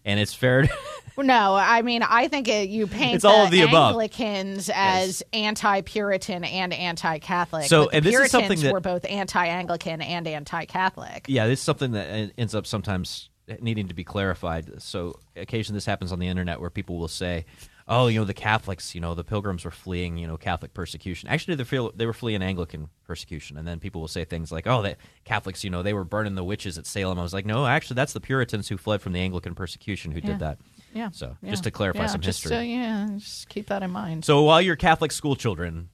[0.05, 0.63] and it's fair.
[0.63, 0.69] To,
[1.17, 3.91] No, I mean I think it, you paint It's all the, of the above.
[3.91, 7.65] Anglicans as anti-Puritan and anti-Catholic.
[7.65, 11.25] So, and this is something that- were both anti-Anglican and anti-Catholic.
[11.27, 13.29] yeah, this is something that ends up sometimes
[13.59, 14.81] needing to be clarified.
[14.81, 17.45] So, occasionally this happens on the internet where people will say,
[17.91, 21.27] "Oh, you know, the Catholics, you know, the Pilgrims were fleeing, you know, Catholic persecution.
[21.29, 24.65] Actually, they feel they were fleeing Anglican persecution." And then people will say things like,
[24.65, 24.95] "Oh, the
[25.25, 27.95] Catholics, you know, they were burning the witches at Salem." I was like, "No, actually,
[27.95, 30.25] that's the Puritans who fled from the Anglican persecution who Yeah.
[30.25, 30.57] did that."
[30.93, 31.09] Yeah.
[31.11, 32.57] So, yeah, just to clarify yeah, some just, history.
[32.57, 34.25] uh, yeah, just keep that in mind.
[34.25, 35.89] So while your Catholic school children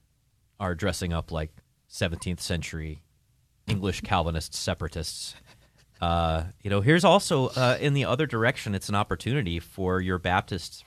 [0.59, 1.51] are dressing up like
[1.89, 3.03] 17th century
[3.67, 5.35] English Calvinist separatists,
[6.01, 10.17] uh, you know, here's also uh, in the other direction, it's an opportunity for your
[10.19, 10.83] Baptist,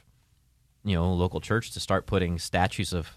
[0.84, 3.10] you know, local church to start putting statues of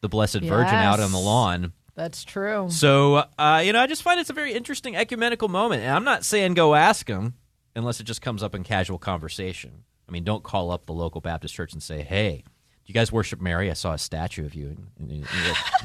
[0.00, 1.72] the Blessed Virgin out on the lawn.
[1.94, 2.68] That's true.
[2.70, 5.82] So, uh, you know, I just find it's a very interesting ecumenical moment.
[5.82, 7.34] And I'm not saying go ask them
[7.76, 9.84] unless it just comes up in casual conversation.
[10.08, 12.44] I mean, don't call up the local Baptist church and say, hey,
[12.90, 13.70] you guys worship Mary?
[13.70, 14.66] I saw a statue of you.
[14.68, 15.24] And, and you,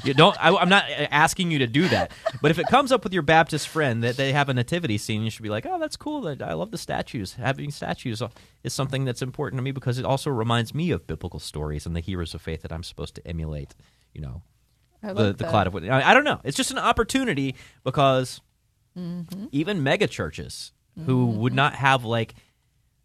[0.04, 0.36] you don't.
[0.44, 2.12] I, I'm not asking you to do that.
[2.42, 5.22] But if it comes up with your Baptist friend that they have a nativity scene,
[5.24, 6.28] you should be like, "Oh, that's cool.
[6.28, 7.34] I love the statues.
[7.36, 8.22] Having statues
[8.64, 11.96] is something that's important to me because it also reminds me of biblical stories and
[11.96, 13.76] the heroes of faith that I'm supposed to emulate."
[14.14, 14.42] You know,
[15.04, 15.50] I the like the that.
[15.52, 15.92] cloud of witness.
[15.92, 16.40] I, I don't know.
[16.44, 18.42] It's just an opportunity because
[18.98, 19.50] Mhm.
[19.52, 20.72] even mega churches
[21.06, 22.34] who would not have like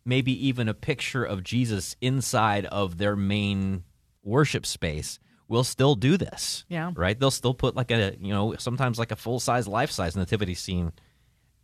[0.04, 3.82] maybe even a picture of Jesus inside of their main
[4.22, 5.18] worship space
[5.48, 6.64] will still do this.
[6.68, 6.92] Yeah.
[6.94, 7.18] Right?
[7.18, 10.92] They'll still put like a, you know, sometimes like a full-size life-size nativity scene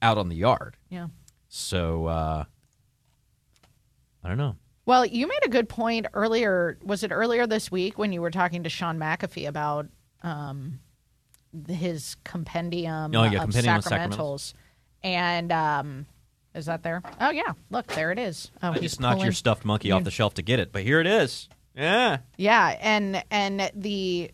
[0.03, 0.77] out on the yard.
[0.89, 1.09] Yeah.
[1.49, 2.45] So uh
[4.25, 4.57] I don't know.
[4.87, 6.79] Well, you made a good point earlier.
[6.85, 9.87] Was it earlier this week when you were talking to Shaun McAfee about
[10.23, 10.81] um,
[11.69, 14.55] his compendium, Oh, yeah, of compendium sacramentals?
[15.03, 16.07] And um,
[16.55, 17.03] is that there?
[17.21, 18.51] Oh yeah, look there it is.
[18.63, 21.01] Oh, I just knocked your stuffed monkey off the shelf to get it, but here
[21.01, 21.49] it is.
[21.77, 22.19] Yeah.
[22.37, 24.31] Yeah, and and the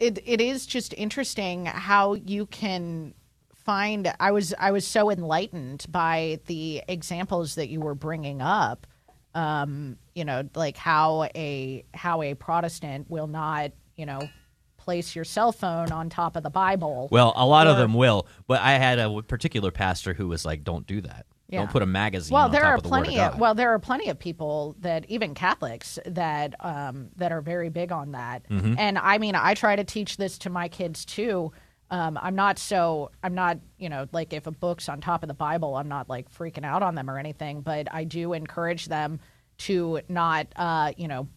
[0.00, 3.14] it it is just interesting how you can
[3.54, 8.88] find I was I was so enlightened by the examples that you were bringing up
[9.34, 14.28] um you know like how a how a protestant will not you know
[14.76, 17.08] place your cell phone on top of the Bible.
[17.12, 20.64] Well, a lot of them will, but I had a particular pastor who was like,
[20.64, 21.26] "Don't do that.
[21.52, 21.58] Yeah.
[21.58, 23.74] Don't put a magazine well, on there top are of the plenty of well, there
[23.74, 28.48] are plenty of people that even Catholics that um, that are very big on that.
[28.48, 28.76] Mhm.
[28.78, 31.52] And I mean, I try to teach this to my kids too.
[31.90, 35.28] Um, I'm not so I'm not you know like if a book's on top of
[35.28, 37.60] the Bible, I'm not like freaking out on them or anything.
[37.60, 39.20] But I do encourage them
[39.58, 41.28] to not uh, you know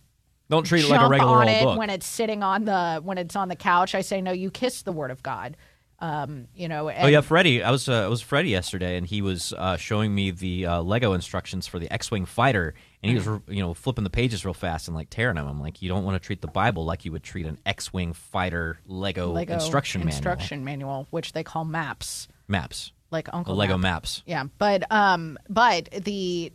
[0.50, 1.78] Don't treat it like a regular on old it book.
[1.78, 3.94] when it's sitting on the when it's on the couch.
[3.94, 5.58] I say no, you kiss the Word of God.
[6.00, 6.90] Um, you know.
[6.90, 7.64] And, oh yeah, Freddie.
[7.64, 10.82] I was uh, it was Freddie yesterday, and he was uh, showing me the uh,
[10.82, 13.52] Lego instructions for the X-wing fighter, and he was Mm-hmm.
[13.54, 15.48] you know flipping the pages real fast and like tearing them.
[15.48, 18.12] I'm like, you don't want to treat the Bible like you would treat an X-wing
[18.14, 22.28] fighter Lego, Lego instruction, instruction manual, which they call maps.
[22.50, 22.92] maps.
[23.12, 24.04] like Uncle The Lego Map.
[24.04, 24.22] maps.
[24.26, 26.52] Yeah, but um, but the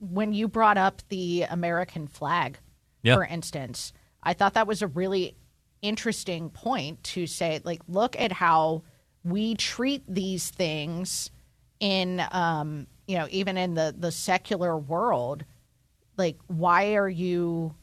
[0.00, 2.58] when you brought up the American flag,
[3.02, 3.14] Yeah.
[3.14, 3.92] for instance,
[4.22, 5.36] I thought that was a really
[5.84, 7.60] interesting point to say.
[7.64, 8.82] Like, look at how
[9.24, 11.30] we treat these things
[11.80, 15.44] in um, you know, even in the the secular world.
[16.16, 17.74] Like, why are you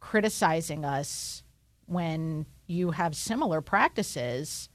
[0.00, 1.42] criticizing us
[1.86, 4.68] when you have similar practices?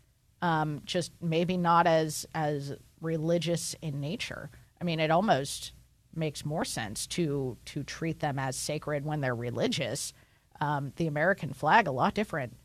[0.43, 4.51] um, just maybe not as as religious in nature.
[4.79, 5.71] I mean, it almost
[6.13, 10.11] makes more sense to to treat them as sacred when they're religious.
[10.61, 12.55] Um, the American flag a lot different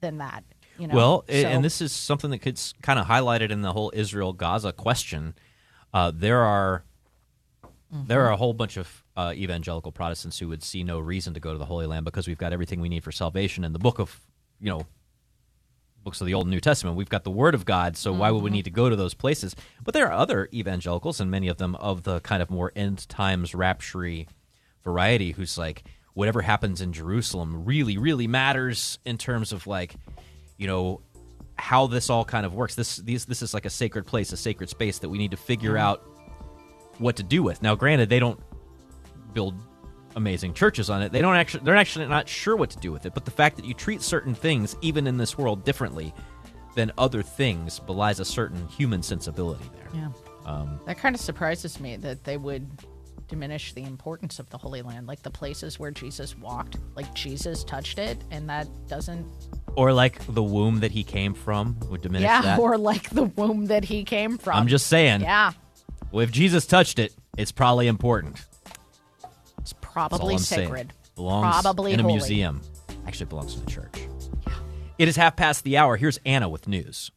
[0.00, 0.44] than that.
[0.78, 3.72] You know, Well, So- and this is something that gets kind of highlighted in the
[3.72, 5.34] whole Israel Gaza question.
[5.92, 6.84] Uh, there are
[7.90, 8.12] there Mm-hmm.
[8.12, 11.52] are a whole bunch of uh, evangelical Protestants who would see no reason to go
[11.52, 13.98] to the Holy Land because we've got everything we need for salvation in the book
[13.98, 14.20] of
[14.60, 14.82] you know
[16.04, 16.96] books of the Old and New Testament.
[16.98, 18.54] We've got the Word of God, so why would we Mhm.
[18.54, 19.56] need to go to those places?
[19.82, 23.08] But there are other evangelicals, and many of them of the kind of more end
[23.08, 24.24] times rapture
[24.84, 29.94] variety, who's like, whatever happens in Jerusalem really, really matters in terms of like,
[30.56, 31.00] you know,
[31.56, 32.74] how this all kind of works.
[32.74, 35.36] This these this is like a sacred place, a sacred space that we need to
[35.36, 35.80] figure Mhm.
[35.80, 36.02] out
[36.98, 37.62] what to do with.
[37.62, 38.40] Now, granted, they don't
[39.32, 39.54] build
[40.16, 41.12] amazing churches on it.
[41.12, 43.14] They don't actually they're actually not sure what to do with it.
[43.14, 46.12] But the fact that you treat certain things, even in this world, differently
[46.74, 49.88] than other things belies a certain human sensibility there.
[49.94, 50.08] Yeah.
[50.46, 52.68] Um, that kind of surprises me that they would
[53.28, 57.62] diminish the importance of the Holy Land, like the places where Jesus walked, like Jesus
[57.64, 59.26] touched it, and that doesn't.
[59.76, 62.58] or like the womb that he came from would diminish yeah, that.
[62.58, 64.56] or like the womb that he came from.
[64.56, 65.20] I'm just saying.
[65.20, 65.52] Yeah,
[66.10, 68.44] Well, if Jesus touched it, it's probably important.
[69.58, 70.92] it's probably sacred.
[71.14, 72.14] Belongs probably in a holy.
[72.14, 72.62] museum.
[73.06, 74.08] Actually, belongs in a church.
[74.98, 75.96] It is half past the hour.
[75.96, 77.10] Here's Anna with news.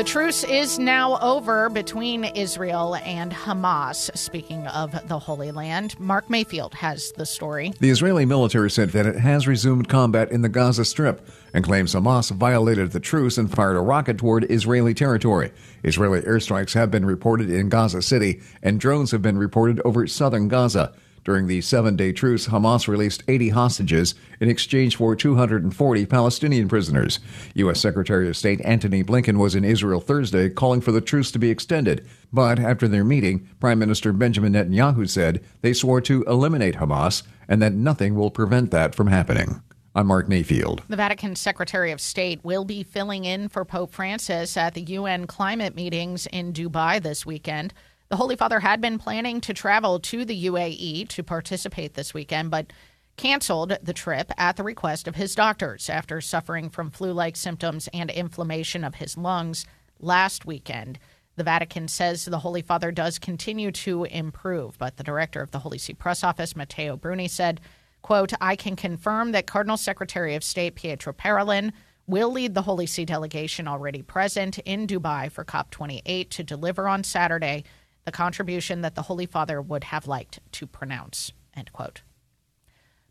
[0.00, 4.16] The truce is now over between Israel and Hamas.
[4.16, 7.74] Speaking of the Holy Land, Mark Mayfield has the story.
[7.80, 11.94] The Israeli military said that it has resumed combat in the Gaza Strip and claims
[11.94, 15.52] Hamas violated the truce and fired a rocket toward Israeli territory.
[15.84, 20.48] Israeli airstrikes have been reported in Gaza City, and drones have been reported over southern
[20.48, 20.94] Gaza.
[21.24, 27.20] During the seven day truce, Hamas released 80 hostages in exchange for 240 Palestinian prisoners.
[27.54, 27.80] U.S.
[27.80, 31.50] Secretary of State Antony Blinken was in Israel Thursday calling for the truce to be
[31.50, 32.06] extended.
[32.32, 37.60] But after their meeting, Prime Minister Benjamin Netanyahu said they swore to eliminate Hamas and
[37.60, 39.62] that nothing will prevent that from happening.
[39.92, 40.84] I'm Mark Mayfield.
[40.88, 45.26] The Vatican Secretary of State will be filling in for Pope Francis at the UN
[45.26, 47.74] climate meetings in Dubai this weekend.
[48.10, 52.50] The Holy Father had been planning to travel to the UAE to participate this weekend,
[52.50, 52.72] but
[53.16, 57.88] canceled the trip at the request of his doctors after suffering from flu like symptoms
[57.92, 59.64] and inflammation of his lungs
[60.00, 60.98] last weekend.
[61.36, 65.60] The Vatican says the Holy Father does continue to improve, but the director of the
[65.60, 67.60] Holy See Press Office, Matteo Bruni, said,
[68.02, 71.70] quote, I can confirm that Cardinal Secretary of State Pietro Parolin
[72.08, 77.04] will lead the Holy See delegation already present in Dubai for COP28 to deliver on
[77.04, 77.62] Saturday
[78.04, 82.02] the contribution that the Holy Father would have liked to pronounce, end quote.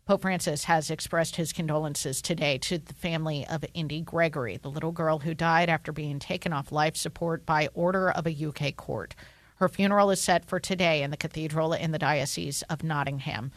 [0.06, 4.90] Pope Francis has expressed his condolences today to the family of Indi Gregory, the little
[4.90, 9.14] girl who died after being taken off life support by order of a UK court.
[9.56, 13.52] Her funeral is set for today in the cathedral in the Diocese of Nottingham.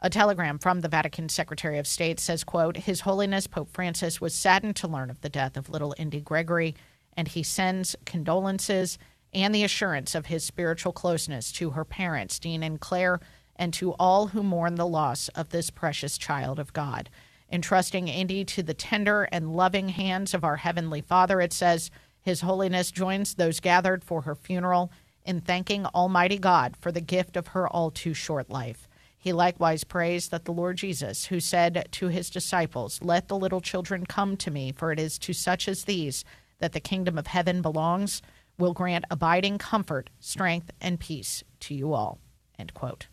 [0.00, 4.34] A telegram from the Vatican Secretary of State says, quote, His Holiness Pope Francis was
[4.34, 6.74] saddened to learn of the death of little Indi Gregory,
[7.14, 8.96] and he sends condolences
[9.32, 13.20] and the assurance of his spiritual closeness to her parents, Dean and Claire,
[13.56, 17.10] and to all who mourn the loss of this precious child of God.
[17.52, 21.90] Entrusting Indi to the tender and loving hands of our Heavenly Father, it says,
[22.22, 24.90] His Holiness joins those gathered for her funeral
[25.24, 28.88] in thanking Almighty God for the gift of her all too short life.
[29.18, 33.60] He likewise prays that the Lord Jesus, who said to his disciples, Let the little
[33.60, 36.24] children come to me, for it is to such as these
[36.58, 38.22] that the kingdom of heaven belongs,
[38.60, 42.20] will grant abiding comfort, strength, and peace to you all.
[42.58, 43.08] End quote.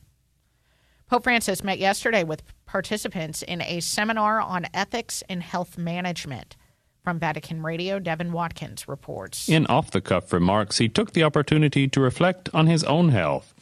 [1.10, 6.57] Pope Francis met yesterday with participants in a seminar on ethics in health management.
[7.02, 9.48] From Vatican Radio, Devin Watkins reports.
[9.48, 13.53] In off the cuff remarks, he took the opportunity to reflect on his own health.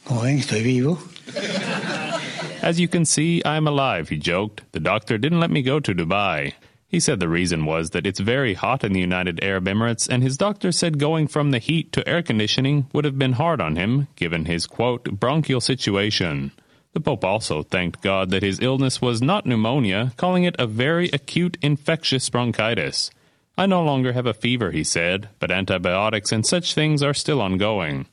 [2.62, 4.64] As you can see, I'm alive, he joked.
[4.72, 6.54] The doctor didn't let me go to Dubai.
[6.96, 10.22] He said the reason was that it's very hot in the United Arab Emirates, and
[10.22, 13.76] his doctor said going from the heat to air conditioning would have been hard on
[13.76, 16.52] him, given his, quote, bronchial situation.
[16.94, 21.10] The Pope also thanked God that his illness was not pneumonia, calling it a very
[21.10, 23.10] acute infectious bronchitis.
[23.58, 27.42] I no longer have a fever, he said, but antibiotics and such things are still
[27.42, 28.06] ongoing.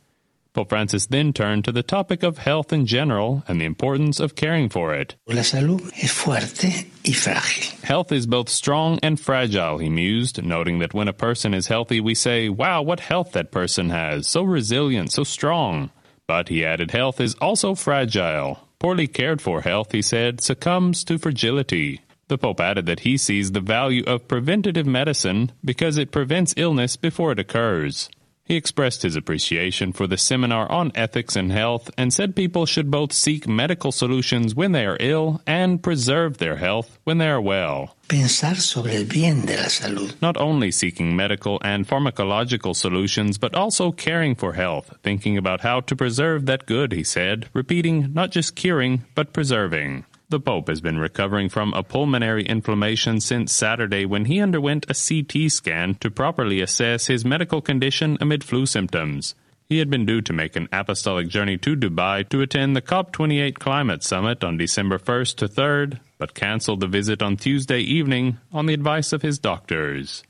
[0.53, 4.35] Pope Francis then turned to the topic of health in general and the importance of
[4.35, 5.15] caring for it.
[5.27, 7.83] La salud es fuerte y frágil.
[7.83, 11.99] Health is both strong and fragile, he mused, noting that when a person is healthy,
[11.99, 15.89] we say, wow, what health that person has, so resilient, so strong.
[16.27, 18.59] But, he added, health is also fragile.
[18.77, 22.01] Poorly cared for health, he said, succumbs to fragility.
[22.27, 26.95] The Pope added that he sees the value of preventative medicine because it prevents illness
[26.95, 28.09] before it occurs.
[28.45, 32.91] He expressed his appreciation for the seminar on ethics and health and said people should
[32.91, 37.39] both seek medical solutions when they are ill and preserve their health when they are
[37.39, 37.95] well.
[38.09, 40.21] Pensar sobre el bien de la salud.
[40.21, 45.79] Not only seeking medical and pharmacological solutions, but also caring for health, thinking about how
[45.79, 50.03] to preserve that good, he said, repeating not just curing, but preserving.
[50.33, 54.95] The Pope has been recovering from a pulmonary inflammation since Saturday when he underwent a
[54.95, 59.35] CT scan to properly assess his medical condition amid flu symptoms.
[59.69, 63.59] He had been due to make an apostolic journey to Dubai to attend the COP28
[63.59, 68.65] climate summit on December 1st to 3rd, but canceled the visit on Tuesday evening on
[68.65, 70.23] the advice of his doctors.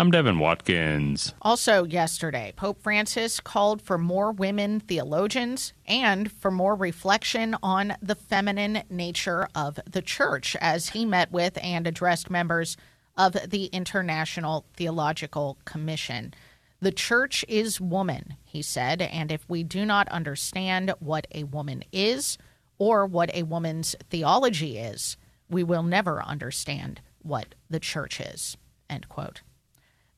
[0.00, 1.34] I'm Devin Watkins.
[1.42, 8.14] Also, yesterday, Pope Francis called for more women theologians and for more reflection on the
[8.14, 12.76] feminine nature of the church as he met with and addressed members
[13.16, 16.32] of the International Theological Commission.
[16.80, 21.82] The church is woman, he said, and if we do not understand what a woman
[21.90, 22.38] is
[22.78, 25.16] or what a woman's theology is,
[25.50, 28.56] we will never understand what the church is.
[28.88, 29.40] End quote.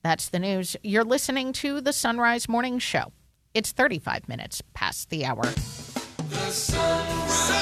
[0.03, 0.77] That's the news.
[0.83, 3.13] You're listening to the Sunrise Morning Show.
[3.53, 5.43] It's 35 minutes past the hour.
[5.43, 7.61] The Sunrise.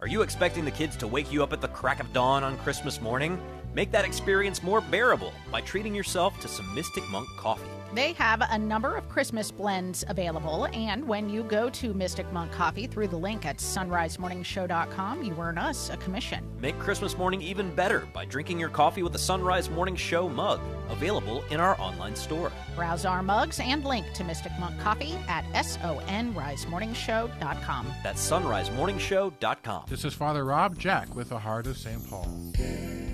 [0.00, 2.56] Are you expecting the kids to wake you up at the crack of dawn on
[2.58, 3.38] Christmas morning?
[3.74, 7.77] Make that experience more bearable by treating yourself to some Mystic Monk coffee.
[7.94, 12.52] They have a number of Christmas blends available, and when you go to Mystic Monk
[12.52, 16.44] Coffee through the link at sunrisemorningshow.com, you earn us a commission.
[16.60, 20.60] Make Christmas morning even better by drinking your coffee with a Sunrise Morning Show mug,
[20.90, 22.52] available in our online store.
[22.76, 27.86] Browse our mugs and link to Mystic Monk Coffee at sunrisemorningshow.com.
[28.02, 29.84] That's sunrisemorningshow.com.
[29.88, 32.06] This is Father Rob Jack with the Heart of St.
[32.10, 32.26] Paul.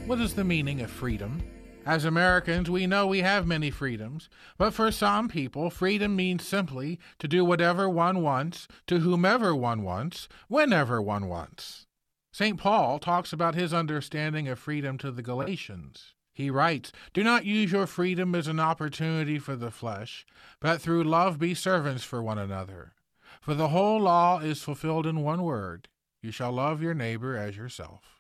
[0.07, 1.41] What is the meaning of freedom?
[1.87, 6.99] As Americans, we know we have many freedoms, but for some people, freedom means simply
[7.19, 11.87] to do whatever one wants, to whomever one wants, whenever one wants.
[12.33, 12.59] St.
[12.59, 16.15] Paul talks about his understanding of freedom to the Galatians.
[16.33, 20.27] He writes, Do not use your freedom as an opportunity for the flesh,
[20.61, 22.95] but through love be servants for one another.
[23.41, 25.89] For the whole law is fulfilled in one word
[26.23, 28.14] you shall love your neighbor as yourself.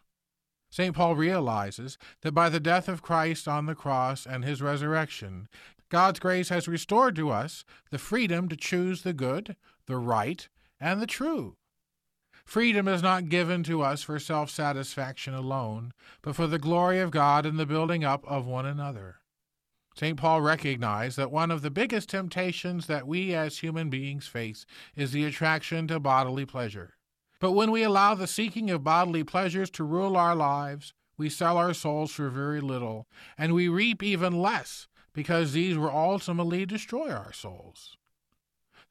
[0.74, 0.92] St.
[0.92, 5.46] Paul realizes that by the death of Christ on the cross and his resurrection,
[5.88, 9.54] God's grace has restored to us the freedom to choose the good,
[9.86, 10.48] the right,
[10.80, 11.58] and the true.
[12.44, 15.92] Freedom is not given to us for self satisfaction alone,
[16.22, 19.18] but for the glory of God and the building up of one another.
[19.94, 20.16] St.
[20.16, 25.12] Paul recognized that one of the biggest temptations that we as human beings face is
[25.12, 26.93] the attraction to bodily pleasure.
[27.44, 31.58] But when we allow the seeking of bodily pleasures to rule our lives, we sell
[31.58, 33.06] our souls for very little,
[33.36, 37.98] and we reap even less because these will ultimately destroy our souls.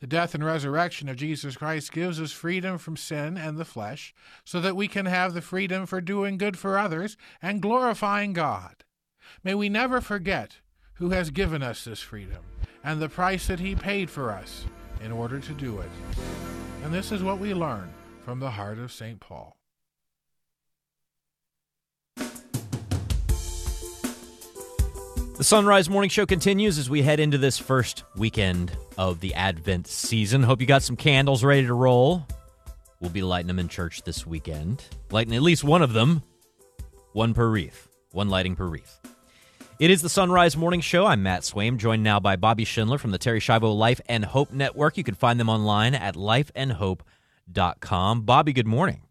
[0.01, 4.13] The death and resurrection of Jesus Christ gives us freedom from sin and the flesh,
[4.45, 8.83] so that we can have the freedom for doing good for others and glorifying God.
[9.43, 10.57] May we never forget
[10.97, 12.43] who has given us this freedom
[12.83, 14.65] and the price that he paid for us
[15.03, 15.89] in order to do it.
[16.83, 17.91] And this is what we learn
[18.23, 19.19] from the heart of St.
[19.19, 19.57] Paul.
[25.35, 29.87] The Sunrise Morning Show continues as we head into this first weekend of the Advent
[29.87, 30.43] season.
[30.43, 32.25] Hope you got some candles ready to roll.
[33.01, 34.85] We'll be lighting them in church this weekend.
[35.11, 36.23] Lighting at least one of them,
[37.11, 38.99] one per wreath, one lighting per wreath.
[39.79, 41.07] It is the Sunrise Morning Show.
[41.07, 44.53] I'm Matt Swaim, joined now by Bobby Schindler from the Terri Schiavo Life and Hope
[44.53, 44.97] Network.
[44.97, 46.15] You can find them online at
[47.51, 48.21] lifeandhope.com.
[48.21, 49.01] Bobby, good morning.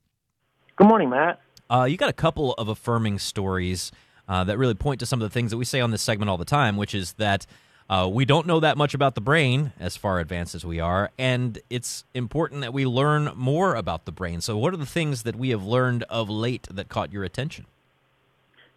[0.77, 1.41] Good morning, Matt.
[1.71, 3.93] Uh, you got a couple of affirming stories
[4.29, 6.29] uh, that really point to some of the things that we say on this segment
[6.31, 7.47] all the time, which is that
[7.91, 11.11] uh, we don't know that much about the brain as far advanced as we are,
[11.19, 14.41] and it's important that we learn more about the brain.
[14.41, 17.67] So, what are the things that we have learned of late that caught your attention?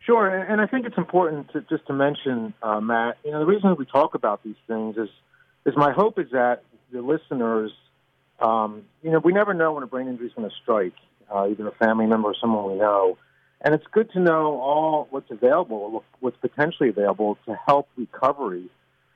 [0.05, 3.17] Sure, and I think it's important to just to mention, uh, Matt.
[3.23, 5.09] You know, the reason we talk about these things is
[5.65, 7.71] is my hope is that the listeners,
[8.39, 10.93] um, you know, we never know when a brain injury is going to strike,
[11.33, 13.17] uh, either a family member or someone we know,
[13.61, 18.69] and it's good to know all what's available, what's potentially available to help recovery,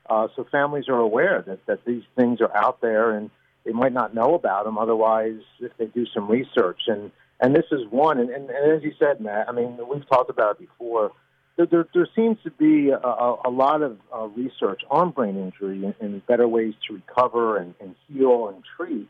[0.08, 3.30] uh, so families are aware that that these things are out there and
[3.64, 7.66] they might not know about them otherwise if they do some research and and this
[7.70, 8.18] is one.
[8.18, 11.12] And, and, and as you said, Matt, I mean, we've talked about it before.
[11.56, 15.94] There, there, seems to be a, a, lot of uh, research on brain injury and,
[16.00, 19.08] and better ways to recover and, and heal and treat.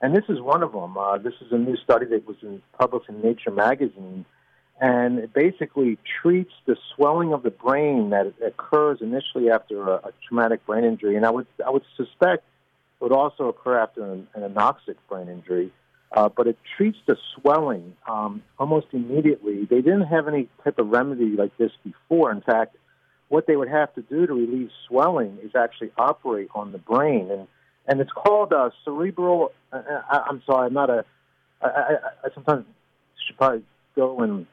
[0.00, 0.98] And this is one of them.
[0.98, 4.24] Uh, this is a new study that was in, published in Nature magazine,
[4.80, 10.12] and it basically treats the swelling of the brain that occurs initially after a, a
[10.26, 11.14] traumatic brain injury.
[11.14, 12.42] And I would I would suspect
[13.00, 15.72] it would also occur after an, an anoxic brain injury
[16.14, 19.64] uh, but it treats the swelling um, almost immediately.
[19.64, 22.30] They didn't have any type of remedy like this before.
[22.30, 22.76] In fact,
[23.28, 27.30] what they would have to do to relieve swelling is actually operate on the brain,
[27.30, 27.48] and
[27.86, 29.52] and it's called uh, cerebral.
[29.72, 29.80] Uh,
[30.10, 31.04] I, I'm sorry, I'm not a.
[31.62, 31.94] I, I,
[32.24, 32.66] I sometimes
[33.26, 33.62] should probably
[33.96, 34.46] go and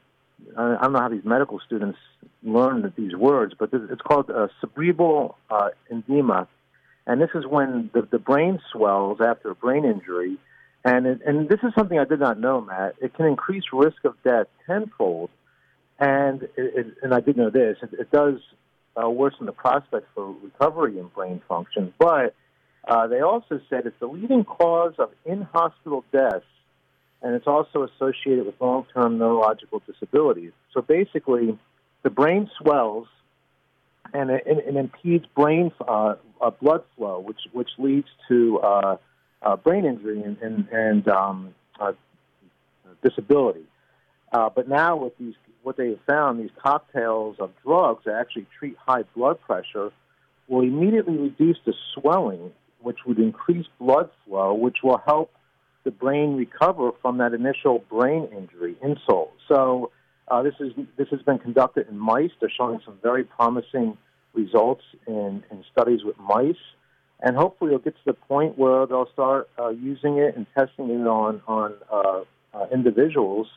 [0.58, 2.00] I don't know how these medical students
[2.44, 6.48] learn these words, but this, it's called uh, cerebral uh, edema,
[7.06, 10.38] and this is when the, the brain swells after a brain injury
[10.86, 12.96] and it, and this is something I did not know, Matt.
[13.02, 15.30] It can increase risk of death tenfold,
[16.00, 17.78] and it, it, and I did know this.
[17.82, 18.40] It, does
[19.02, 21.94] uh, worsen the prospect for recovery in brain function.
[22.00, 22.34] But
[22.88, 26.46] uh, they also said it's the leading cause of in-hospital deaths,
[27.22, 30.54] and it's also associated with long-term neurological disabilities.
[30.74, 31.58] So basically,
[32.04, 33.08] the brain swells,
[34.14, 38.60] and it, it impedes brain uh, uh, blood flow, which which leads to
[39.42, 41.94] uh, brain injury and, and, and um, uh,
[43.04, 43.64] disability.
[44.32, 45.34] Uh, but now with these,
[45.64, 49.92] what they have found, these cocktails of drugs that actually treat high blood pressure
[50.48, 52.52] will immediately reduce the swelling,
[52.82, 55.32] which would increase blood flow, which will help
[55.84, 59.32] the brain recover from that initial brain injury insult.
[59.48, 59.92] So
[60.28, 62.32] uh, this is this has been conducted in mice.
[62.40, 63.98] They're showing some very promising
[64.34, 66.56] results in, in studies with mice
[67.22, 70.90] and hopefully it'll get to the point where they'll start uh, using it and testing
[70.90, 72.22] it on on uh,
[72.54, 73.48] uh, individuals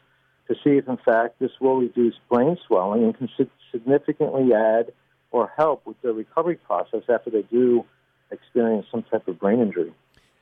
[0.48, 3.28] to see if, in fact, this will reduce brain swelling and can
[3.70, 4.93] significantly add
[5.30, 7.84] or help with the recovery process after they do
[8.30, 9.93] experience some type of brain injury.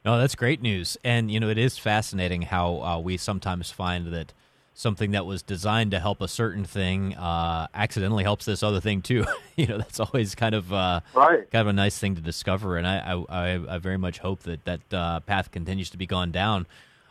[0.05, 4.07] No, that's great news, and you know it is fascinating how uh, we sometimes find
[4.15, 4.33] that
[4.75, 9.03] something that was designed to help a certain thing uh, accidentally helps this other thing
[9.03, 9.27] too.
[9.57, 11.51] you know, that's always kind of uh, right.
[11.51, 14.65] kind of a nice thing to discover, and I I, I very much hope that
[14.65, 16.67] that uh, path continues to be gone down.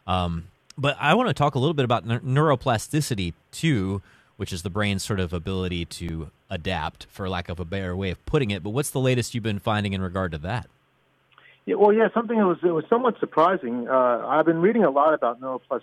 [0.07, 0.45] Um,
[0.77, 4.02] but I want to talk a little bit about neuroplasticity too,
[4.38, 8.10] which is the brain's sort of ability to adapt, for lack of a better way
[8.10, 8.64] of putting it.
[8.64, 10.68] But what's the latest you've been finding in regard to that?
[11.65, 13.88] Yeah, well, yeah, something that was it was somewhat surprising.
[13.88, 15.81] Uh, I've been reading a lot about neuroplasticity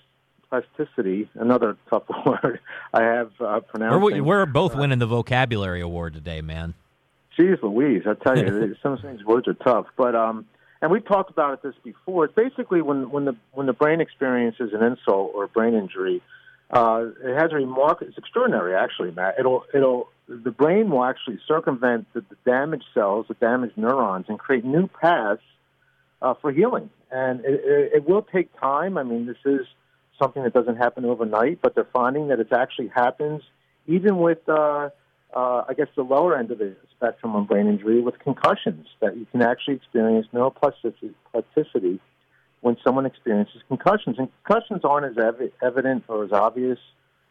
[0.51, 2.61] plasticity, another tough word
[2.93, 4.03] I have uh, pronounced.
[4.03, 6.75] We're, we're, both uh, winning the vocabulary award today, man.
[7.39, 9.87] Jeez Louise, I tell you, some of these words are tough.
[9.97, 10.47] But um,
[10.81, 12.25] and we've talked about it this before.
[12.25, 16.23] It's basically when when the when the brain experiences an insult or a brain injury,
[16.71, 18.03] uh, it has a remark.
[18.03, 19.37] It's extraordinary, actually, Matt.
[19.39, 24.39] It'll it'll the brain will actually circumvent the, the damaged cells, the damaged neurons, and
[24.39, 25.43] create new paths
[26.21, 26.91] uh, for healing.
[27.11, 28.99] And it, it, it will take time.
[28.99, 29.67] I mean, this is
[30.19, 33.43] something that doesn't happen overnight, but they're finding that it actually happens
[33.87, 34.91] even with, uh,
[35.35, 39.17] uh, I guess, the lower end of the spectrum on brain injury with concussions, that
[39.17, 42.01] you can actually experience neuroplasticity
[42.63, 44.17] when someone experiences concussions.
[44.19, 46.79] And concussions aren't as ev- evident or as obvious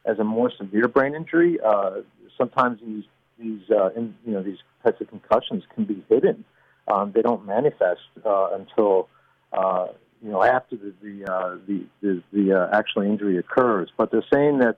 [0.05, 1.59] as a more severe brain injury.
[1.63, 2.01] Uh,
[2.37, 3.03] sometimes these
[3.37, 6.45] these uh, in, you know these types of concussions can be hidden.
[6.87, 9.09] Um, they don't manifest uh, until
[9.51, 9.87] uh,
[10.21, 13.89] you know, after the the uh, the the, the uh, actual injury occurs.
[13.97, 14.77] But they're saying that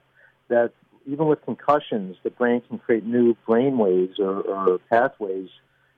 [0.49, 0.71] that
[1.05, 5.49] even with concussions, the brain can create new brain waves or, or pathways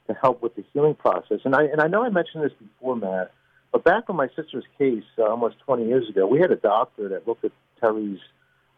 [0.07, 1.39] to help with the healing process.
[1.43, 3.31] And I and I know I mentioned this before, Matt,
[3.71, 7.09] but back on my sister's case uh, almost 20 years ago, we had a doctor
[7.09, 7.51] that looked at
[7.81, 8.19] Terri's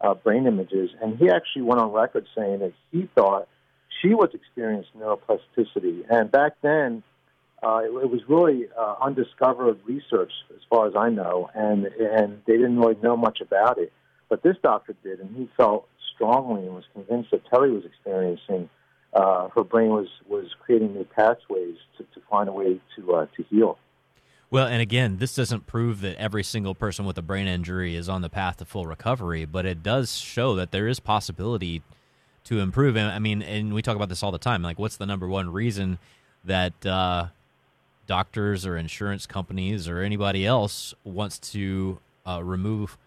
[0.00, 3.48] uh, brain images, and he actually went on record saying that he thought
[4.00, 6.04] she was experiencing neuroplasticity.
[6.10, 7.02] And back then,
[7.62, 12.42] uh, it, it was really uh, undiscovered research, as far as I know, and and
[12.46, 13.92] they didn't really know much about it.
[14.28, 18.68] But this doctor did, and he felt strongly and was convinced that Terri was experiencing.
[19.12, 23.26] Uh, her brain was was creating new pathways to, to find a way to uh,
[23.36, 23.78] to heal.
[24.50, 28.08] Well, and again, this doesn't prove that every single person with a brain injury is
[28.08, 31.82] on the path to full recovery, but it does show that there is possibility
[32.44, 32.96] to improve.
[32.96, 34.62] And I mean, and we talk about this all the time.
[34.62, 35.98] Like, what's the number one reason
[36.44, 37.28] that uh,
[38.06, 42.98] doctors or insurance companies or anybody else wants to uh, remove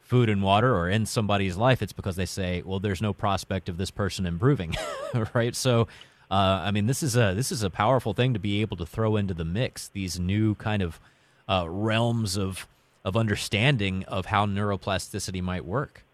[0.00, 1.82] food and water or end somebody's life?
[1.82, 4.76] It's because they say, well, there's no prospect of this person improving,
[5.34, 5.54] right?
[5.54, 5.88] So,
[6.30, 8.86] uh, I mean, this is a this is a powerful thing to be able to
[8.86, 9.88] throw into the mix.
[9.88, 11.00] These new kind of
[11.48, 12.66] uh, realms of
[13.04, 16.04] of understanding of how neuroplasticity might work.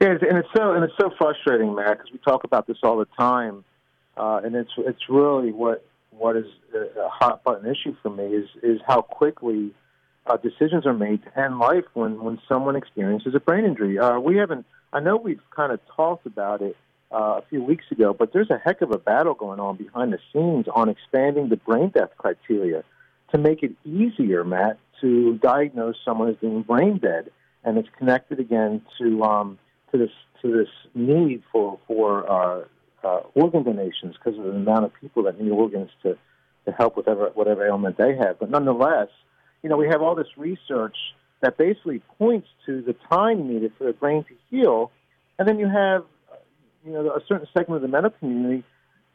[0.00, 2.96] Yeah, and it's so and it's so frustrating, Matt, because we talk about this all
[2.96, 3.64] the time,
[4.16, 5.84] uh, and it's it's really what
[6.20, 6.44] what is
[6.74, 9.72] a hot button issue for me is is how quickly
[10.26, 13.98] uh, decisions are made to end life when when someone experiences a brain injury.
[13.98, 14.66] Uh, we haven't.
[14.92, 16.76] I know we've kind of talked about it
[17.10, 20.12] uh, a few weeks ago, but there's a heck of a battle going on behind
[20.12, 22.84] the scenes on expanding the brain death criteria
[23.32, 27.30] to make it easier, Matt, to diagnose someone as being brain dead,
[27.64, 29.58] and it's connected again to um,
[29.90, 32.66] to this to this need for for
[33.02, 36.16] uh, uh, organ donations because of the amount of people that need organs to
[36.66, 38.38] to help with whatever whatever ailment they have.
[38.38, 39.08] But nonetheless,
[39.62, 40.96] you know, we have all this research
[41.40, 44.90] that basically points to the time needed for the brain to heal,
[45.38, 46.04] and then you have
[46.84, 48.64] you know a certain segment of the medical community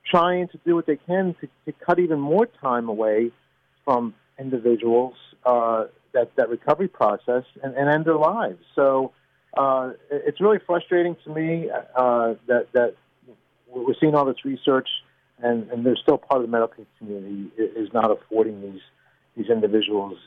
[0.09, 3.31] trying to do what they can to, to cut even more time away
[3.83, 8.59] from individuals uh, that that recovery process and, and end their lives.
[8.75, 9.11] So
[9.55, 12.95] uh, it's really frustrating to me uh, that that
[13.67, 14.87] we're seeing all this research,
[15.39, 18.81] and, and there's still part of the medical community is not affording these
[19.35, 20.17] these individuals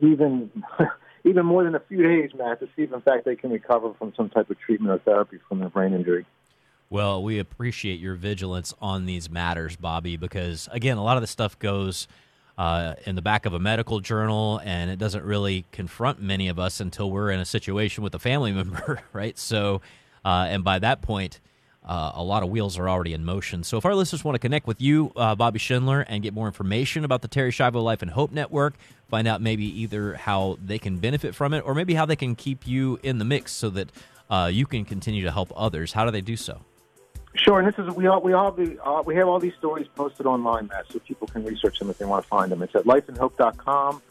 [0.00, 0.50] even
[1.24, 3.92] even more than a few days, Matt, to see if in fact they can recover
[3.94, 6.26] from some type of treatment or therapy from their brain injury.
[6.88, 11.30] Well, we appreciate your vigilance on these matters, Bobby, because again, a lot of this
[11.30, 12.06] stuff goes
[12.56, 16.58] uh, in the back of a medical journal, and it doesn't really confront many of
[16.58, 19.36] us until we're in a situation with a family member, right?
[19.36, 19.82] So,
[20.24, 21.40] uh, and by that point,
[21.86, 23.62] uh, a lot of wheels are already in motion.
[23.62, 26.46] So, if our listeners want to connect with you, uh, Bobby Schindler, and get more
[26.46, 28.74] information about the Terri Schiavo Life and Hope Network,
[29.08, 32.34] find out maybe either how they can benefit from it or maybe how they can
[32.34, 33.90] keep you in the mix so that
[34.28, 36.60] uh, you can continue to help others, how do they do so?
[37.34, 39.86] Sure, and this is we all we all the, uh, we have all these stories
[39.94, 42.62] posted online, Matt, so people can research them if they want to find them.
[42.62, 44.02] It's at lifeandhope.com,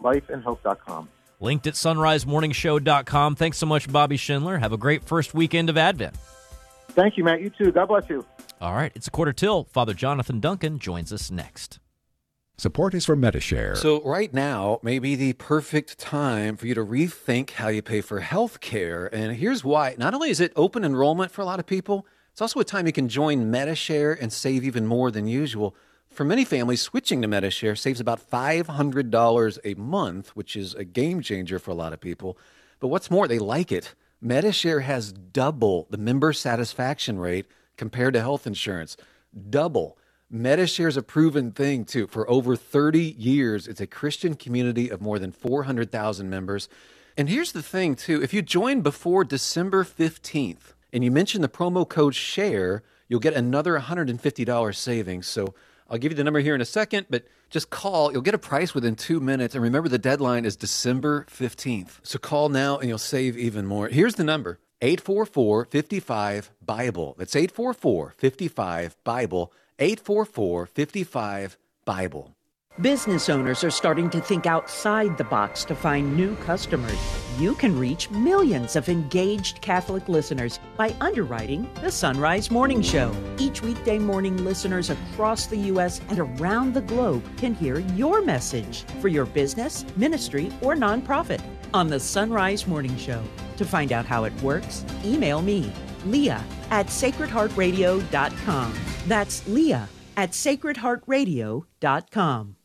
[0.00, 1.08] lifeandhope.com.
[1.40, 3.36] Linked at sunrisemorningshow.com.
[3.36, 4.58] Thanks so much, Bobby Schindler.
[4.58, 6.14] Have a great first weekend of Advent.
[6.94, 7.40] Thank you, Matt.
[7.40, 7.72] You too.
[7.72, 8.24] God bless you.
[8.60, 9.64] All right, it's a quarter till.
[9.64, 11.80] Father Jonathan Duncan joins us next.
[12.56, 13.74] Support is for Medi-Share.
[13.74, 18.00] So right now may be the perfect time for you to rethink how you pay
[18.00, 19.12] for health care.
[19.12, 19.96] And here's why.
[19.98, 22.86] Not only is it open enrollment for a lot of people, it's also a time
[22.86, 25.74] you can join Medi-Share and save even more than usual.
[26.08, 31.22] For many families, switching to Medi-Share saves about $500 a month, which is a game
[31.22, 32.38] changer for a lot of people.
[32.78, 33.96] But what's more, they like it.
[34.24, 37.44] Medi-Share has double the member satisfaction rate
[37.76, 38.96] compared to health insurance.
[39.50, 39.98] Double.
[40.30, 42.06] Medi-Share is a proven thing, too.
[42.06, 46.70] For over 30 years, it's a Christian community of more than 400,000 members.
[47.18, 48.22] And here's the thing, too.
[48.22, 53.34] If you join before December 15th, and you mention the promo code SHARE, you'll get
[53.34, 55.26] another $150 savings.
[55.26, 55.54] So
[55.88, 58.12] I'll give you the number here in a second, but just call.
[58.12, 59.54] You'll get a price within two minutes.
[59.54, 62.00] And remember, the deadline is December 15th.
[62.02, 63.88] So call now and you'll save even more.
[63.88, 67.14] Here's the number 844 55 Bible.
[67.18, 69.52] That's 844 55 Bible.
[69.78, 72.36] 844 55 Bible.
[72.80, 76.98] Business owners are starting to think outside the box to find new customers.
[77.38, 83.14] You can reach millions of engaged Catholic listeners by underwriting the Sunrise Morning Show.
[83.38, 86.00] Each weekday morning, listeners across the U.S.
[86.08, 91.40] and around the globe can hear your message for your business, ministry, or nonprofit
[91.72, 93.22] on the Sunrise Morning Show.
[93.56, 95.72] To find out how it works, email me,
[96.06, 98.74] Leah at sacredheartradio.com.
[99.06, 102.56] That's Leah at sacredheartradio.com.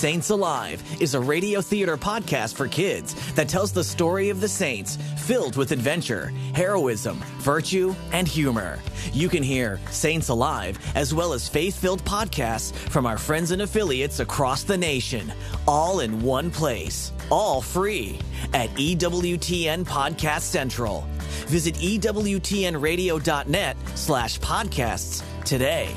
[0.00, 4.48] Saints Alive is a radio theater podcast for kids that tells the story of the
[4.48, 8.78] saints, filled with adventure, heroism, virtue, and humor.
[9.12, 13.60] You can hear Saints Alive as well as faith filled podcasts from our friends and
[13.60, 15.30] affiliates across the nation,
[15.68, 18.18] all in one place, all free
[18.54, 21.02] at EWTN Podcast Central.
[21.48, 25.94] Visit EWTNradio.net slash podcasts today.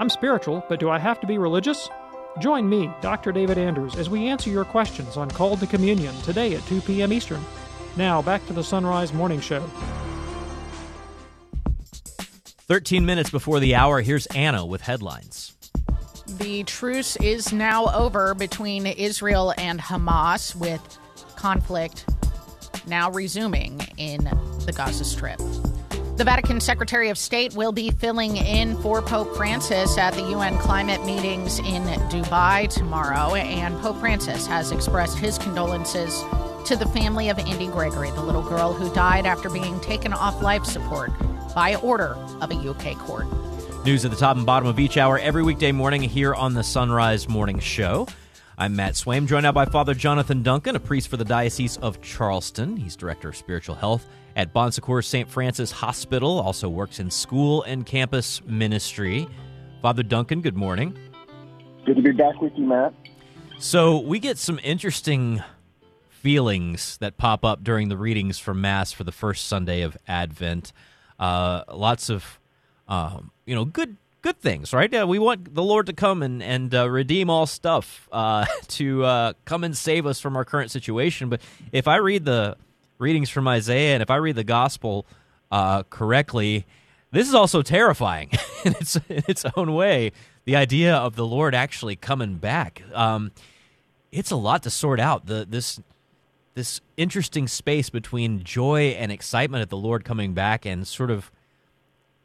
[0.00, 1.88] I'm spiritual, but do I have to be religious?
[2.38, 3.32] Join me, Dr.
[3.32, 7.12] David Anders, as we answer your questions on Called to Communion today at 2 p.m.
[7.12, 7.44] Eastern.
[7.96, 9.68] Now, back to the Sunrise Morning Show.
[12.68, 15.56] 13 minutes before the hour, here's Anna with headlines.
[16.28, 20.98] The truce is now over between Israel and Hamas, with
[21.34, 22.04] conflict
[22.86, 24.24] now resuming in
[24.64, 25.40] the Gaza Strip.
[26.18, 30.58] The Vatican Secretary of State will be filling in for Pope Francis at the UN
[30.58, 36.24] climate meetings in Dubai tomorrow, and Pope Francis has expressed his condolences
[36.66, 40.42] to the family of Indi Gregory, the little girl who died after being taken off
[40.42, 41.12] life support
[41.54, 43.26] by order of a UK court.
[43.84, 46.64] News at the top and bottom of each hour every weekday morning here on the
[46.64, 48.08] Sunrise Morning Show.
[48.58, 52.02] I'm Matt Swaim, joined now by Father Jonathan Duncan, a priest for the Diocese of
[52.02, 52.76] Charleston.
[52.76, 54.04] He's Director of Spiritual Health
[54.36, 55.28] at Bon Secours St.
[55.28, 59.26] Francis Hospital, also works in school and campus ministry.
[59.82, 60.96] Father Duncan, good morning.
[61.84, 62.92] Good to be back with you, Matt.
[63.58, 65.42] So, we get some interesting
[66.08, 70.72] feelings that pop up during the readings from Mass for the first Sunday of Advent.
[71.18, 72.38] Uh, lots of,
[72.88, 74.92] um, you know, good good things, right?
[74.92, 79.04] Uh, we want the Lord to come and and uh, redeem all stuff, uh, to
[79.04, 81.28] uh, come and save us from our current situation.
[81.28, 81.40] But
[81.72, 82.56] if I read the
[82.98, 85.06] readings from Isaiah and if I read the Gospel
[85.50, 86.66] uh, correctly,
[87.10, 88.30] this is also terrifying
[88.64, 90.12] in its in its own way.
[90.44, 92.82] The idea of the Lord actually coming back.
[92.92, 93.32] Um,
[94.12, 95.26] it's a lot to sort out.
[95.26, 95.80] The this
[96.54, 101.30] this interesting space between joy and excitement at the Lord coming back and sort of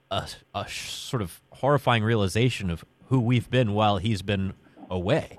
[0.10, 4.54] a, a sort of horrifying realization of who we've been while he's been
[4.90, 5.38] away.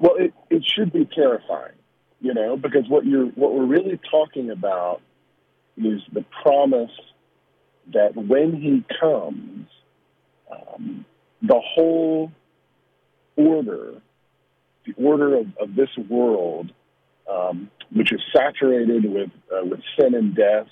[0.00, 1.72] Well, it, it should be terrifying,
[2.24, 5.02] you know, because what you're what we're really talking about
[5.76, 6.90] is the promise
[7.92, 9.68] that when he comes,
[10.50, 11.04] um,
[11.42, 12.32] the whole
[13.36, 14.00] order,
[14.86, 16.72] the order of, of this world,
[17.30, 20.68] um, which is saturated with uh, with sin and death,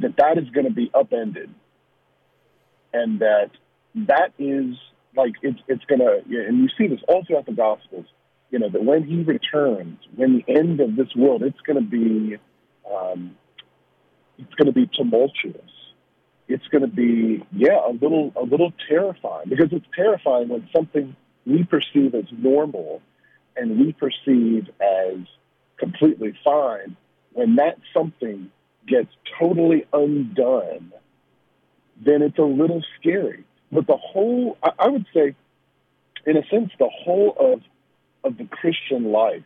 [0.00, 1.50] that that is going to be upended,
[2.94, 3.50] and that
[4.06, 4.76] that is
[5.14, 8.06] like it's it's going to, and you see this all throughout the Gospels.
[8.56, 11.82] You know that when he returns, when the end of this world, it's going to
[11.82, 12.38] be,
[12.90, 13.36] um,
[14.38, 15.70] it's going to be tumultuous.
[16.48, 21.14] It's going to be, yeah, a little a little terrifying because it's terrifying when something
[21.44, 23.02] we perceive as normal
[23.58, 25.18] and we perceive as
[25.76, 26.96] completely fine,
[27.34, 28.50] when that something
[28.88, 30.94] gets totally undone,
[32.00, 33.44] then it's a little scary.
[33.70, 35.34] But the whole, I, I would say,
[36.24, 37.60] in a sense, the whole of
[38.26, 39.44] of the Christian life,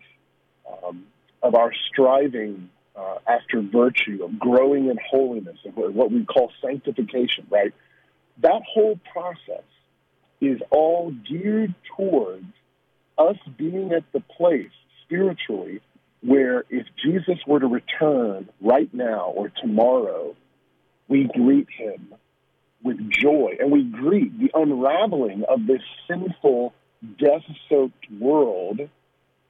[0.85, 1.05] um,
[1.43, 7.47] of our striving uh, after virtue, of growing in holiness, of what we call sanctification,
[7.51, 7.73] right?
[8.39, 9.65] That whole process
[10.41, 12.47] is all geared towards
[13.19, 14.71] us being at the place
[15.05, 15.81] spiritually
[16.23, 20.35] where if Jesus were to return right now or tomorrow,
[21.09, 22.15] we greet him
[22.83, 26.73] with joy and we greet the unraveling of this sinful,
[27.19, 28.81] death soaked world.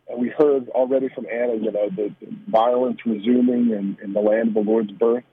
[0.09, 4.21] And we heard already from Anna, you know, the, the violence resuming in, in the
[4.21, 5.25] land of the Lord's birth.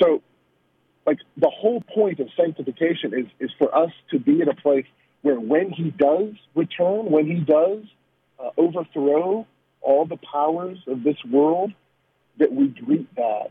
[0.00, 0.22] So,
[1.06, 4.86] like, the whole point of sanctification is, is for us to be in a place
[5.22, 7.84] where when he does return, when he does
[8.38, 9.46] uh, overthrow
[9.80, 11.72] all the powers of this world,
[12.38, 13.50] that we greet that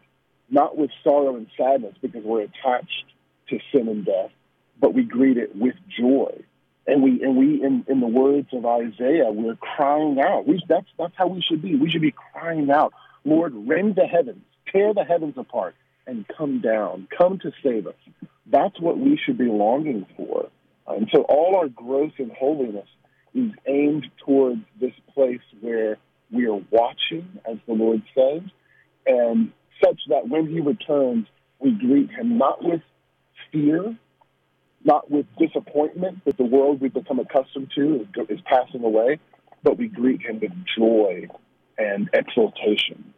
[0.49, 3.06] not with sorrow and sadness because we're attached
[3.49, 4.31] to sin and death,
[4.80, 6.31] but we greet it with joy.
[6.88, 10.47] And we, and we, in, in the words of Isaiah, we're crying out.
[10.47, 11.76] We, that's, that's how we should be.
[11.76, 12.93] We should be crying out,
[13.26, 17.07] Lord, rend the heavens, tear the heavens apart, and come down.
[17.18, 17.95] Come to save us.
[18.45, 20.49] That's what we should be longing for.
[20.88, 22.88] And so all our growth in holiness
[23.34, 25.97] is aimed towards this place where
[26.31, 28.41] we are watching, as the Lord says,
[29.05, 29.51] and
[29.84, 31.27] such that when he returns,
[31.59, 32.81] we greet him not with
[33.51, 33.97] fear,
[34.88, 39.19] not with disappointment that the world we've become accustomed to is, is passing away,
[39.61, 41.27] but we greet him with joy
[41.77, 43.14] and exultation.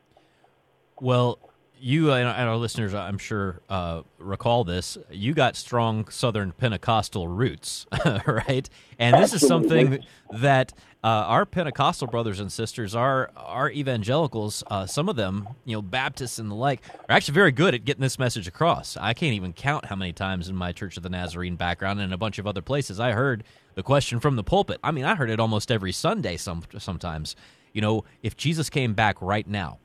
[1.00, 1.40] Well,
[1.80, 4.98] you and our listeners, I'm sure, uh, recall this.
[5.10, 7.86] You got strong Southern Pentecostal roots,
[8.26, 8.70] right?
[8.98, 10.00] And this is something
[10.32, 10.74] that
[11.04, 15.82] uh, our Pentecostal brothers and sisters, our our evangelicals, uh, some of them, you know,
[15.82, 18.98] Baptists and the like, are actually very good at getting this message across.
[18.98, 22.14] I can't even count how many times in my Church of the Nazarene background and
[22.14, 23.44] a bunch of other places I heard
[23.76, 24.80] the question from the pulpit.
[24.84, 26.36] I mean, I heard it almost every Sunday.
[26.36, 27.36] Some sometimes,
[27.74, 29.80] you know, if Jesus came back right now,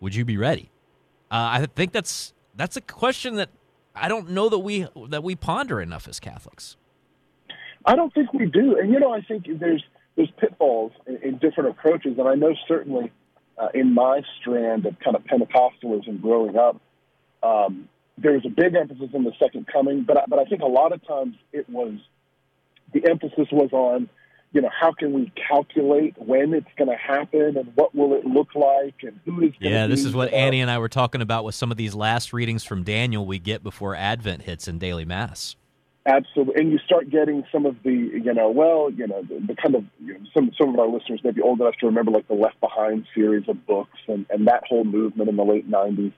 [0.00, 0.70] would you be ready?
[1.32, 3.48] Uh, I think that's that's a question that
[3.94, 6.76] I don't know that we that we ponder enough as Catholics.
[7.86, 9.82] I don't think we do, and you know, I think there's
[10.14, 13.10] there's pitfalls in, in different approaches, and I know certainly
[13.56, 16.78] uh, in my strand of kind of Pentecostalism growing up,
[17.42, 17.88] um,
[18.18, 20.66] there was a big emphasis on the second coming, but I, but I think a
[20.66, 21.94] lot of times it was
[22.92, 24.10] the emphasis was on
[24.52, 28.26] you know, how can we calculate when it's going to happen and what will it
[28.26, 31.44] look like and who is Yeah, this is what Annie and I were talking about
[31.44, 35.06] with some of these last readings from Daniel we get before Advent hits in daily
[35.06, 35.56] mass.
[36.04, 39.54] Absolutely, and you start getting some of the, you know, well, you know, the, the
[39.54, 42.10] kind of you know, some some of our listeners may be old enough to remember
[42.10, 45.70] like the Left Behind series of books and and that whole movement in the late
[45.70, 46.12] '90s,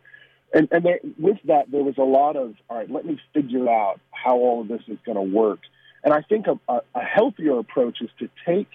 [0.54, 3.68] and and there, with that there was a lot of all right, let me figure
[3.68, 5.60] out how all of this is going to work,
[6.04, 6.58] and I think a,
[6.94, 8.68] a, healthier approach is to take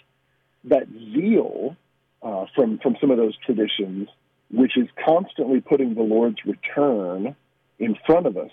[0.65, 1.77] that zeal
[2.21, 4.09] uh, from from some of those traditions,
[4.51, 7.35] which is constantly putting the Lord's return
[7.79, 8.51] in front of us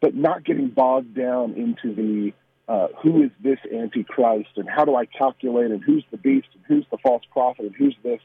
[0.00, 2.32] but not getting bogged down into the
[2.68, 6.62] uh, who is this antichrist and how do I calculate and who's the beast and
[6.66, 8.20] who's the false prophet and who's this.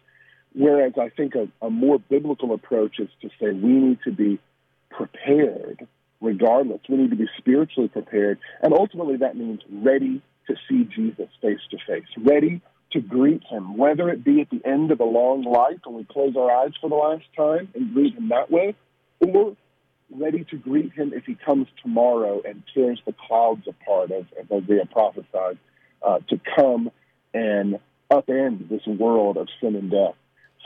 [0.53, 4.39] Whereas I think a, a more biblical approach is to say we need to be
[4.91, 5.87] prepared
[6.25, 6.81] regardless.
[6.89, 8.39] We need to be spiritually prepared.
[8.61, 12.61] And ultimately that means ready to see Jesus face to face, ready
[12.91, 16.05] to greet him, whether it be at the end of a long life when we
[16.05, 18.75] close our eyes for the last time and greet him that way,
[19.19, 19.55] or
[20.11, 24.45] ready to greet him if he comes tomorrow and tears the clouds apart, as, as
[24.51, 25.57] Isaiah prophesied,
[26.01, 26.91] uh, to come
[27.33, 27.79] and
[28.11, 30.15] upend this world of sin and death.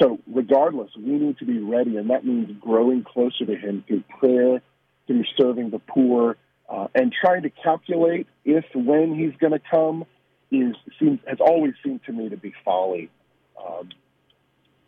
[0.01, 4.03] So, regardless, we need to be ready, and that means growing closer to him through
[4.19, 4.61] prayer,
[5.09, 6.37] through serving the poor,
[6.69, 10.05] uh, and trying to calculate if when he's going to come
[10.51, 13.09] is seems has always seemed to me to be folly.
[13.57, 13.89] Um,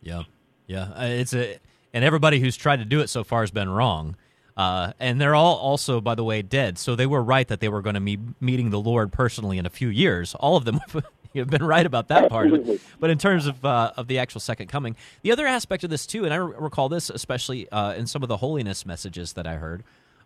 [0.00, 0.22] yeah,
[0.68, 1.58] yeah, uh, it's a
[1.92, 4.16] and everybody who's tried to do it so far has been wrong.
[4.56, 6.78] Uh, and they're all also, by the way, dead.
[6.78, 9.64] So they were right that they were going to be meeting the Lord personally in
[9.64, 10.34] a few years.
[10.34, 10.78] All of them
[11.34, 12.50] have been right about that part.
[13.00, 16.06] But in terms of uh, of the actual second coming, the other aspect of this
[16.06, 19.56] too, and I recall this especially uh, in some of the holiness messages that I
[19.56, 19.82] heard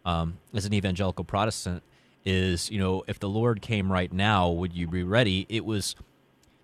[0.06, 1.82] um, as an evangelical Protestant,
[2.24, 5.44] is you know if the Lord came right now, would you be ready?
[5.50, 5.94] It was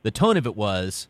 [0.02, 1.08] the tone of it was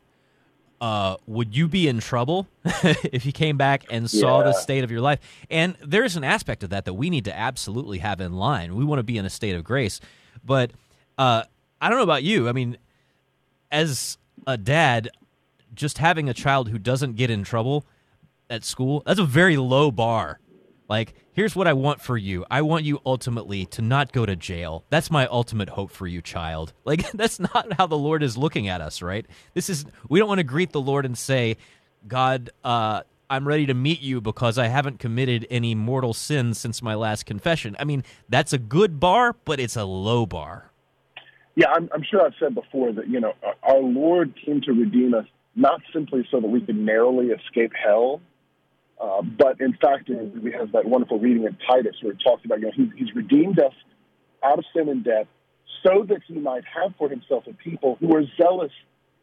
[0.80, 4.46] uh, would you be in trouble if you came back and saw Yeah.
[4.46, 5.20] the state of your life?
[5.48, 8.74] And there's an aspect of that that we need to absolutely have in line.
[8.74, 10.00] We want to be in a state of grace.
[10.44, 10.72] But
[11.16, 11.44] uh,
[11.80, 12.48] I don't know about you.
[12.48, 12.78] I mean,
[13.70, 15.08] as a dad,
[15.74, 17.86] just having a child who doesn't get in trouble
[18.50, 20.40] at school, that's a very low bar.
[20.88, 22.44] Like, here's what I want for you.
[22.50, 24.84] I want you ultimately to not go to jail.
[24.90, 26.72] That's my ultimate hope for you, child.
[26.84, 29.24] Like, that's not how the Lord is looking at us, right?
[29.54, 31.56] This is, we don't want to greet the Lord and say,
[32.06, 36.82] God, uh, I'm ready to meet you because I haven't committed any mortal sins since
[36.82, 37.76] my last confession.
[37.78, 40.70] I mean, that's a good bar, but it's a low bar.
[41.54, 43.32] Yeah, I'm, I'm sure I've said before that, you know,
[43.62, 48.20] our Lord came to redeem us not simply so that we could narrowly escape hell,
[49.02, 52.60] uh, but in fact, we have that wonderful reading in Titus where it talks about,
[52.60, 53.72] you know, he's, he's redeemed us
[54.44, 55.26] out of sin and death
[55.84, 58.70] so that he might have for himself a people who are zealous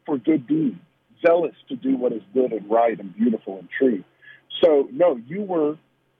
[0.04, 0.78] for good deeds,
[1.26, 4.04] zealous to do what is good and right and beautiful and true.
[4.62, 5.78] So, no, you were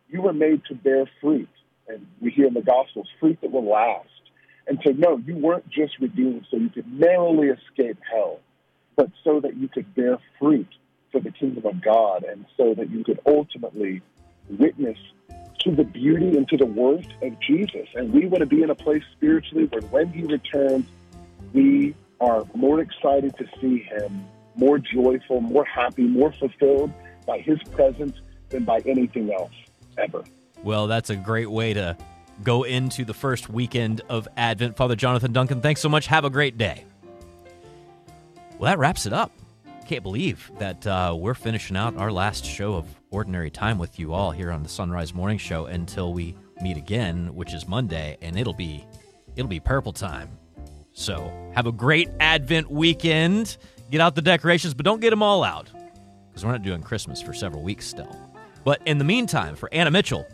[0.08, 1.48] you were made to bear fruit,
[1.86, 4.08] and we hear in the Gospels fruit that will last.
[4.66, 8.40] And so, no, you weren't just redeemed so you could narrowly escape hell,
[8.96, 10.66] but so that you could bear fruit
[11.12, 14.02] for the kingdom of God, and so that you could ultimately
[14.48, 14.98] witness
[15.60, 17.86] to the beauty and to the worth of Jesus.
[17.94, 20.86] And we want to be in a place spiritually where when he returns,
[21.52, 24.24] we are more excited to see him,
[24.56, 26.92] more joyful, more happy, more fulfilled
[27.26, 28.16] by his presence
[28.48, 29.52] than by anything else
[29.98, 30.24] ever.
[30.62, 31.96] Well, that's a great way to
[32.42, 34.76] go into the first weekend of Advent.
[34.76, 36.06] Father Jonathan Duncan, thanks so much.
[36.06, 36.84] Have a great day.
[38.58, 39.32] Well, that wraps it up.
[39.90, 44.12] Can't believe that uh, we're finishing out our last show of Ordinary Time with you
[44.12, 48.38] all here on the Sunrise Morning Show until we meet again, which is Monday, and
[48.38, 48.86] it'll be
[49.34, 50.28] it'll be purple time.
[50.92, 53.56] So have a great Advent weekend.
[53.90, 55.68] Get out the decorations, but don't get them all out
[56.28, 58.16] because we're not doing Christmas for several weeks still.
[58.62, 60.24] But in the meantime, for Anna Mitchell,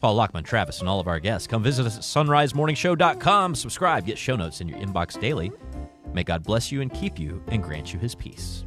[0.00, 3.54] Paul Lockman, Travis, and all of our guests, come visit us at sunrisemorningshow.com.
[3.54, 5.52] Subscribe, get show notes in your inbox daily.
[6.12, 8.64] May God bless you and keep you and grant you his peace.